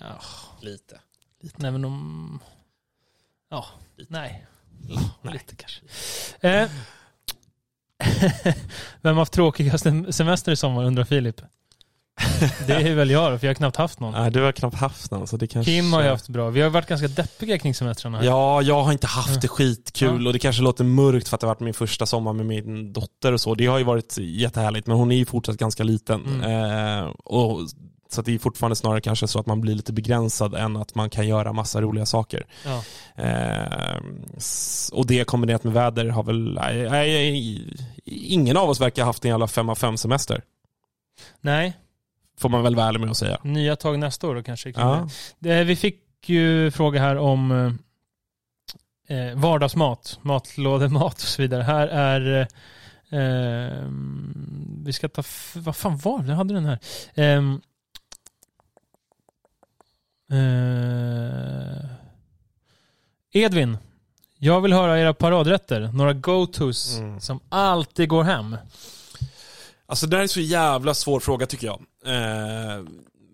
ja, 0.00 0.20
Lite. 0.60 1.00
nej 1.56 1.70
men 1.70 1.84
om... 1.84 2.40
Ja, 3.50 3.64
nej. 4.08 4.46
Nej. 5.22 5.32
Lite 5.32 5.56
kanske. 5.56 5.80
Eh, 6.40 6.68
vem 9.02 9.14
har 9.16 9.22
haft 9.22 9.32
tråkigaste 9.32 10.12
semester 10.12 10.52
i 10.52 10.56
sommar 10.56 10.84
undrar 10.84 11.04
Filip. 11.04 11.40
Det 12.66 12.72
är 12.72 12.94
väl 12.94 13.10
jag 13.10 13.32
då, 13.32 13.38
för 13.38 13.46
jag 13.46 13.50
har 13.50 13.54
knappt 13.54 13.76
haft 13.76 14.00
någon. 14.00 14.12
Nej, 14.12 14.30
du 14.30 14.42
har 14.42 14.52
knappt 14.52 14.76
haft 14.76 15.10
någon 15.10 15.26
så 15.26 15.36
det 15.36 15.46
kanske... 15.46 15.72
Kim 15.72 15.92
har 15.92 16.02
ju 16.02 16.08
haft 16.08 16.28
bra. 16.28 16.50
Vi 16.50 16.60
har 16.60 16.70
varit 16.70 16.88
ganska 16.88 17.08
deppiga 17.08 17.58
kring 17.58 17.74
semestrarna. 17.74 18.18
här. 18.18 18.24
Ja, 18.24 18.62
jag 18.62 18.82
har 18.82 18.92
inte 18.92 19.06
haft 19.06 19.40
det 19.40 19.48
skitkul 19.48 20.22
Ja. 20.22 20.26
och 20.26 20.32
det 20.32 20.38
kanske 20.38 20.62
låter 20.62 20.84
mörkt 20.84 21.28
för 21.28 21.36
att 21.36 21.40
det 21.40 21.46
har 21.46 21.54
varit 21.54 21.60
min 21.60 21.74
första 21.74 22.06
sommar 22.06 22.32
med 22.32 22.46
min 22.46 22.92
dotter 22.92 23.32
och 23.32 23.40
så. 23.40 23.54
Det 23.54 23.66
har 23.66 23.78
ju 23.78 23.84
varit 23.84 24.18
jättehärligt 24.18 24.86
men 24.86 24.96
hon 24.96 25.12
är 25.12 25.16
ju 25.16 25.24
fortsatt 25.24 25.56
ganska 25.56 25.82
liten. 25.84 26.26
Mm. 26.26 27.00
Eh, 27.00 27.06
och, 27.24 27.60
så 28.10 28.20
att 28.20 28.26
det 28.26 28.34
är 28.34 28.38
fortfarande 28.38 28.76
snarare 28.76 29.00
kanske 29.00 29.28
så 29.28 29.38
att 29.40 29.46
man 29.46 29.60
blir 29.60 29.74
lite 29.74 29.92
begränsad 29.92 30.54
än 30.54 30.76
att 30.76 30.94
man 30.94 31.10
kan 31.10 31.28
göra 31.28 31.52
massa 31.52 31.80
roliga 31.80 32.06
saker. 32.06 32.46
Ja. 32.64 32.82
Eh, 33.24 34.00
och 34.92 35.06
det 35.06 35.24
kombinerat 35.24 35.64
med 35.64 35.72
väder 35.72 36.06
har 36.08 36.22
väl, 36.22 36.54
nej, 36.54 36.90
nej, 36.90 37.78
ingen 38.04 38.56
av 38.56 38.70
oss 38.70 38.80
verkar 38.80 39.02
ha 39.02 39.08
haft 39.08 39.24
en 39.24 39.30
jävla 39.30 39.46
5 39.46 39.68
av 39.68 39.74
5 39.74 39.96
semester. 39.96 40.42
Nej, 41.40 41.76
Får 42.38 42.48
man 42.48 42.62
väl 42.62 42.76
vara 42.76 42.86
ärlig 42.88 43.00
med 43.00 43.10
att 43.10 43.16
säga. 43.16 43.38
nya 43.42 43.76
tag 43.76 43.98
nästa 43.98 44.28
år 44.28 44.34
då 44.34 44.42
kanske. 44.42 44.72
Ja. 44.76 45.08
Det, 45.38 45.64
vi 45.64 45.76
fick 45.76 46.00
ju 46.26 46.70
fråga 46.70 47.00
här 47.00 47.16
om 47.16 47.50
eh, 49.08 49.34
vardagsmat, 49.34 50.18
matlådemat 50.22 51.14
och 51.14 51.20
så 51.20 51.42
vidare. 51.42 51.62
Här 51.62 51.88
är 51.88 52.48
eh, 53.10 53.18
eh, 53.20 53.84
vi 54.84 54.92
ska 54.92 55.08
ta, 55.08 55.22
vad 55.54 55.76
fan 55.76 55.96
var 55.96 56.22
det? 56.22 56.28
Jag 56.28 56.36
hade 56.36 56.54
den 56.54 56.64
här. 56.64 56.78
Ehm, 57.14 57.52
eh, 57.54 57.60
Edvin, 63.32 63.76
jag 64.38 64.60
vill 64.60 64.72
höra 64.72 65.00
era 65.00 65.14
paradrätter. 65.14 65.90
Några 65.94 66.12
go-tos 66.12 66.98
Mm. 66.98 67.20
som 67.20 67.40
alltid 67.48 68.08
går 68.08 68.22
hem. 68.24 68.56
Alltså 69.86 70.06
det 70.06 70.16
där 70.16 70.22
är 70.22 70.26
så 70.26 70.40
jävla 70.40 70.94
svår 70.94 71.20
fråga 71.20 71.46
tycker 71.46 71.66
jag. 71.66 71.80
Eh, 72.06 72.82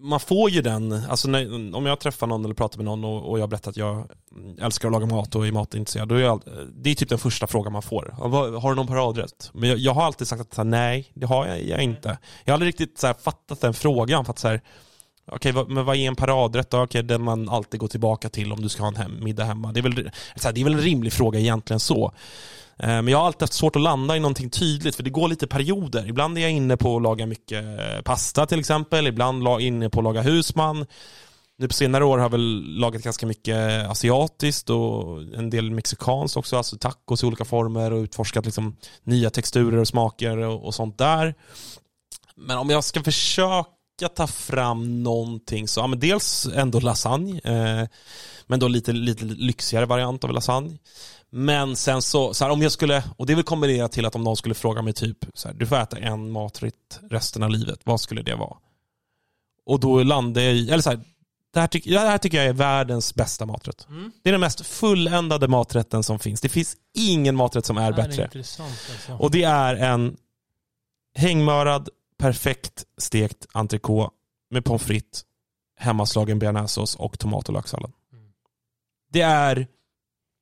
man 0.00 0.20
får 0.20 0.50
ju 0.50 0.62
den, 0.62 0.92
alltså 0.92 1.28
när, 1.28 1.74
om 1.76 1.86
jag 1.86 2.00
träffar 2.00 2.26
någon 2.26 2.44
eller 2.44 2.54
pratar 2.54 2.76
med 2.78 2.84
någon 2.84 3.04
och, 3.04 3.30
och 3.30 3.38
jag 3.38 3.48
berättar 3.48 3.70
att 3.70 3.76
jag 3.76 4.08
älskar 4.60 4.88
att 4.88 4.92
laga 4.92 5.06
mat 5.06 5.34
och 5.34 5.46
är 5.46 5.52
matintresserad, 5.52 6.08
då 6.08 6.14
är 6.14 6.20
jag, 6.20 6.42
det 6.74 6.90
är 6.90 6.94
typ 6.94 7.08
den 7.08 7.18
första 7.18 7.46
frågan 7.46 7.72
man 7.72 7.82
får. 7.82 8.14
Har 8.60 8.70
du 8.70 8.76
någon 8.76 8.86
paradrätt? 8.86 9.50
Men 9.54 9.68
jag, 9.68 9.78
jag 9.78 9.92
har 9.94 10.04
alltid 10.04 10.28
sagt 10.28 10.40
att 10.40 10.56
här, 10.56 10.64
nej, 10.64 11.10
det 11.14 11.26
har 11.26 11.46
jag, 11.46 11.62
jag 11.64 11.82
inte. 11.82 12.18
Jag 12.44 12.52
har 12.52 12.54
aldrig 12.54 12.68
riktigt 12.68 12.98
så 12.98 13.06
här, 13.06 13.14
fattat 13.14 13.60
den 13.60 13.74
frågan. 13.74 14.24
För 14.24 14.32
att, 14.32 14.38
så 14.38 14.48
här, 14.48 14.60
Okej, 15.26 15.52
vad, 15.52 15.70
men 15.70 15.84
vad 15.84 15.96
är 15.96 16.00
en 16.00 16.16
paradrätt 16.16 16.70
då? 16.70 16.82
Okej, 16.82 17.02
den 17.02 17.22
man 17.22 17.48
alltid 17.48 17.80
går 17.80 17.88
tillbaka 17.88 18.28
till 18.28 18.52
om 18.52 18.62
du 18.62 18.68
ska 18.68 18.82
ha 18.82 18.88
en 18.88 18.96
hem, 18.96 19.24
middag 19.24 19.44
hemma. 19.44 19.72
Det 19.72 19.80
är, 19.80 19.82
väl, 19.82 20.10
så 20.36 20.48
här, 20.48 20.52
det 20.52 20.60
är 20.60 20.64
väl 20.64 20.74
en 20.74 20.80
rimlig 20.80 21.12
fråga 21.12 21.38
egentligen 21.38 21.80
så. 21.80 22.12
Eh, 22.78 22.88
men 22.88 23.08
jag 23.08 23.18
har 23.18 23.26
alltid 23.26 23.42
haft 23.42 23.52
svårt 23.52 23.76
att 23.76 23.82
landa 23.82 24.16
i 24.16 24.20
någonting 24.20 24.50
tydligt 24.50 24.96
för 24.96 25.02
det 25.02 25.10
går 25.10 25.28
lite 25.28 25.46
perioder. 25.46 26.08
Ibland 26.08 26.38
är 26.38 26.42
jag 26.42 26.50
inne 26.50 26.76
på 26.76 26.96
att 26.96 27.02
laga 27.02 27.26
mycket 27.26 27.64
eh, 27.64 28.02
pasta 28.04 28.46
till 28.46 28.60
exempel, 28.60 29.06
ibland 29.06 29.60
inne 29.60 29.90
på 29.90 30.00
att 30.00 30.04
laga 30.04 30.22
husman. 30.22 30.86
Nu 31.58 31.68
på 31.68 31.74
senare 31.74 32.04
år 32.04 32.18
har 32.18 32.24
jag 32.24 32.30
väl 32.30 32.78
lagat 32.78 33.02
ganska 33.02 33.26
mycket 33.26 33.56
eh, 33.56 33.90
asiatiskt 33.90 34.70
och 34.70 35.22
en 35.22 35.50
del 35.50 35.70
mexikanskt 35.70 36.36
också, 36.36 36.56
alltså 36.56 36.76
tacos 36.78 37.22
i 37.22 37.26
olika 37.26 37.44
former 37.44 37.92
och 37.92 38.02
utforskat 38.02 38.44
liksom 38.44 38.76
nya 39.02 39.30
texturer 39.30 39.78
och 39.78 39.88
smaker 39.88 40.38
och, 40.38 40.64
och 40.64 40.74
sånt 40.74 40.98
där. 40.98 41.34
Men 42.36 42.58
om 42.58 42.70
jag 42.70 42.84
ska 42.84 43.02
försöka 43.02 43.70
ta 44.14 44.26
fram 44.26 45.02
någonting 45.02 45.68
så, 45.68 45.80
ja 45.80 45.86
men 45.86 46.00
dels 46.00 46.46
ändå 46.54 46.80
lasagne, 46.80 47.40
eh, 47.44 47.88
men 48.46 48.60
då 48.60 48.68
lite, 48.68 48.92
lite 48.92 49.24
lyxigare 49.24 49.86
variant 49.86 50.24
av 50.24 50.32
lasagne. 50.32 50.78
Men 51.30 51.76
sen 51.76 52.02
så, 52.02 52.34
så 52.34 52.44
här, 52.44 52.50
om 52.50 52.62
jag 52.62 52.72
skulle, 52.72 53.04
och 53.16 53.26
det 53.26 53.34
vill 53.34 53.44
kombinera 53.44 53.88
till 53.88 54.06
att 54.06 54.14
om 54.14 54.24
någon 54.24 54.36
skulle 54.36 54.54
fråga 54.54 54.82
mig 54.82 54.92
typ, 54.92 55.18
så 55.34 55.48
här, 55.48 55.54
du 55.54 55.66
får 55.66 55.76
äta 55.76 55.98
en 55.98 56.30
maträtt 56.30 57.00
resten 57.10 57.42
av 57.42 57.50
livet, 57.50 57.80
vad 57.84 58.00
skulle 58.00 58.22
det 58.22 58.34
vara? 58.34 58.56
Och 59.66 59.80
då 59.80 60.02
landar 60.02 60.42
jag 60.42 60.54
i, 60.54 60.70
eller 60.70 60.82
så 60.82 60.90
här, 60.90 61.00
det 61.54 61.60
här, 61.60 61.66
tyck, 61.66 61.84
det 61.84 61.98
här 61.98 62.18
tycker 62.18 62.38
jag 62.38 62.46
är 62.46 62.52
världens 62.52 63.14
bästa 63.14 63.46
maträtt. 63.46 63.86
Det 64.22 64.30
är 64.30 64.32
den 64.32 64.40
mest 64.40 64.66
fulländade 64.66 65.48
maträtten 65.48 66.02
som 66.02 66.18
finns. 66.18 66.40
Det 66.40 66.48
finns 66.48 66.76
ingen 66.94 67.36
maträtt 67.36 67.66
som 67.66 67.76
är 67.76 67.92
Det 67.92 68.02
här 68.02 68.08
bättre. 68.08 68.24
intressant 68.24 68.70
alltså. 68.92 69.12
Och 69.12 69.30
det 69.30 69.42
är 69.44 69.74
en 69.74 70.16
hängmörad, 71.16 71.88
perfekt 72.18 72.84
stekt 72.98 73.46
entrecote 73.52 74.14
med 74.50 74.64
pommes 74.64 74.82
frites, 74.82 75.24
hemmaslagen 75.76 76.38
bearnaisesås 76.38 76.96
och 76.96 77.18
tomat 77.18 77.48
och 77.48 77.54
löksallad. 77.54 77.92
Mm. 78.12 78.32
Det 79.12 79.20
är 79.20 79.66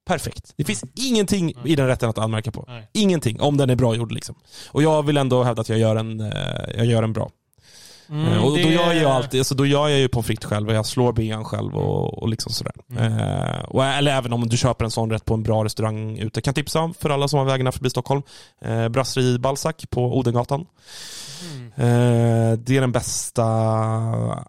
perfekt. 0.06 0.54
Det 0.56 0.64
finns 0.64 0.84
ingenting 0.94 1.54
i 1.64 1.76
den 1.76 1.86
rätten 1.86 2.08
att 2.08 2.18
anmärka 2.18 2.50
på. 2.52 2.64
Nej. 2.68 2.88
Ingenting, 2.92 3.40
om 3.40 3.56
den 3.56 3.70
är 3.70 3.76
bra 3.76 3.94
gjord 3.94 4.12
liksom. 4.12 4.34
Och 4.68 4.82
jag 4.82 5.06
vill 5.06 5.16
ändå 5.16 5.42
hävda 5.42 5.60
att 5.60 5.68
jag 5.68 5.78
gör 5.78 5.96
en, 5.96 6.20
eh, 6.20 6.76
jag 6.76 6.86
gör 6.86 7.02
en 7.02 7.12
bra. 7.12 7.30
Mm, 8.12 8.32
Eh, 8.32 8.44
och 8.44 8.50
då 8.50 8.56
det- 8.56 8.62
gör 8.62 8.92
jag 8.92 9.10
alltid, 9.10 9.40
alltså 9.40 9.54
då 9.54 9.66
gör 9.66 9.88
jag 9.88 9.98
ju 9.98 10.08
pommes 10.08 10.26
frites 10.26 10.44
själv 10.50 10.68
och 10.68 10.74
jag 10.74 10.86
slår 10.86 11.12
bean 11.12 11.44
själv 11.44 11.74
och, 11.76 12.22
och 12.22 12.28
liksom 12.28 12.52
sådär. 12.52 12.72
Mm. 12.90 13.18
Eh, 13.18 13.62
och, 13.64 13.84
eller 13.84 14.12
även 14.16 14.32
om 14.32 14.48
du 14.48 14.56
köper 14.56 14.84
en 14.84 14.90
sån 14.90 15.10
rätt 15.10 15.24
på 15.24 15.34
en 15.34 15.42
bra 15.42 15.64
restaurang 15.64 16.18
ute. 16.18 16.40
Kan 16.40 16.54
tipsa 16.54 16.80
om 16.80 16.94
för 16.94 17.10
alla 17.10 17.28
som 17.28 17.38
har 17.38 17.46
vägarna 17.46 17.72
förbi 17.72 17.90
Stockholm. 17.90 18.22
Eh, 18.64 18.88
Brasserie 18.88 19.38
Balzac 19.38 19.74
på 19.90 20.18
Odengatan. 20.18 20.66
Mm. 21.54 21.66
Eh, 21.76 22.58
det 22.58 22.76
är 22.76 22.80
den 22.80 22.92
bästa 22.92 23.42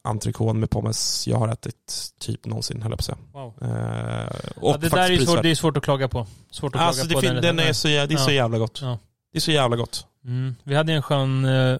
entrecôten 0.04 0.54
med 0.60 0.70
pommes 0.70 1.28
jag 1.28 1.38
har 1.38 1.48
ätit 1.48 1.76
typ 2.20 2.46
någonsin, 2.46 2.82
höll 2.82 2.92
jag 2.92 2.98
på 3.00 3.02
att 3.02 3.06
säga. 3.06 3.18
Wow. 3.34 3.54
Eh, 3.62 4.36
Ja, 4.62 4.78
det 4.78 4.90
där 4.90 5.12
är 5.12 5.18
svårt, 5.26 5.44
det 5.44 5.50
är 5.50 5.56
svårt 5.56 5.78
att 5.78 5.84
klaga 5.84 6.08
på. 6.08 6.28
Svårt 6.52 6.76
att 6.76 6.82
Alltså 6.82 7.06
klaga 7.08 7.22
det, 7.22 7.28
på 7.28 7.34
fin- 7.34 7.42
den 7.42 7.60
är 7.60 7.74
så, 7.74 7.88
det 7.88 7.94
är 7.96 8.18
så 8.18 8.32
Ja. 8.32 8.36
jävla 8.36 8.58
gott. 8.58 8.80
Ja. 8.82 8.98
Det 9.32 9.38
är 9.38 9.42
så 9.42 9.52
jävla 9.52 9.78
gott. 9.78 10.06
Mm. 10.26 10.56
Vi 10.64 10.76
hade 10.76 10.94
en 10.94 11.02
skön 11.02 11.46
eh, 11.46 11.78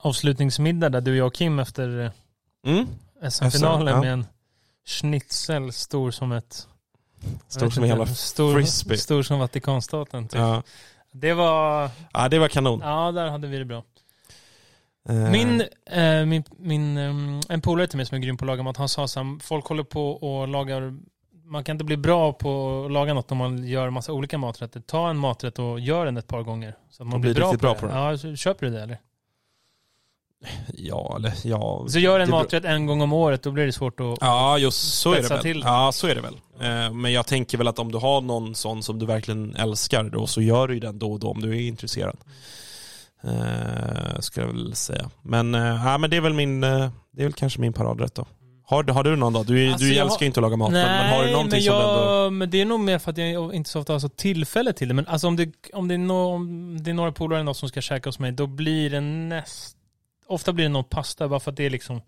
avslutningsmiddag 0.00 0.88
där 0.88 1.00
du, 1.00 1.16
jag 1.16 1.26
och 1.26 1.34
Kim 1.34 1.58
efter 1.58 2.00
eh, 2.04 2.10
Mm. 2.66 2.86
SM-finalen 3.30 3.94
ja. 3.94 4.00
med 4.00 4.12
en 4.12 4.26
schnitzel 4.86 5.72
stor 5.72 6.10
som 6.10 6.32
ett... 6.32 6.66
Stor 7.48 7.70
som 7.70 7.86
jävla 7.86 8.06
stor, 8.14 8.54
frisbee. 8.54 8.96
Stor 8.98 9.22
som 9.22 9.38
Vatikanstaten. 9.38 10.28
Typ. 10.28 10.38
Ja. 10.40 10.62
Det 11.12 11.32
var... 11.32 11.90
ja, 12.12 12.28
det 12.28 12.38
var 12.38 12.48
kanon. 12.48 12.80
Ja, 12.84 13.12
där 13.12 13.28
hade 13.28 13.48
vi 13.48 13.58
det 13.58 13.64
bra. 13.64 13.82
Eh, 15.08 15.14
Min, 15.30 15.62
eh, 15.86 16.24
min, 16.26 16.44
min 16.58 16.96
ehm, 16.98 17.40
en 17.48 17.60
polare 17.60 17.86
till 17.86 17.96
mig 17.96 18.06
som 18.06 18.14
är 18.16 18.20
grym 18.20 18.36
på 18.36 18.44
att 18.44 18.46
laga 18.46 18.62
mat, 18.62 18.76
han 18.76 18.88
sa 18.88 19.08
så 19.08 19.20
här, 19.20 19.38
folk 19.42 19.66
håller 19.66 19.82
på 19.84 20.10
och 20.12 20.48
lagar, 20.48 20.96
man 21.44 21.64
kan 21.64 21.74
inte 21.74 21.84
bli 21.84 21.96
bra 21.96 22.32
på 22.32 22.82
att 22.86 22.92
laga 22.92 23.14
något 23.14 23.32
om 23.32 23.38
man 23.38 23.64
gör 23.64 23.90
massa 23.90 24.12
olika 24.12 24.38
maträtter. 24.38 24.80
Ta 24.80 25.10
en 25.10 25.16
maträtt 25.16 25.58
och 25.58 25.80
gör 25.80 26.04
den 26.04 26.16
ett 26.16 26.26
par 26.26 26.42
gånger. 26.42 26.74
Så 26.90 27.02
att 27.02 27.06
man 27.06 27.14
Och 27.14 27.20
blir 27.20 27.34
blir 27.34 27.42
bra 27.42 27.52
på, 27.52 27.58
bra 27.58 27.74
det. 27.74 27.80
på 27.80 27.86
den. 27.86 27.96
Ja, 27.96 28.18
så 28.18 28.36
köper 28.36 28.66
du 28.66 28.72
det 28.72 28.82
eller? 28.82 28.98
Ja, 30.74 31.14
eller 31.16 31.32
ja. 31.44 31.84
Så 31.88 31.98
gör 31.98 32.20
en 32.20 32.30
maträtt 32.30 32.64
en 32.64 32.86
gång 32.86 33.00
om 33.02 33.12
året, 33.12 33.42
då 33.42 33.50
blir 33.50 33.66
det 33.66 33.72
svårt 33.72 34.00
att... 34.00 34.18
Ja, 34.20 34.58
just 34.58 34.94
så 34.94 35.12
är 35.12 35.22
det 35.22 35.28
väl. 35.28 35.38
till. 35.42 35.62
Ja, 35.64 35.90
så 35.92 36.06
är 36.06 36.14
det 36.14 36.20
väl. 36.20 36.34
Eh, 36.60 36.92
Men 36.92 37.12
jag 37.12 37.26
tänker 37.26 37.58
väl 37.58 37.68
att 37.68 37.78
om 37.78 37.92
du 37.92 37.98
har 37.98 38.20
någon 38.20 38.54
sån 38.54 38.82
som 38.82 38.98
du 38.98 39.06
verkligen 39.06 39.56
älskar 39.56 40.04
då, 40.04 40.26
så 40.26 40.42
gör 40.42 40.68
du 40.68 40.80
den 40.80 40.98
då 40.98 41.12
och 41.12 41.20
då 41.20 41.30
om 41.30 41.40
du 41.40 41.56
är 41.56 41.60
intresserad. 41.60 42.16
Eh, 43.24 44.20
skulle 44.20 44.46
jag 44.46 44.52
väl 44.52 44.74
säga. 44.74 45.10
Men, 45.22 45.54
eh, 45.54 45.60
ja, 45.84 45.98
men 45.98 46.10
det 46.10 46.16
är 46.16 46.20
väl 46.20 46.34
min, 46.34 46.60
det 46.60 46.68
är 47.18 47.22
väl 47.22 47.32
kanske 47.32 47.60
min 47.60 47.72
paradrätt 47.72 48.14
då. 48.14 48.26
Har, 48.64 48.82
du- 48.82 48.92
har 48.92 49.04
du 49.04 49.16
någon 49.16 49.32
då? 49.32 49.42
Du, 49.42 49.70
Alltså, 49.72 49.84
du 49.86 49.94
jag 49.94 50.04
älskar 50.04 50.20
ju 50.20 50.26
inte 50.26 50.40
att 50.40 50.42
laga 50.42 50.56
mat, 50.56 50.72
men, 50.72 50.86
men 50.86 51.14
har 51.14 51.24
du 51.24 51.30
någonting 51.30 51.56
men 51.56 51.62
som 51.62 51.74
du 51.74 51.80
ändå... 51.82 52.12
jag, 52.24 52.32
men 52.32 52.50
det 52.50 52.60
är 52.60 52.64
nog 52.64 52.80
mer 52.80 52.98
för 52.98 53.10
att 53.10 53.18
jag 53.18 53.54
inte 53.54 53.70
så 53.70 53.80
ofta 53.80 53.92
har 53.92 54.00
så 54.00 54.08
tillfälle 54.08 54.72
till 54.72 54.88
det. 54.88 54.94
Men 54.94 55.06
alltså 55.06 55.26
om 55.26 55.36
det, 55.36 55.52
om 55.72 55.88
det, 55.88 55.94
är, 55.94 55.98
no, 55.98 56.12
om 56.34 56.76
det 56.82 56.90
är 56.90 56.94
några 56.94 57.12
polare 57.12 57.54
som 57.54 57.68
ska 57.68 57.80
käka 57.80 58.08
hos 58.08 58.18
mig, 58.18 58.32
då 58.32 58.46
blir 58.46 58.90
det 58.90 59.00
näst... 59.00 59.76
Ofta 60.30 60.52
blir 60.52 60.64
det 60.64 60.68
någon 60.68 60.84
pasta 60.84 61.28
bara 61.28 61.40
för 61.40 61.50
att 61.50 61.56
det 61.56 61.66
är 61.66 61.70
liksom... 61.70 62.00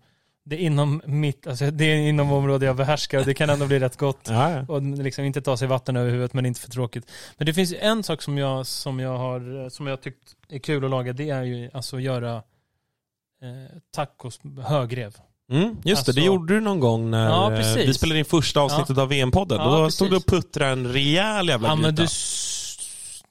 det 0.45 0.55
är 0.55 0.59
inom 0.59 1.01
mitt, 1.05 1.47
alltså 1.47 1.71
det 1.71 1.85
är 1.85 1.95
inom 1.97 2.31
område 2.31 2.65
jag 2.65 2.75
behärskar 2.75 3.19
och 3.19 3.25
det 3.25 3.33
kan 3.33 3.49
ändå 3.49 3.67
bli 3.67 3.79
rätt 3.79 3.97
gott. 3.97 4.19
Ja, 4.29 4.51
ja. 4.51 4.65
Och 4.67 4.81
liksom 4.81 5.25
inte 5.25 5.41
ta 5.41 5.57
sig 5.57 5.67
vatten 5.67 5.95
över 5.95 6.11
huvudet 6.11 6.33
men 6.33 6.45
inte 6.45 6.59
för 6.59 6.69
tråkigt. 6.69 7.11
Men 7.37 7.45
det 7.45 7.53
finns 7.53 7.73
en 7.79 8.03
sak 8.03 8.21
som 8.21 8.37
jag, 8.37 8.65
som 8.67 8.99
jag 8.99 9.17
har, 9.17 9.69
som 9.69 9.87
jag 9.87 10.01
tyckt 10.01 10.35
är 10.49 10.59
kul 10.59 10.83
att 10.85 10.91
laga. 10.91 11.13
Det 11.13 11.29
är 11.29 11.43
ju 11.43 11.69
alltså 11.73 11.95
att 11.95 12.01
göra 12.01 12.35
eh, 12.35 13.77
tacos 13.95 14.39
högrev. 14.63 15.15
Mm, 15.51 15.63
just 15.83 15.83
det, 15.83 15.87
det 15.87 15.95
Alltså- 15.95 16.21
gjorde 16.21 16.53
du 16.53 16.59
någon 16.59 16.79
gång 16.79 17.11
när 17.11 17.29
Ja, 17.29 17.53
eh, 17.53 17.75
vi 17.75 17.93
spelade 17.93 18.19
in 18.19 18.25
första 18.25 18.59
avsnittet 18.61 18.97
av 18.97 19.07
VM-podden. 19.09 19.57
Då 19.57 19.91
stod 19.91 20.09
du 20.09 20.15
och 20.15 20.25
puttrade 20.25 20.71
en 20.71 20.93
rejäl 20.93 21.47
jävla 21.47 21.75
gryta. 21.75 22.03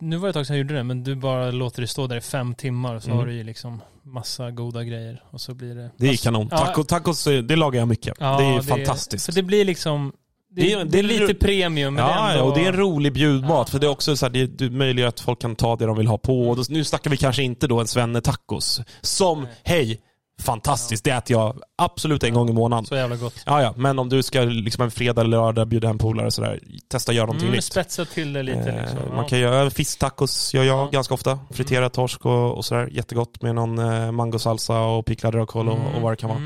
Nu 0.02 0.16
var 0.16 0.26
det 0.26 0.30
ett 0.30 0.34
tag 0.34 0.46
sedan 0.46 0.56
jag 0.56 0.62
gjorde 0.64 0.74
det, 0.74 0.82
men 0.84 1.04
du 1.04 1.14
bara 1.14 1.50
låter 1.50 1.80
det 1.82 1.88
stå 1.88 2.06
där 2.06 2.16
i 2.16 2.20
fem 2.20 2.54
timmar 2.54 2.94
och 2.94 3.02
så 3.02 3.08
Mm. 3.08 3.18
har 3.18 3.26
du 3.26 3.32
ju 3.34 3.44
liksom 3.44 3.80
massa 4.04 4.50
goda 4.50 4.84
grejer 4.84 5.22
och 5.30 5.40
så 5.40 5.54
blir 5.54 5.74
det... 5.74 5.90
Det 5.96 6.08
är 6.08 6.16
kanon. 6.16 6.48
ja, 6.50 6.58
Taco, 6.58 6.84
tacos, 6.84 7.26
eh, 7.26 7.42
det 7.42 7.56
lagar 7.56 7.78
jag 7.80 7.88
mycket. 7.88 8.16
ja, 8.20 8.38
det 8.38 8.44
är 8.44 8.60
fantastiskt. 8.62 9.26
För 9.26 9.32
det 9.32 9.42
blir 9.42 9.64
liksom, 9.64 10.12
det, 10.50 10.60
Det 10.62 10.66
det, 10.68 10.80
är- 10.80 10.84
det 10.84 10.98
är 10.98 11.02
lite 11.02 11.34
premium 11.34 11.94
men 11.94 12.04
det 12.04 12.10
Ja, 12.10 12.30
ändå... 12.32 12.44
och 12.44 12.54
det 12.54 12.64
är 12.64 12.68
en 12.68 12.76
rolig 12.76 13.12
bjudmat. 13.12 13.50
Ja. 13.50 13.64
För 13.72 13.78
det 13.78 13.86
är 13.86 13.90
också 13.90 14.16
så 14.16 14.26
här, 14.26 14.46
det, 14.46 14.70
möjliggör 14.70 15.08
att 15.08 15.20
folk 15.20 15.40
kan 15.40 15.56
ta 15.56 15.76
det 15.76 15.86
de 15.86 15.96
vill 15.96 16.06
ha 16.06 16.18
på. 16.18 16.48
Och 16.48 16.56
då, 16.56 16.62
nu 16.68 16.84
snackar 16.84 17.10
vi 17.10 17.16
kanske 17.16 17.42
inte 17.42 17.66
då 17.66 17.80
en 17.80 17.86
Svenne 17.86 18.20
tacos. 18.20 18.80
Som, 19.00 19.42
Nej. 19.42 19.52
hej, 19.64 20.00
fantastiskt. 20.40 21.04
Det 21.04 21.10
äter 21.10 21.36
jag 21.36 21.60
absolut 21.78 22.24
en 22.24 22.34
gång 22.34 22.50
i 22.50 22.52
månaden. 22.52 22.86
Så 22.86 22.94
jävla 22.96 23.16
gott. 23.16 23.42
Ja, 23.46 23.62
ja, 23.62 23.74
men 23.76 23.98
om 23.98 24.08
du 24.08 24.22
ska 24.22 24.40
liksom 24.40 24.84
en 24.84 24.90
fredag 24.90 25.20
eller 25.20 25.30
lördag 25.30 25.68
bjuda 25.68 25.88
hem 25.88 25.98
polare 25.98 26.26
och 26.26 26.32
sådär, 26.32 26.60
testa 26.88 27.12
göra 27.12 27.26
någonting 27.26 27.48
Mm, 27.48 27.56
nytt. 27.56 27.64
spetsa 27.64 28.04
till 28.04 28.32
det 28.32 28.42
lite 28.42 28.58
Eh, 28.70 28.80
liksom. 28.82 28.98
Man 29.08 29.16
Ja. 29.16 29.28
kan 29.28 29.38
göra 29.38 29.70
fisktacos, 29.70 30.54
gör 30.54 30.62
jag 30.64 30.78
Ja. 30.78 30.88
ganska 30.92 31.14
ofta. 31.14 31.38
Friterad 31.50 31.92
torsk 31.92 32.26
och, 32.26 32.56
och 32.56 32.64
sådär. 32.64 32.88
Jättegott 32.92 33.42
med 33.42 33.54
någon 33.54 33.78
eh, 33.78 34.12
mangosalsa 34.12 34.80
och 34.80 35.06
picklad 35.06 35.34
rödkål 35.34 35.68
och, 35.68 35.94
och 35.94 36.02
vad 36.02 36.12
det 36.12 36.16
kan 36.16 36.30
vara. 36.30 36.40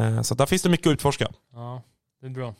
Mm. 0.00 0.16
Eh, 0.16 0.22
så 0.22 0.34
där 0.34 0.46
finns 0.46 0.62
det 0.62 0.68
mycket 0.68 0.86
att 0.86 0.92
utforska. 0.92 1.28
Ja, 1.54 1.82
det 2.20 2.26
är 2.26 2.30
bra. 2.30 2.54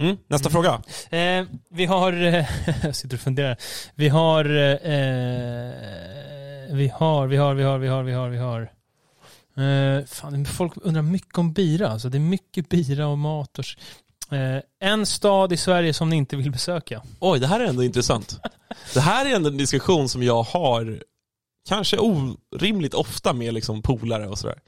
Mm, 0.00 0.16
nästa 0.28 0.48
Mm. 0.48 0.52
fråga. 0.62 0.82
Eh, 1.20 1.44
vi 1.70 1.84
har... 1.84 2.12
Eh, 2.12 2.44
jag 2.82 2.96
sitter 2.96 3.16
och 3.16 3.20
funderar. 3.20 3.56
Vi 3.94 4.08
har... 4.08 4.44
Eh, 4.44 5.72
vi 6.70 6.92
har, 6.94 7.26
vi 7.26 7.36
har, 7.36 7.54
vi 7.54 7.62
har, 7.62 7.78
vi 7.78 7.88
har, 7.88 8.02
vi 8.02 8.12
har, 8.12 8.28
vi 8.28 8.38
har. 8.38 8.70
Eh, 9.56 10.04
fan, 10.06 10.44
folk 10.46 10.72
undrar 10.76 11.02
mycket 11.02 11.38
om 11.38 11.52
bira. 11.52 11.88
Alltså, 11.88 12.08
det 12.08 12.18
är 12.18 12.20
mycket 12.20 12.68
bira 12.68 13.06
och 13.06 13.18
mat. 13.18 13.58
Och, 13.58 14.34
eh, 14.36 14.62
en 14.80 15.06
stad 15.06 15.52
i 15.52 15.56
Sverige 15.56 15.94
som 15.94 16.10
ni 16.10 16.16
inte 16.16 16.36
vill 16.36 16.50
besöka. 16.50 17.02
Oj, 17.20 17.40
det 17.40 17.46
här 17.46 17.60
är 17.60 17.64
ändå 17.64 17.82
intressant. 17.84 18.40
Det 18.94 19.00
här 19.00 19.26
är 19.26 19.36
ändå 19.36 19.48
en 19.48 19.56
diskussion 19.56 20.08
som 20.08 20.22
jag 20.22 20.42
har 20.42 21.02
kanske 21.68 21.98
orimligt 21.98 22.94
ofta 22.94 23.32
med 23.32 23.54
liksom 23.54 23.82
polare 23.82 24.28
och 24.28 24.38
sådär. 24.38 24.58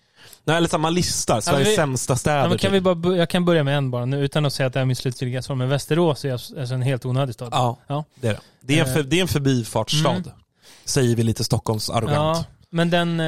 Nej, 0.45 0.57
eller 0.57 0.79
man 0.79 0.95
listar 0.95 1.41
Sveriges 1.41 1.69
vi- 1.69 1.77
sämsta 1.77 2.17
städer. 2.17 2.49
Men 2.49 2.59
kan 2.59 2.71
typ. 2.71 2.73
vi 2.73 2.95
bara, 2.95 3.17
jag 3.17 3.29
kan 3.31 3.45
börja 3.45 3.65
med 3.65 3.77
en 3.77 3.91
bara 3.91 4.05
nu 4.05 4.25
utan 4.25 4.47
att 4.47 4.53
säga 4.53 4.67
att 4.67 4.73
det 4.73 4.81
är 4.81 4.85
min 4.85 4.97
slutgiltiga 4.97 5.43
svar. 5.43 5.57
Men 5.57 5.69
Västerås 5.69 6.25
är 6.25 6.33
alltså 6.33 6.75
en 6.75 6.83
helt 6.83 7.05
onödig 7.07 7.35
stad. 7.35 7.49
Ja, 7.53 7.77
Ja. 7.87 8.05
det 8.15 8.29
är 8.29 8.33
det. 8.33 8.41
Det 8.61 8.79
är 8.79 8.85
en, 8.85 8.95
för, 8.95 9.03
det 9.03 9.19
är 9.19 9.23
en 9.23 9.29
förbifartsstad. 9.29 10.11
Mm. 10.11 10.31
Säger 10.85 11.17
vi 11.17 11.23
lite 11.23 11.45
Stockholms 11.45 11.91
arrogant. 11.91 12.39
Ja, 12.39 12.45
men 12.71 12.91
den... 12.91 13.21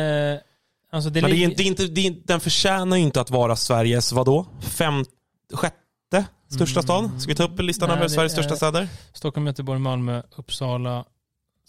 Alltså 0.93 1.11
det 1.11 1.23
Men 1.23 1.31
det 1.31 1.45
är, 1.45 1.49
det 1.49 1.63
är 1.63 1.67
inte, 1.67 1.87
det 1.87 2.07
är, 2.07 2.17
den 2.25 2.41
förtjänar 2.41 2.97
ju 2.97 3.03
inte 3.03 3.21
att 3.21 3.31
vara 3.31 3.57
Sveriges, 3.57 4.13
vadå? 4.13 4.47
Fem, 4.61 5.05
sjätte 5.53 6.25
största 6.49 6.83
stad? 6.83 7.11
Ska 7.19 7.29
vi 7.29 7.35
ta 7.35 7.45
upp 7.45 7.61
listan 7.61 7.89
Nej, 7.89 7.99
över 7.99 8.09
Sveriges 8.09 8.33
största 8.33 8.57
städer? 8.57 8.89
Stockholm, 9.13 9.47
Göteborg, 9.47 9.81
Malmö, 9.81 10.23
Uppsala. 10.37 11.05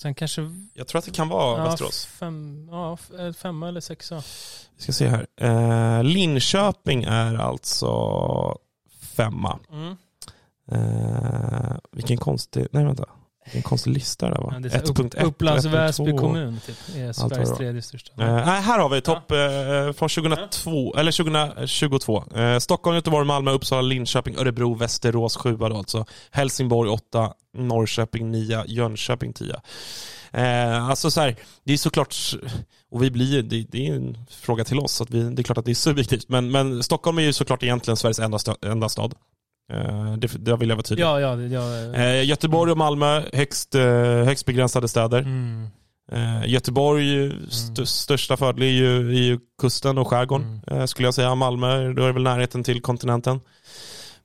Sen 0.02 0.16
kanske... 0.16 0.42
Jag 0.74 0.88
tror 0.88 1.00
att 1.00 1.06
det 1.06 1.12
kan 1.12 1.30
vara 1.30 1.58
ja, 1.58 1.64
Västerås. 1.64 2.06
Fem, 2.06 2.68
ja, 2.72 2.98
eh, 3.20 3.34
femma 3.34 3.68
eller 3.68 3.82
sexa. 3.82 4.24
Vi 4.78 4.84
ska 4.84 4.92
se 4.92 5.08
här. 5.08 5.28
Eh, 5.38 6.04
Linköping 6.04 7.04
är 7.04 7.36
alltså 7.36 8.58
femma. 9.02 9.60
Mm. 9.72 9.98
Eh, 10.72 11.78
vilken 11.92 12.18
konstig, 12.18 12.68
nej 12.72 12.86
vänta. 12.86 13.06
Vilken 13.52 13.70
konstig 13.70 13.92
lista 13.92 14.30
det 14.30 14.36
där 14.36 14.42
var. 14.42 14.54
Ja, 14.54 14.60
det 14.60 14.68
är 14.68 14.70
så 14.70 14.76
här 14.76 14.84
upp, 14.84 14.98
1.1 14.98 15.22
och 15.22 15.28
Upplands 15.28 15.66
Väsby 15.66 16.04
1.2. 16.04 16.18
kommun 16.18 16.60
typ, 16.66 16.76
är 16.96 17.14
Sveriges 17.14 17.50
det 17.50 17.56
tredje 17.56 17.82
största. 17.82 18.24
Eh, 18.24 18.38
här 18.46 18.80
har 18.80 18.90
vi 18.90 19.02
topp 19.02 19.32
eh, 19.32 19.38
från 19.94 20.10
2002, 20.10 20.96
eller 20.98 21.12
2022. 21.12 22.24
Eh, 22.36 22.60
Stockholm, 22.60 22.96
Göteborg, 22.96 23.28
Malmö, 23.28 23.52
Uppsala, 23.52 23.82
Linköping, 23.82 24.38
Örebro, 24.38 24.74
Västerås 24.74 25.36
7 25.36 25.58
då 25.58 25.78
alltså. 25.78 26.06
Helsingborg 26.32 26.90
8, 26.90 27.34
Norrköping 27.58 28.32
9, 28.32 28.64
Jönköping 28.68 29.34
10. 29.34 29.56
Eh, 30.32 30.90
alltså 30.90 31.12
så 31.12 31.22
här, 31.22 31.36
det 31.64 31.74
är 31.74 31.78
såklart, 31.78 32.16
och 32.92 33.04
vi 33.04 33.12
blir, 33.12 33.44
det, 33.44 33.66
det 33.70 33.88
är 33.88 33.96
en 33.96 34.18
fråga 34.30 34.64
till 34.64 34.80
oss, 34.80 35.02
att 35.02 35.10
vi, 35.10 35.24
det 35.24 35.42
är 35.42 35.44
klart 35.44 35.58
att 35.58 35.66
det 35.66 35.72
är 35.72 35.76
subjektivt, 35.76 36.30
men, 36.30 36.52
men 36.52 36.84
Stockholm 36.84 37.18
är 37.18 37.22
ju 37.22 37.34
såklart 37.34 37.64
egentligen 37.64 37.98
Sveriges 37.98 38.20
enda, 38.20 38.38
enda 38.62 38.90
stad. 38.90 39.16
Eh, 39.74 40.14
det, 40.18 40.46
det 40.46 40.58
vill 40.58 40.70
jag 40.70 40.76
vara 40.76 40.84
tydlig. 40.84 41.04
Ja, 41.06 41.20
ja, 41.20 41.42
ja. 41.42 41.96
Eh, 41.96 42.26
Göteborg 42.26 42.72
och 42.72 42.78
Malmö, 42.78 43.24
högst, 43.34 43.76
eh, 43.76 43.84
högst 44.26 44.46
begränsade 44.46 44.88
städer. 44.88 45.20
Mm. 45.20 45.68
Göteborg, 46.46 47.32
st 47.50 47.86
största 47.86 48.38
fördel 48.38 48.64
är 48.64 48.68
ju, 48.68 49.10
är 49.10 49.22
ju 49.22 49.40
kusten 49.62 49.98
och 49.98 50.08
skärgården, 50.08 50.62
Mm. 50.68 50.88
skulle 50.88 51.08
jag 51.08 51.14
säga. 51.14 51.36
Malmö, 51.36 51.94
då 51.94 52.04
är 52.04 52.08
det 52.08 52.14
väl 52.14 52.24
närheten 52.24 52.64
till 52.64 52.82
kontinenten. 52.82 53.40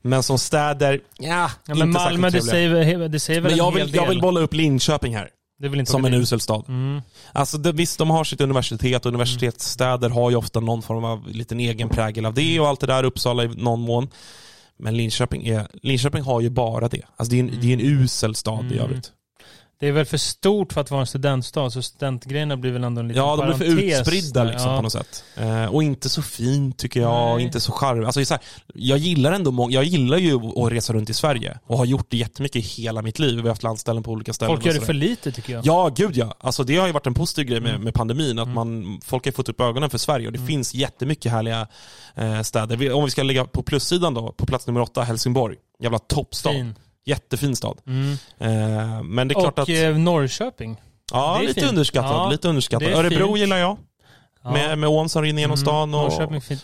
Men 0.03 0.23
som 0.23 0.39
städer, 0.39 1.01
ja, 1.19 1.27
Ja, 1.29 1.51
inte 1.73 1.75
men 1.75 1.93
Malmö, 1.93 2.31
det 2.31 2.43
säger, 2.43 3.09
det 3.09 3.21
säger 3.21 3.41
väl 3.41 3.51
Men 3.51 3.59
jag 3.59 3.75
vill, 3.75 3.95
jag 3.95 4.09
vill 4.09 4.21
bolla 4.21 4.41
upp 4.41 4.55
Linköping 4.55 5.17
här, 5.17 5.29
det 5.59 5.69
vill 5.69 5.81
inte 5.81 5.93
som 5.93 6.05
en 6.05 6.15
usel 6.15 6.41
stad. 6.41 6.65
Mm. 6.69 7.03
Alltså 7.33 7.59
det, 7.59 7.73
visst, 7.73 7.99
de 7.99 8.11
har 8.11 8.25
sitt 8.25 8.41
universitet 8.41 9.07
och 9.07 9.09
universitetsstäder 9.09 10.09
har 10.11 10.31
ju 10.31 10.37
ofta 10.37 10.61
någon 10.61 10.83
form 10.83 11.05
av 11.05 11.29
liten 11.29 11.61
egen 11.61 11.89
prägel 11.89 12.27
av 12.27 12.35
det 12.35 12.61
och 12.61 12.69
allt 12.69 12.81
det 12.81 12.87
där, 12.87 13.05
Uppsala 13.05 13.45
i 13.45 13.49
någon 13.49 13.81
mån. 13.81 14.09
Men 14.79 14.97
Linköping, 14.97 15.47
är, 15.47 15.67
Linköping 15.83 16.23
har 16.23 16.41
ju 16.41 16.51
bara 16.51 16.89
det. 16.89 17.03
Alltså 17.17 17.31
det 17.33 17.37
är 17.37 17.41
en, 17.41 17.61
det 17.61 17.69
är 17.69 17.73
en 17.73 17.81
usel 18.03 18.35
stad 18.35 18.65
i 18.65 18.79
Mm. 18.79 18.85
övrigt. 18.85 19.13
Det 19.79 19.89
är 19.89 19.93
väl 19.93 20.05
för 20.07 20.17
stort 20.17 20.73
för 20.73 20.81
att 20.81 20.91
vara 20.91 21.01
en 21.01 21.07
studentstad, 21.07 21.71
så 21.71 21.83
studentgrejerna 21.83 22.57
blir 22.57 22.73
väl 22.73 22.85
ändå 22.85 23.01
en 23.01 23.09
liten 23.09 23.23
Ja, 23.23 23.37
de 23.37 23.47
blir 23.47 23.57
för 23.57 23.83
utspridda 23.83 24.45
liksom 24.45 24.71
ja. 24.71 24.77
på 24.77 24.83
något 24.83 24.93
sätt. 24.93 25.25
Eh, 25.37 25.65
och 25.75 25.83
inte 25.83 26.09
så 26.09 26.23
fint 26.23 26.79
tycker 26.79 27.01
jag, 27.01 27.37
Nej. 27.37 27.45
inte 27.45 27.61
så 27.61 27.73
charmigt. 27.73 28.07
Alltså, 28.07 28.25
så 28.25 28.35
här, 28.35 28.43
jag 28.75 28.99
gillar 28.99 29.33
ändå 29.33 29.51
många, 29.51 29.75
jag 29.75 29.85
gillar 29.85 30.19
ju 30.19 30.35
att 30.37 30.73
resa 30.73 30.93
runt 30.93 31.11
i 31.11 31.15
Sverige 31.15 31.59
och 31.67 31.79
har 31.79 31.85
gjort 31.85 32.07
det 32.11 32.17
jättemycket 32.17 32.57
i 32.57 32.83
hela 32.83 33.03
mitt 33.03 33.19
liv. 33.19 33.35
Vi 33.37 33.41
har 33.43 33.49
haft 33.49 33.63
landställen 33.63 34.03
på 34.03 34.11
olika 34.11 34.33
ställen. 34.33 34.57
Folk 34.57 34.67
gör 34.67 34.75
det 34.75 34.81
för 34.81 34.93
lite 34.93 35.33
tycker 35.33 35.53
jag. 35.53 35.67
Ja, 35.67 35.91
gud 35.97 36.17
ja. 36.17 36.35
Alltså 36.41 36.65
det 36.65 36.77
har 36.77 36.87
ju 36.87 36.93
varit 36.93 37.07
en 37.07 37.15
positiv 37.15 37.45
grej 37.47 37.61
med, 37.61 37.71
Mm. 37.71 37.83
med 37.85 37.95
pandemin, 37.95 38.39
att 38.39 38.49
man, 38.49 39.01
folk 39.05 39.25
har 39.25 39.33
fått 39.33 39.49
upp 39.49 39.61
ögonen 39.61 39.91
för 39.91 39.99
Sverige 39.99 40.27
och 40.27 40.33
det 40.33 40.47
finns 40.47 40.75
jättemycket 40.75 41.33
härliga 41.33 41.67
eh, 42.15 42.43
städer. 42.43 42.93
Om 42.93 43.05
vi 43.05 43.11
ska 43.11 43.23
lägga 43.23 43.45
på 43.45 43.63
plussidan 43.63 44.15
då, 44.15 44.33
på 44.33 44.47
plats 44.47 44.67
nummer 44.67 44.81
åtta, 44.81 45.03
Helsingborg. 45.03 45.57
Jävla 45.83 45.99
toppstad. 45.99 46.51
Fin. 46.53 46.75
Jättefin 47.07 47.57
stad. 47.57 47.79
Mm. 47.87 48.13
Eh, 48.39 49.03
men 49.03 49.29
det 49.29 49.33
är 49.35 49.41
klart 49.41 49.59
Och 49.59 49.63
att... 49.63 49.69
eh, 49.69 49.97
Norrköping. 49.99 50.81
ja, 51.13 51.39
lite 51.41 51.55
fint. 51.55 51.67
underskattat. 51.71 52.11
Ja, 52.11 52.31
lite 52.31 52.49
underskattat. 52.49 52.89
Örebro 52.89 53.27
fint. 53.27 53.39
gillar 53.39 53.57
jag. 53.57 53.77
Ja. 54.43 54.51
Med, 54.53 54.79
med 54.79 54.89
ån 54.89 55.09
som 55.09 55.23
rinner 55.23 55.41
genom 55.41 55.55
Mm, 55.55 55.67
stan 55.67 55.95
och 55.95 56.13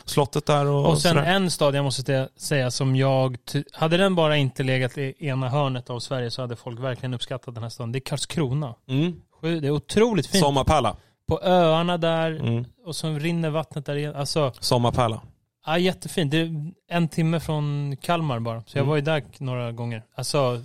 slottet 0.04 0.46
där 0.46 0.66
och, 0.66 0.86
Och 0.90 0.98
sen 1.00 1.14
sådär. 1.16 1.26
en 1.32 1.50
stad 1.50 1.74
jag 1.74 1.84
måste 1.84 2.28
säga 2.36 2.70
som 2.70 2.96
jag... 2.96 3.36
Hade 3.72 3.96
den 3.96 4.14
bara 4.14 4.36
inte 4.36 4.62
legat 4.62 4.98
i 4.98 5.14
ena 5.18 5.48
hörnet 5.48 5.90
av 5.90 6.00
Sverige 6.00 6.30
så 6.30 6.40
hade 6.42 6.56
folk 6.56 6.80
verkligen 6.80 7.14
uppskattat 7.14 7.54
den 7.54 7.62
här 7.62 7.70
staden. 7.70 7.92
Det 7.92 7.98
är 7.98 8.00
Karlskrona. 8.00 8.74
Mm. 8.88 9.20
Det 9.40 9.66
är 9.66 9.70
otroligt 9.70 10.26
fint. 10.26 10.44
Sommarpärla. 10.44 10.96
På 11.28 11.40
öarna 11.42 11.98
där 11.98 12.30
Mm. 12.30 12.64
och 12.86 12.96
så 12.96 13.08
rinner 13.12 13.50
vattnet 13.50 13.86
där 13.86 13.94
igen. 13.96 14.16
Alltså, 14.16 14.52
Sommarpärla. 14.60 15.20
Ja, 15.66 15.78
jättefint. 15.78 16.30
Det 16.30 16.38
är 16.40 16.72
en 16.90 17.08
timme 17.08 17.40
från 17.40 17.96
Kalmar 17.96 18.40
bara. 18.40 18.60
Så 18.60 18.78
jag 18.78 18.82
Mm. 18.82 18.88
var 18.88 18.96
ju 18.96 19.02
där 19.02 19.22
några 19.38 19.72
gånger. 19.72 20.02
Alltså, 20.14 20.62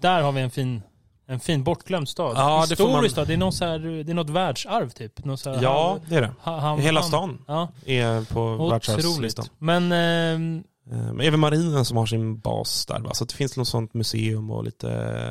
där 0.00 0.22
har 0.22 0.32
vi 0.32 0.40
en 0.40 0.50
fin, 0.50 0.82
en 1.26 1.40
fin 1.40 1.64
bortglömd 1.64 2.08
stad. 2.08 2.32
Ja, 2.36 2.66
det 2.68 2.76
får 2.76 2.84
man- 2.84 2.92
Historisk 2.92 3.12
stad. 3.12 3.26
Det 3.28 3.32
är, 3.32 3.36
någon 3.38 3.52
så 3.52 3.64
här, 3.64 3.78
det 4.04 4.12
är 4.12 4.14
något 4.14 4.30
världsarv 4.30 4.90
typ. 4.90 5.24
Någon 5.24 5.38
så 5.38 5.50
här, 5.54 5.62
Ja, 5.62 5.98
det 6.08 6.16
är 6.16 6.20
det. 6.20 6.32
ha, 6.42 6.60
ham- 6.60 6.78
Hela 6.80 7.02
stan 7.02 7.44
Ja, 7.48 7.68
är 7.86 8.32
på 8.34 8.68
världsarvslistan. 8.70 9.46
Men 9.58 9.92
ehm, 9.92 10.64
Eh, 10.90 10.96
Men 10.96 11.20
även 11.20 11.40
marinen 11.40 11.84
som 11.84 11.96
har 11.96 12.06
sin 12.06 12.38
bas 12.38 12.86
där. 12.86 13.00
va? 13.00 13.14
Så 13.14 13.24
det 13.24 13.34
finns 13.34 13.56
något 13.56 13.68
sånt 13.68 13.94
museum 13.94 14.50
och 14.50 14.64
lite 14.64 14.86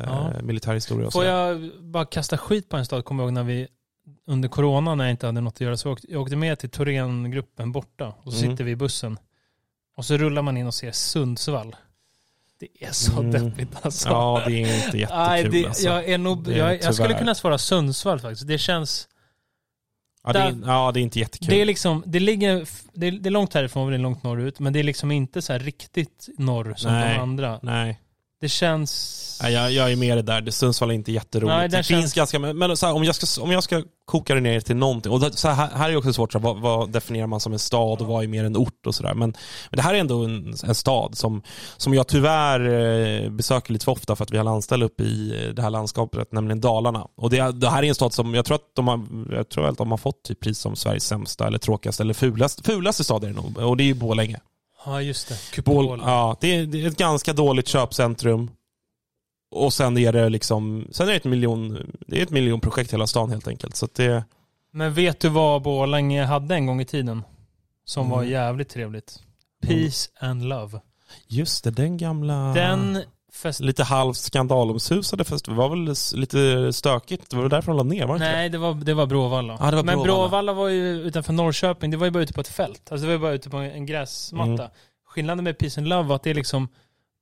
Ja. 0.06 0.30
ja. 0.36 0.42
militärhistoria 0.42 1.06
och 1.06 1.12
Får 1.12 1.20
så. 1.20 1.26
jag 1.26 1.70
bara 1.82 2.04
kasta 2.04 2.38
skit 2.38 2.68
på 2.68 2.76
en 2.76 2.84
stad, 2.84 3.04
kommer 3.04 3.22
jag 3.22 3.28
ihåg 3.28 3.34
när 3.34 3.42
vi 3.42 3.68
under 4.26 4.48
corona 4.48 4.94
när 4.94 5.04
jag 5.04 5.10
inte 5.10 5.26
hade 5.26 5.40
något 5.40 5.54
att 5.54 5.60
göra 5.60 5.76
så 5.76 5.92
åkte, 5.92 6.06
jag 6.12 6.22
åkte 6.22 6.36
med 6.36 6.58
till 6.58 6.70
Thorengruppen 6.70 7.72
borta 7.72 8.14
och 8.22 8.32
så 8.32 8.38
Mm. 8.38 8.50
sitter 8.50 8.64
vi 8.64 8.70
i 8.70 8.76
bussen. 8.76 9.18
Och 9.96 10.04
så 10.04 10.16
rullar 10.16 10.42
man 10.42 10.56
in 10.56 10.66
och 10.66 10.74
ser 10.74 10.92
Sundsvall. 10.92 11.76
Det 12.58 12.84
är 12.86 12.92
så 12.92 13.20
Mm. 13.20 13.30
deppigt 13.50 13.76
alltså. 13.82 14.08
Ja, 14.08 14.42
det 14.46 14.52
är 14.52 14.84
inte 14.84 14.98
jättekul 14.98 15.16
Nej, 15.18 15.44
det, 15.44 15.66
alltså. 15.66 15.84
jag, 15.88 16.08
är 16.08 16.18
nog, 16.18 16.48
är 16.48 16.56
jag, 16.56 16.82
jag 16.82 16.94
skulle 16.94 17.18
kunna 17.18 17.34
svara 17.34 17.58
Sundsvall 17.58 18.20
faktiskt. 18.20 18.46
Det 18.48 18.58
känns... 18.58 19.08
ja, 20.24 20.32
det 20.32 20.38
är, 20.38 20.52
där- 20.52 20.68
ja, 20.68 20.92
det 20.92 21.00
är 21.00 21.02
inte 21.02 21.18
jättekul. 21.18 21.48
Det 21.48 21.60
är 21.62 21.66
liksom, 21.66 22.02
det 22.06 22.20
ligger, 22.20 22.68
det 22.92 23.06
är, 23.06 23.12
det 23.12 23.28
är 23.28 23.30
långt 23.30 23.54
härifrån, 23.54 23.88
det 23.90 23.96
är 23.96 23.98
långt 23.98 24.22
norrut, 24.22 24.60
men 24.60 24.72
det 24.72 24.78
är 24.78 24.82
liksom 24.84 25.10
inte 25.10 25.42
så 25.42 25.52
här 25.52 25.60
riktigt 25.60 26.28
norr 26.38 26.74
som 26.76 26.92
Nej. 26.92 27.14
de 27.14 27.20
andra. 27.20 27.60
Nej. 27.62 28.00
Det 28.40 28.48
känns... 28.48 29.22
Nej, 29.42 29.52
jag, 29.52 29.72
jag 29.72 29.92
är 29.92 29.96
med 29.96 30.18
det 30.18 30.22
där. 30.22 30.40
Det 30.40 30.52
Sundsvall 30.52 30.90
är 30.90 30.94
inte 30.94 31.12
jätteroligt. 31.12 31.56
Nej, 31.56 31.68
det 31.68 31.76
det 31.76 31.82
känns- 31.82 32.00
finns 32.00 32.14
ganska, 32.14 32.38
men 32.38 32.76
så 32.76 32.86
här, 32.86 32.94
om, 32.94 33.04
jag 33.04 33.14
ska, 33.14 33.42
om 33.42 33.50
jag 33.50 33.62
ska 33.62 33.82
koka 34.04 34.34
det 34.34 34.40
ner 34.40 34.60
till 34.60 34.76
någonting, 34.76 35.12
och 35.12 35.22
så 35.34 35.48
här, 35.48 35.68
här 35.74 35.90
är 35.90 35.96
också 35.96 36.12
svårt, 36.12 36.32
så 36.32 36.38
här, 36.38 36.44
vad, 36.44 36.60
vad 36.60 36.90
definierar 36.92 37.26
man 37.26 37.40
som 37.40 37.52
en 37.52 37.58
stad 37.58 38.00
och 38.00 38.06
vad 38.06 38.24
är 38.24 38.28
mer 38.28 38.44
en 38.44 38.56
ort 38.56 38.86
och 38.86 38.94
sådär. 38.94 39.14
Men, 39.14 39.36
men 39.70 39.76
det 39.76 39.82
här 39.82 39.94
är 39.94 39.98
ändå 39.98 40.24
en, 40.24 40.54
en 40.64 40.74
stad 40.74 41.18
som, 41.18 41.42
som 41.76 41.94
jag 41.94 42.06
tyvärr 42.08 42.60
eh, 43.24 43.30
besöker 43.30 43.72
lite 43.72 43.84
för 43.84 43.92
ofta 43.92 44.16
för 44.16 44.24
att 44.24 44.30
vi 44.30 44.36
har 44.36 44.44
landställe 44.44 44.84
uppe 44.84 45.02
i 45.02 45.44
eh, 45.46 45.54
det 45.54 45.62
här 45.62 45.70
landskapet, 45.70 46.32
nämligen 46.32 46.60
Dalarna. 46.60 47.06
Och 47.16 47.30
det, 47.30 47.52
det 47.52 47.68
här 47.68 47.82
är 47.82 47.88
en 47.88 47.94
stad 47.94 48.12
som, 48.12 48.34
jag 48.34 48.44
tror 48.44 48.54
att 48.54 48.74
de 48.76 48.88
har, 48.88 49.06
jag 49.30 49.48
tror 49.48 49.68
att 49.68 49.78
de 49.78 49.90
har 49.90 49.98
fått 49.98 50.22
typ 50.22 50.40
pris 50.40 50.58
som 50.58 50.76
Sveriges 50.76 51.04
sämsta 51.04 51.46
eller 51.46 51.58
tråkigaste 51.58 52.02
eller 52.02 52.14
fulaste, 52.14 52.62
fulaste 52.62 53.04
stad 53.04 53.24
är 53.24 53.28
det 53.28 53.34
nog. 53.34 53.58
Och 53.58 53.76
det 53.76 53.82
är 53.82 53.86
ju 53.86 53.94
Borlänge. 53.94 54.38
Ja, 54.86 55.02
just 55.02 55.28
det. 55.28 55.38
Kupol. 55.52 56.00
ja, 56.04 56.36
det, 56.40 56.54
är, 56.56 56.66
det 56.66 56.82
är 56.84 56.88
ett 56.88 56.96
ganska 56.98 57.32
dåligt 57.32 57.68
köpcentrum. 57.68 58.50
Och 59.50 59.72
sen 59.72 59.98
är 59.98 60.12
det 60.12 60.28
liksom, 60.28 60.88
sen 60.90 61.06
är 61.08 61.10
det 61.10 61.16
ett 61.16 61.24
miljon, 61.24 61.90
det 62.06 62.18
är 62.18 62.22
ett 62.22 62.30
miljonprojekt 62.30 62.92
hela 62.92 63.06
stan 63.06 63.30
helt 63.30 63.48
enkelt. 63.48 63.76
Så 63.76 63.88
det, 63.94 64.24
Men 64.72 64.94
vet 64.94 65.20
du 65.20 65.28
vad 65.28 65.62
Borlänge 65.62 66.24
hade 66.24 66.54
en 66.54 66.66
gång 66.66 66.80
i 66.80 66.84
tiden? 66.84 67.22
Som 67.84 68.10
var 68.10 68.18
Mm. 68.18 68.30
jävligt 68.30 68.68
trevligt. 68.68 69.18
Peace 69.66 70.10
and 70.20 70.44
love. 70.48 70.80
just 71.28 71.64
det, 71.64 71.70
den 71.70 71.96
gamla, 71.96 72.34
Den 72.54 73.02
fest... 73.36 73.60
lite 73.60 73.84
halvt 73.84 74.16
skandalomsusade 74.16 75.24
fest, 75.24 75.44
det 75.44 75.52
var 75.52 75.68
väl 75.68 75.94
lite 76.20 76.72
stökigt, 76.72 77.30
det 77.30 77.36
var 77.36 77.48
därför 77.48 77.72
de 77.72 77.76
la 77.76 77.82
ner, 77.82 78.06
var 78.06 78.18
det 78.18 78.24
Nej, 78.24 78.48
det 78.48 78.58
var, 78.58 78.74
det 78.74 78.94
var 78.94 79.06
Bråvalla. 79.06 79.56
Ja, 79.60 79.70
det 79.70 79.76
var 79.76 79.84
Men 79.84 79.94
Bråvalla. 79.94 80.22
Bråvalla 80.22 80.52
var 80.52 80.68
ju 80.68 81.02
utanför 81.02 81.32
Norrköping, 81.32 81.90
det 81.90 81.96
var 81.96 82.06
ju 82.06 82.10
bara 82.10 82.22
ute 82.22 82.32
på 82.32 82.40
ett 82.40 82.48
fält. 82.48 82.92
Alltså 82.92 83.06
det 83.06 83.06
var 83.06 83.12
ju 83.12 83.18
bara 83.18 83.32
ute 83.32 83.50
på 83.50 83.56
en 83.56 83.86
gräsmatta. 83.86 84.52
Mm. 84.52 84.70
Skillnaden 85.06 85.44
med 85.44 85.58
Peace 85.58 85.80
and 85.80 85.88
Love 85.88 86.08
var 86.08 86.16
att 86.16 86.22
det 86.22 86.34
liksom, 86.34 86.68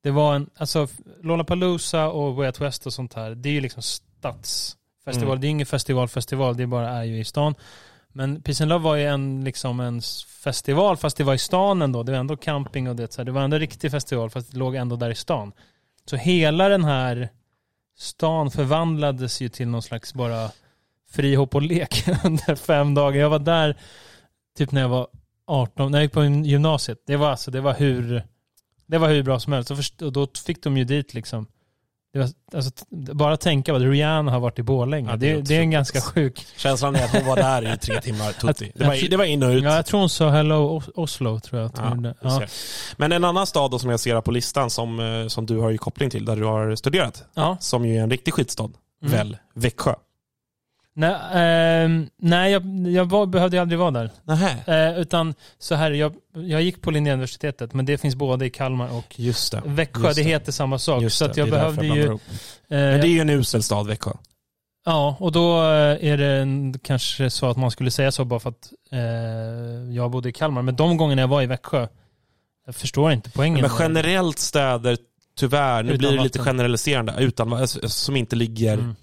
det 0.02 0.10
var 0.10 0.34
en, 0.34 0.50
alltså 0.56 0.88
Lollapalooza 1.22 2.08
och 2.08 2.34
Way 2.34 2.46
Out 2.46 2.60
West 2.60 2.86
och 2.86 2.92
sånt 2.92 3.14
här, 3.14 3.30
det 3.30 3.48
är 3.48 3.52
ju 3.52 3.60
liksom 3.60 3.82
stadsfestival. 3.82 5.28
Mm. 5.28 5.40
Det 5.40 5.46
är 5.46 5.48
ingen 5.48 5.66
festivalfestival, 5.66 6.56
det 6.56 6.66
bara 6.66 6.88
är 6.88 7.04
ju 7.04 7.18
i 7.20 7.24
stan. 7.24 7.54
Men 8.16 8.42
Peace 8.42 8.64
and 8.64 8.68
Love 8.68 8.84
var 8.84 8.96
ju 8.96 9.04
en, 9.04 9.44
liksom 9.44 9.80
en 9.80 10.02
festival, 10.44 10.96
fast 10.96 11.16
det 11.16 11.24
var 11.24 11.34
i 11.34 11.38
stan 11.38 11.82
ändå. 11.82 12.02
Det 12.02 12.12
var 12.12 12.18
ändå 12.18 12.36
camping 12.36 12.88
och 12.88 12.96
det, 12.96 13.12
så 13.12 13.20
här. 13.20 13.24
det 13.24 13.32
var 13.32 13.42
ändå 13.42 13.54
en 13.54 13.60
riktig 13.60 13.90
festival, 13.90 14.30
fast 14.30 14.52
det 14.52 14.58
låg 14.58 14.74
ändå 14.74 14.96
där 14.96 15.10
i 15.10 15.14
stan. 15.14 15.52
Så 16.10 16.16
hela 16.16 16.68
den 16.68 16.84
här 16.84 17.28
stan 17.96 18.50
förvandlades 18.50 19.40
ju 19.40 19.48
till 19.48 19.68
någon 19.68 19.82
slags 19.82 20.14
bara 20.14 20.50
frihopp 21.10 21.54
och 21.54 21.62
lek 21.62 22.04
under 22.24 22.54
fem 22.54 22.94
dagar. 22.94 23.20
Jag 23.20 23.30
var 23.30 23.38
där 23.38 23.76
typ 24.56 24.72
när 24.72 24.80
jag 24.80 24.88
var 24.88 25.08
18, 25.46 25.92
när 25.92 25.98
jag 25.98 26.04
gick 26.04 26.12
på 26.12 26.24
gymnasiet. 26.24 27.02
Det 27.06 27.16
var 27.16 27.30
alltså, 27.30 27.50
det 27.50 27.60
var 27.60 27.74
hur, 27.74 28.22
det 28.86 28.98
var 28.98 29.08
hur 29.08 29.22
bra 29.22 29.40
som 29.40 29.52
helst. 29.52 29.70
Och, 30.02 30.12
då 30.12 30.28
fick 30.46 30.62
de 30.62 30.76
ju 30.76 30.84
dit 30.84 31.14
liksom, 31.14 31.46
var, 32.18 32.28
alltså, 32.54 32.70
bara 33.14 33.36
tänka 33.36 33.72
vad 33.72 33.82
Rihanna 33.82 34.32
har 34.32 34.40
varit 34.40 34.58
i 34.58 34.62
Borlänge. 34.62 35.10
Ja, 35.10 35.16
det 35.16 35.30
är 35.30 35.34
det, 35.36 35.42
det 35.42 35.56
är 35.56 35.60
en 35.60 35.70
ganska 35.70 36.00
sjuk. 36.00 36.46
Känslan 36.56 36.96
är 36.96 37.04
att 37.04 37.10
hon 37.12 37.26
var 37.26 37.36
där 37.36 37.74
i 37.74 37.78
tre 37.78 38.00
timmar, 38.02 38.32
tutti. 38.32 38.72
Det 38.74 38.84
var, 38.84 39.10
det 39.10 39.16
var 39.16 39.24
in 39.24 39.42
och 39.42 39.50
ut. 39.50 39.64
Ja, 39.64 39.76
jag 39.76 39.86
tror 39.86 40.00
hon 40.00 40.08
sa 40.10 40.28
Hello 40.30 40.76
Os- 40.80 40.90
Oslo, 40.94 41.40
tror 41.40 41.60
jag. 41.62 41.70
Ja, 42.22 42.30
ser. 42.38 42.50
Men 42.96 43.12
en 43.12 43.24
annan 43.24 43.46
stad 43.46 43.70
då 43.70 43.78
som 43.78 43.90
jag 43.90 44.00
ser 44.00 44.20
på 44.20 44.30
listan 44.30 44.70
som, 44.70 45.00
eh, 45.00 45.28
som 45.28 45.46
du 45.46 45.58
har 45.58 45.70
ju 45.70 45.78
koppling 45.78 46.10
till, 46.10 46.24
där 46.24 46.36
du 46.36 46.44
har 46.44 46.74
studerat, 46.76 47.24
ja. 47.34 47.56
som 47.60 47.86
ju 47.86 47.96
är 47.98 48.02
en 48.02 48.10
riktig 48.10 48.34
skitstad, 48.34 48.68
Mm. 49.02 49.12
väl, 49.16 49.36
Växjö. 49.54 49.94
Nej, 50.96 51.14
ehm, 51.34 52.06
nej 52.18 52.52
jag, 52.52 52.62
jag 52.88 53.04
var, 53.10 53.26
behövde 53.26 53.60
aldrig 53.60 53.78
vara 53.78 53.90
där. 53.90 54.10
Eh, 54.66 54.98
utan 55.00 55.34
så 55.58 55.74
här, 55.74 55.90
jag, 55.90 56.14
jag 56.34 56.62
gick 56.62 56.82
på 56.82 56.90
Linnéuniversitetet, 56.90 57.72
men 57.74 57.84
det 57.86 57.98
finns 57.98 58.14
både 58.14 58.46
i 58.46 58.50
Kalmar 58.50 58.92
och 58.96 59.14
Just 59.20 59.52
det. 59.52 59.62
Växjö. 59.64 60.02
Just 60.06 60.16
Det 60.16 60.22
det. 60.22 60.28
heter 60.28 60.52
samma 60.52 60.78
sak. 60.78 61.02
Just 61.02 61.16
så 61.18 61.24
att 61.24 61.36
jag 61.36 61.50
behövde 61.50 61.86
ju... 61.86 62.04
eh, 62.06 62.16
Men 62.68 63.00
det 63.00 63.06
är 63.06 63.10
ju 63.12 63.20
en 63.20 63.30
usel 63.30 63.62
stad, 63.62 63.86
Växjö. 63.86 64.10
Ja, 64.86 65.16
och 65.20 65.32
då 65.32 65.62
eh, 65.62 66.10
är 66.10 66.16
det 66.16 66.26
en, 66.26 66.78
kanske 66.82 67.30
så 67.30 67.46
att 67.46 67.56
man 67.56 67.70
skulle 67.70 67.90
säga 67.90 68.12
så 68.12 68.24
bara 68.24 68.40
för 68.40 68.50
att 68.50 68.72
eh, 68.92 69.94
jag 69.94 70.10
bodde 70.10 70.28
i 70.28 70.32
Kalmar. 70.32 70.62
Men 70.62 70.76
de 70.76 70.96
gångerna 70.96 71.22
jag 71.22 71.28
var 71.28 71.42
i 71.42 71.46
Växjö, 71.46 71.86
jag 72.66 72.74
förstår 72.74 73.12
inte 73.12 73.30
poängen. 73.30 73.60
Men 73.60 73.70
generellt 73.78 74.38
städer, 74.38 74.96
tyvärr, 75.38 75.82
nu 75.82 75.88
Utan 75.88 75.98
blir 75.98 76.08
det 76.18 76.22
lite 76.22 76.38
vatten. 76.38 76.52
generaliserande, 76.52 77.14
utan, 77.18 77.68
som 77.68 78.16
inte 78.16 78.36
ligger 78.36 78.74
Mm. 78.74 78.96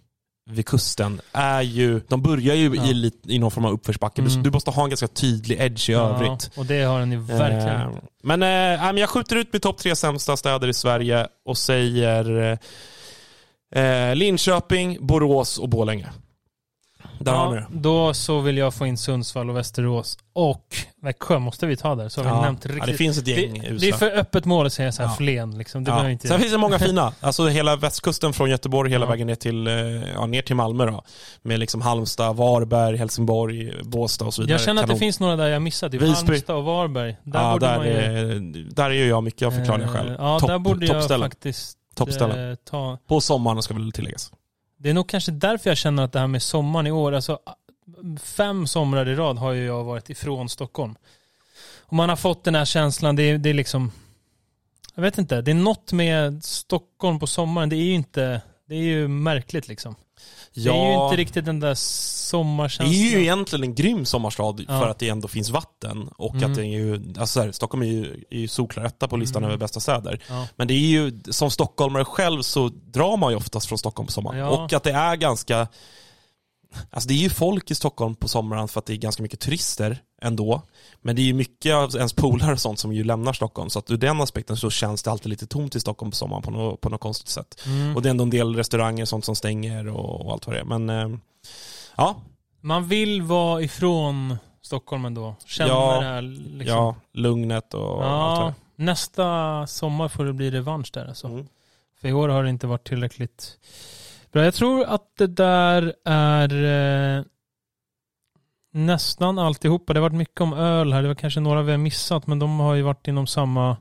Vid 0.50 0.66
kusten, 0.66 1.22
är 1.32 1.62
ju, 1.62 2.02
de 2.08 2.22
börjar 2.22 2.56
ju 2.56 2.76
Ja. 2.76 2.84
i, 2.86 3.12
i 3.28 3.40
någon 3.40 3.52
form 3.52 3.66
av 3.66 3.72
uppförsbacke. 3.74 4.22
Mm. 4.22 4.44
du 4.44 4.52
måste 4.52 4.72
ha 4.72 4.84
en 4.84 4.90
ganska 4.90 5.08
tydlig 5.08 5.62
edge 5.62 5.90
i 5.90 5.94
övrigt. 5.94 6.52
Ja, 6.56 6.62
och 6.62 6.66
det 6.66 6.84
har 6.84 7.00
den 7.00 7.12
ju 7.12 7.18
verkligen. 7.20 7.82
Eh, 7.82 7.90
men, 8.24 8.44
eh, 8.44 8.84
men 8.84 8.98
jag 8.98 9.10
skjuter 9.10 9.36
ut 9.36 9.54
min 9.54 9.60
topp 9.62 9.78
tre 9.78 9.96
sämsta 9.96 10.38
städer 10.38 10.68
i 10.68 10.74
Sverige 10.74 11.28
och 11.46 11.58
säger 11.58 12.58
eh, 13.76 14.16
Linköping, 14.16 14.98
Borås 15.08 15.58
och 15.58 15.70
Borlänge. 15.70 16.10
Där 17.24 17.32
har 17.32 17.56
ja, 17.56 17.62
det. 17.62 17.66
då 17.72 18.14
så 18.14 18.40
vill 18.40 18.58
jag 18.58 18.74
få 18.74 18.86
in 18.86 18.98
Sundsvall 18.98 19.50
och 19.50 19.58
Västerås. 19.58 20.18
Och 20.34 20.66
Växjö 21.02 21.40
måste 21.40 21.66
vi 21.68 21.78
ta 21.78 21.96
där. 21.96 22.10
Så 22.10 22.22
har 22.24 22.26
vi 22.26 22.36
Ja. 22.36 22.42
nämnt 22.42 22.66
Ja, 22.66 22.72
riktigt. 22.72 22.88
det 22.92 22.94
finns 22.98 23.18
ett 23.18 23.28
gäng 23.28 23.62
det, 23.62 23.70
det 23.78 23.90
är 23.90 23.94
för 23.94 24.12
öppet 24.12 24.46
mål 24.46 24.66
att 24.66 24.74
säga 24.74 24.92
så 24.92 25.02
här 25.04 25.10
Ja. 25.10 25.16
Flen. 25.16 25.58
Liksom. 25.58 25.84
Det 25.84 25.90
Ja. 25.92 25.96
behöver 25.96 26.12
inte... 26.12 26.28
Sen 26.28 26.40
finns 26.40 26.52
det 26.52 26.58
många 26.58 26.80
fina. 26.80 27.14
Alltså 27.20 27.48
hela 27.48 27.76
västkusten 27.76 28.34
från 28.34 28.50
Göteborg 28.50 28.92
hela 28.92 29.06
Ja. 29.06 29.10
vägen 29.10 29.28
ner 29.28 29.36
till, 29.36 29.68
eh, 29.68 29.74
ja, 30.14 30.26
ner 30.26 30.42
till 30.42 30.56
Malmö 30.56 30.86
då. 30.86 31.04
Med 31.42 31.60
liksom 31.60 31.82
Halmstad, 31.82 32.36
Varberg, 32.36 32.98
Helsingborg, 32.98 33.84
Båstad 33.84 34.26
och 34.26 34.34
så 34.34 34.42
vidare. 34.42 34.54
jag 34.54 34.66
känner 34.66 34.82
att 34.82 34.88
det 34.88 34.92
Kanon. 34.92 35.00
finns 35.00 35.20
några 35.20 35.36
där 35.36 35.48
jag 35.48 35.62
missat. 35.62 35.92
Typ 35.92 36.02
Visby. 36.02 36.28
Halmstad 36.28 36.56
och 36.56 36.64
Varberg. 36.64 37.18
Där 37.24 37.40
ja, 37.42 37.52
borde 37.54 37.66
där, 37.66 37.78
man 37.78 37.88
ju... 37.88 37.94
är, 37.94 38.70
där 38.76 38.86
är 38.90 38.94
ju 38.94 39.08
jag 39.08 39.24
mycket 39.24 39.46
av 39.48 39.52
förklarliga 39.52 39.88
Eh, 39.88 39.94
skäl. 39.94 40.16
Ja, 40.20 40.40
där 40.48 40.60
borde 40.60 40.86
jag 40.86 40.96
toppställen. 40.96 41.30
faktiskt 41.30 41.78
Toppställen. 41.96 42.50
eh, 42.52 42.56
ta... 42.70 42.98
På 43.08 43.22
sommaren 43.22 43.62
ska 43.64 43.74
väl 43.74 43.92
tilläggas. 43.92 44.32
Det 44.82 44.90
är 44.90 44.94
nog 44.94 45.10
kanske 45.10 45.32
därför 45.32 45.70
jag 45.70 45.78
känner 45.78 46.04
att 46.04 46.12
det 46.12 46.20
här 46.20 46.28
med 46.28 46.42
sommaren 46.42 46.88
i 46.88 46.92
år, 46.92 47.12
alltså 47.12 47.40
fem 48.22 48.68
somrar 48.68 49.10
i 49.10 49.16
rad 49.16 49.38
har 49.38 49.52
ju 49.52 49.66
jag 49.66 49.84
varit 49.84 50.10
ifrån 50.10 50.50
Stockholm. 50.50 50.96
Och 51.80 51.94
man 51.94 52.10
har 52.10 52.16
fått 52.16 52.44
den 52.44 52.56
här 52.56 52.66
känslan, 52.66 53.16
det 53.16 53.24
är, 53.24 53.38
det 53.38 53.50
är 53.50 53.54
liksom, 53.54 53.92
jag 54.96 55.02
vet 55.02 55.18
inte, 55.18 55.42
det 55.42 55.52
är 55.52 55.56
något 55.56 55.92
med 55.92 56.44
Stockholm 56.44 57.20
på 57.20 57.28
sommaren, 57.28 57.70
det 57.70 57.76
är 57.76 57.84
ju 57.84 57.94
inte, 57.94 58.42
det 58.66 58.76
är 58.76 58.84
ju 58.84 59.08
märkligt 59.08 59.68
liksom. 59.68 59.96
Det 60.54 60.70
är 60.70 60.88
ju 60.98 61.04
inte 61.06 61.16
riktigt 61.18 61.46
den 61.46 61.60
där 61.60 61.70
Det 61.70 61.76
sommarkänslan. 61.76 62.88
är 62.90 63.12
ju 63.12 63.22
egentligen 63.22 63.64
en 63.64 63.76
grym 63.76 64.06
sommarstad 64.06 64.56
Ja. 64.68 64.80
för 64.80 64.90
att 64.90 65.00
det 65.00 65.10
ändå 65.10 65.28
finns 65.28 65.50
vatten 65.50 66.10
och 66.18 66.36
Mm. 66.36 66.52
att 66.52 66.58
det 66.58 66.62
är 66.62 66.80
ju, 66.80 66.94
alltså 66.96 67.26
så 67.26 67.42
här, 67.42 67.52
Stockholm 67.52 67.84
är 67.84 67.88
ju, 67.88 68.24
är 68.30 68.38
ju 68.40 68.48
solklar 68.48 68.86
etta 68.86 69.08
på 69.08 69.18
listan 69.18 69.44
Mm. 69.44 69.50
över 69.50 69.60
bästa 69.60 69.80
städer. 69.80 70.24
Ja. 70.30 70.48
Men 70.56 70.68
det 70.68 70.74
är 70.74 70.78
ju, 70.78 71.20
som 71.30 71.52
stockholmare 71.52 72.06
själv 72.06 72.42
så 72.42 72.70
drar 72.70 73.18
man 73.18 73.32
ju 73.32 73.38
oftast 73.38 73.68
från 73.68 73.78
Stockholm 73.78 74.06
på 74.08 74.12
sommaren. 74.14 74.38
Ja. 74.40 74.50
Och 74.50 74.74
att 74.74 74.84
det 74.84 74.92
är 74.92 75.16
ganska, 75.16 75.68
alltså 76.90 77.08
det 77.08 77.14
är 77.14 77.18
ju 77.18 77.30
folk 77.30 77.72
i 77.72 77.76
Stockholm 77.76 78.16
på 78.16 78.28
sommaren 78.28 78.68
för 78.68 78.80
att 78.80 78.86
det 78.86 78.94
är 78.94 78.98
ganska 78.98 79.24
mycket 79.24 79.40
turister 79.40 80.02
ändå. 80.22 80.62
Men 81.02 81.16
det 81.16 81.22
är 81.22 81.24
ju 81.24 81.34
mycket 81.34 81.76
av 81.76 81.96
ens 81.96 82.14
polare 82.14 82.52
och 82.54 82.60
sånt 82.60 82.80
som 82.80 82.94
ju 82.94 83.04
lämnar 83.04 83.34
Stockholm. 83.34 83.70
Så 83.70 83.80
att 83.80 83.92
ur 83.92 83.98
den 83.98 84.22
aspekten 84.22 84.58
så 84.58 84.70
känns 84.70 85.04
det 85.04 85.12
alltid 85.12 85.30
lite 85.30 85.48
tomt 85.48 85.76
i 85.76 85.80
Stockholm 85.80 86.12
på 86.12 86.18
sommaren 86.18 86.44
på 86.44 86.52
något, 86.52 86.82
på 86.82 86.90
något 86.90 87.02
konstigt 87.02 87.28
sätt. 87.30 87.62
Mm. 87.66 87.96
Och 87.96 88.02
det 88.02 88.10
är 88.10 88.12
ändå 88.12 88.24
en 88.24 88.30
del 88.30 88.56
restauranger 88.56 89.02
och 89.02 89.08
sånt 89.08 89.26
som 89.26 89.36
stänger 89.36 89.88
och, 89.88 90.26
och 90.26 90.32
allt 90.32 90.48
vad 90.48 90.56
det 90.56 90.60
är. 90.60 90.78
Men 90.78 90.90
eh, 90.90 91.18
ja, 91.98 92.22
Man 92.62 92.88
vill 92.88 93.22
vara 93.22 93.62
ifrån 93.62 94.38
Stockholm 94.62 95.06
ändå. 95.06 95.36
Känna 95.46 95.70
Ja, 95.70 96.00
det 96.00 96.06
här 96.06 96.22
liksom. 96.22 96.78
ja, 96.78 96.96
lugnet 97.14 97.74
och 97.74 98.06
allt 98.06 98.40
vad 98.40 98.48
Ja, 98.48 98.54
det 98.76 98.84
nästa 98.84 99.68
sommar 99.68 100.08
får 100.08 100.26
det 100.26 100.34
bli 100.34 100.52
revansch 100.52 100.90
där 100.94 101.06
alltså. 101.06 101.28
är. 101.28 101.32
Mm. 101.32 101.48
För 102.02 102.08
i 102.08 102.14
år 102.14 102.30
har 102.30 102.44
det 102.44 102.50
inte 102.50 102.68
varit 102.68 102.88
tillräckligt 102.88 103.58
bra. 104.32 104.44
Jag 104.44 104.54
tror 104.54 104.84
att 104.86 105.04
det 105.18 105.28
där 105.28 105.94
är 106.06 106.54
eh, 107.18 107.24
nästan 108.72 109.40
alltihopa. 109.40 109.94
Det 109.94 110.00
har 110.00 110.10
varit 110.10 110.18
mycket 110.18 110.42
om 110.42 110.54
öl 110.54 110.94
här. 110.94 111.02
Det 111.02 111.08
var 111.08 111.16
kanske 111.16 111.40
några 111.40 111.62
vi 111.62 111.72
har 111.72 111.78
missat, 111.78 112.28
men 112.28 112.40
de 112.40 112.60
har 112.60 112.76
ju 112.76 112.82
varit 112.82 113.08
inom 113.08 113.28
samma... 113.28 113.78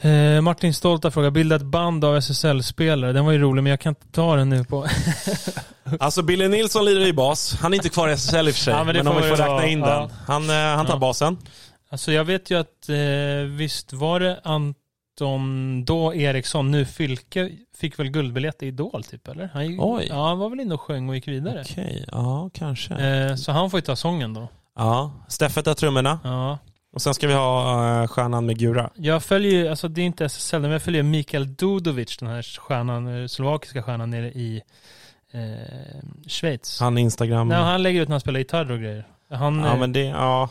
Eh, 0.00 0.40
Martin 0.40 0.74
Stolta 0.74 1.10
frågar, 1.10 1.30
bilda 1.30 1.56
ett 1.56 1.62
band 1.62 2.04
av 2.04 2.16
SSL-spelare. 2.16 3.12
Den 3.12 3.24
var 3.24 3.32
ju 3.32 3.38
rolig, 3.38 3.62
men 3.62 3.70
jag 3.70 3.80
kan 3.80 3.90
inte 3.90 4.06
ta 4.12 4.36
den 4.36 4.48
nu 4.48 4.64
på... 4.64 4.86
Alltså 6.00 6.22
Billy 6.22 6.48
Nilsson 6.48 6.84
lirar 6.84 7.06
ju 7.06 7.12
bas. 7.12 7.54
Han 7.60 7.72
är 7.72 7.76
inte 7.76 7.88
kvar 7.88 8.08
i 8.08 8.12
SSL 8.12 8.48
i 8.48 8.50
och 8.50 8.54
för 8.54 8.62
sig. 8.62 8.74
Ja, 8.74 8.84
men 8.84 8.96
men, 8.96 9.06
om 9.06 9.14
får 9.14 9.22
vi 9.22 9.28
får 9.28 9.36
räkna 9.36 9.66
in 9.66 9.78
Ja. 9.80 9.86
den. 10.00 10.10
Han, 10.26 10.50
eh, 10.50 10.76
han 10.76 10.86
tar 10.86 10.94
Ja. 10.94 10.98
basen. 10.98 11.38
Alltså 11.90 12.12
jag 12.12 12.24
vet 12.24 12.50
ju 12.50 12.58
att 12.60 12.88
eh, 12.88 13.48
visst 13.56 13.92
var 13.92 14.20
det 14.20 14.40
Anton 15.20 15.84
då 15.84 16.14
Eriksson, 16.14 16.70
nu 16.70 16.84
Fylke, 16.84 17.50
fick 17.76 17.98
väl 17.98 18.10
guldbiljett 18.10 18.62
i 18.62 18.66
Idol 18.66 19.04
typ 19.04 19.28
eller? 19.28 19.50
Han, 19.52 19.76
Oj. 19.78 20.06
Ja, 20.08 20.28
han 20.28 20.38
var 20.38 20.50
väl 20.50 20.60
inne 20.60 20.74
och 20.74 20.80
sjöng 20.80 21.08
och 21.08 21.14
gick 21.14 21.28
vidare. 21.28 21.64
Okej, 21.70 22.04
ja 22.12 22.50
kanske. 22.54 22.94
Eh, 22.94 23.34
så 23.34 23.52
han 23.52 23.70
får 23.70 23.78
ju 23.78 23.82
ta 23.82 23.96
sången 23.96 24.34
då. 24.34 24.48
Ja, 24.76 25.12
Steffet 25.28 25.66
har 25.66 25.74
trummorna. 25.74 26.20
Ja. 26.24 26.58
Och 26.92 27.02
sen 27.02 27.14
ska 27.14 27.26
vi 27.26 27.34
ha 27.34 28.02
uh, 28.02 28.06
stjärnan 28.06 28.46
med 28.46 28.58
Gura. 28.58 28.90
Jag 28.94 29.22
följer 29.22 29.52
ju, 29.52 29.68
alltså 29.68 29.88
det 29.88 30.00
är 30.00 30.04
inte 30.06 30.24
SSL, 30.24 30.60
men 30.60 30.70
jag 30.70 30.82
följer 30.82 31.02
Mikael 31.02 31.54
Dudovic, 31.54 32.16
den 32.16 32.28
här 32.28 32.42
stjärnan, 32.42 33.22
eh, 33.22 33.26
slovakiska 33.26 33.82
stjärnan 33.82 34.10
nere 34.10 34.26
i 34.30 34.62
eh, 35.32 35.40
Schweiz. 36.28 36.80
Han 36.80 36.98
Instagram. 36.98 37.48
Nej, 37.48 37.58
han 37.58 37.82
lägger 37.82 38.02
ut 38.02 38.08
när 38.08 38.14
han 38.14 38.20
spelar 38.20 38.38
gitarr 38.38 38.70
och 38.70 38.78
grejer. 38.78 39.04
Han, 39.30 39.58
ja 39.58 39.72
eh, 39.72 39.78
men 39.78 39.92
det, 39.92 40.04
ja. 40.04 40.48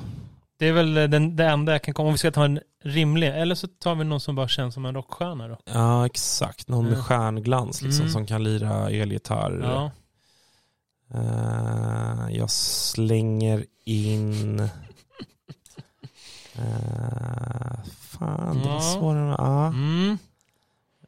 Det 0.60 0.68
är 0.68 0.72
väl 0.74 0.94
den, 0.94 1.36
det 1.36 1.46
enda 1.46 1.72
jag 1.72 1.82
kan 1.84 1.94
komma 1.94 2.08
Om 2.08 2.14
vi 2.14 2.18
ska 2.18 2.32
ta 2.32 2.46
en 2.46 2.60
rimlig, 2.84 3.28
eller 3.28 3.56
så 3.56 3.68
tar 3.68 3.96
vi 3.96 4.04
någon 4.04 4.20
som 4.20 4.36
bara 4.36 4.48
känns 4.48 4.74
som 4.74 4.86
en 4.86 4.96
rockstjärna 4.96 5.48
då. 5.48 5.58
Ja, 5.74 6.06
exakt. 6.06 6.68
Någon 6.68 6.84
med 6.86 6.94
Mm. 6.94 7.04
stjärnglans 7.06 7.82
liksom, 7.82 8.02
Mm. 8.02 8.14
som 8.14 8.26
kan 8.28 8.44
lira 8.44 8.90
elgitarr. 8.90 9.60
Ja. 9.64 9.92
Eh, 11.20 12.38
jag 12.38 12.50
slänger 12.52 13.66
in... 13.86 14.60
Eh, 16.56 17.84
fan, 18.00 18.58
det 18.60 18.68
var 18.68 18.76
Ja. 18.76 18.82
svårare. 18.82 19.36
Ja. 19.38 19.68
Mm. 19.68 20.18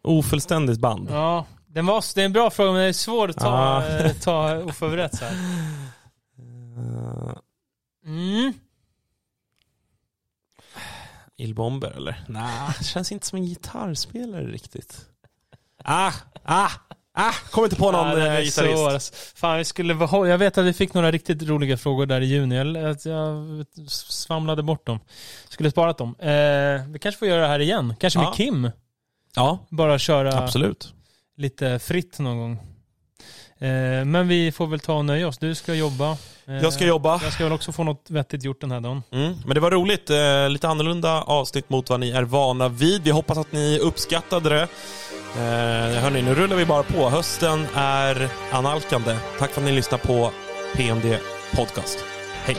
Ofullständigt 0.03 0.79
band. 0.79 1.07
ja. 1.11 1.45
Den 1.67 1.85
var, 1.85 2.03
det 2.15 2.21
är 2.21 2.25
en 2.25 2.33
bra 2.33 2.49
fråga, 2.49 2.71
men 2.71 2.81
det 2.81 2.87
är 2.87 2.93
svårt 2.93 3.29
att 3.29 3.37
ta, 3.37 3.83
Ja. 3.85 3.97
eh, 4.05 4.13
ta 4.13 4.57
oförberett 4.57 5.17
så 5.17 5.25
här. 5.25 5.33
Eh, 6.37 7.33
Mm. 11.41 11.49
Illbomber 11.49 11.91
eller? 11.97 12.23
Nej, 12.27 12.73
känns 12.83 13.11
inte 13.11 13.27
som 13.27 13.37
en 13.37 13.45
gitarrspelare 13.45 14.45
riktigt. 14.45 15.05
Ah, 15.83 16.13
ah, 16.43 16.69
ah, 17.13 17.33
kommer 17.51 17.65
inte 17.65 17.75
på 17.75 17.91
någon 17.91 18.07
eh, 18.07 18.23
är 18.23 18.45
svår, 18.45 18.63
gitarrist. 18.63 18.93
alltså. 18.93 19.13
Fan, 19.35 19.57
vi 19.57 19.65
skulle 19.65 19.93
jag 20.11 20.37
vet 20.37 20.57
att 20.57 20.65
vi 20.65 20.73
fick 20.73 20.93
några 20.93 21.11
riktigt 21.11 21.43
roliga 21.43 21.77
frågor 21.77 22.05
där 22.05 22.21
i 22.21 22.25
juni. 22.25 22.55
Jag, 22.55 22.77
att 22.77 23.05
jag 23.05 23.45
svamlade 23.87 24.63
bort 24.63 24.85
dem. 24.85 24.99
Skulle 25.49 25.71
sparat 25.71 25.97
dem. 25.97 26.15
Eh, 26.19 26.87
vi 26.87 26.99
kanske 27.01 27.19
får 27.19 27.27
göra 27.27 27.41
det 27.41 27.47
här 27.47 27.59
igen. 27.59 27.95
Kanske 27.99 28.19
med 28.19 28.27
Ja. 28.27 28.33
Kim. 28.33 28.71
Ja, 29.35 29.59
Bara 29.69 29.99
köra 29.99 30.37
absolut. 30.37 30.93
lite 31.37 31.79
fritt 31.79 32.19
någon 32.19 32.37
gång. 32.37 32.70
Eh, 33.61 34.05
men 34.05 34.27
vi 34.27 34.51
får 34.51 34.67
väl 34.67 34.79
ta 34.79 34.93
och 34.93 35.05
nöja 35.05 35.27
oss. 35.27 35.37
Du 35.37 35.55
ska 35.55 35.73
jobba. 35.73 36.11
Eh, 36.47 36.55
Jag 36.61 36.73
ska 36.73 36.85
jobba. 36.85 37.19
Jag 37.23 37.33
ska 37.33 37.43
väl 37.43 37.53
också 37.53 37.71
få 37.71 37.83
något 37.83 38.05
vettigt 38.09 38.43
gjort 38.43 38.61
den 38.61 38.71
här 38.71 38.79
dagen. 38.79 39.03
Mm, 39.11 39.33
men 39.45 39.53
det 39.55 39.59
var 39.59 39.71
roligt. 39.71 40.09
Eh, 40.09 40.49
lite 40.49 40.67
annorlunda 40.67 41.21
avsnitt 41.21 41.69
mot 41.69 41.89
vad 41.89 41.99
ni 41.99 42.09
är 42.11 42.23
vana 42.23 42.69
vid. 42.69 43.03
Vi 43.03 43.11
hoppas 43.11 43.37
att 43.37 43.51
ni 43.51 43.79
uppskattade 43.79 44.49
det. 44.49 44.67
Hörni, 46.01 46.21
nu 46.21 46.35
rullar 46.35 46.55
vi 46.55 46.65
bara 46.65 46.83
på. 46.83 47.09
Hösten 47.09 47.67
är 47.75 48.29
analkande. 48.51 49.17
Tack 49.39 49.51
för 49.51 49.61
att 49.61 49.65
ni 49.67 49.71
lyssnar 49.73 49.97
på 49.97 50.31
PMD 50.75 51.17
Podcast. 51.55 51.97
Hej! 52.43 52.57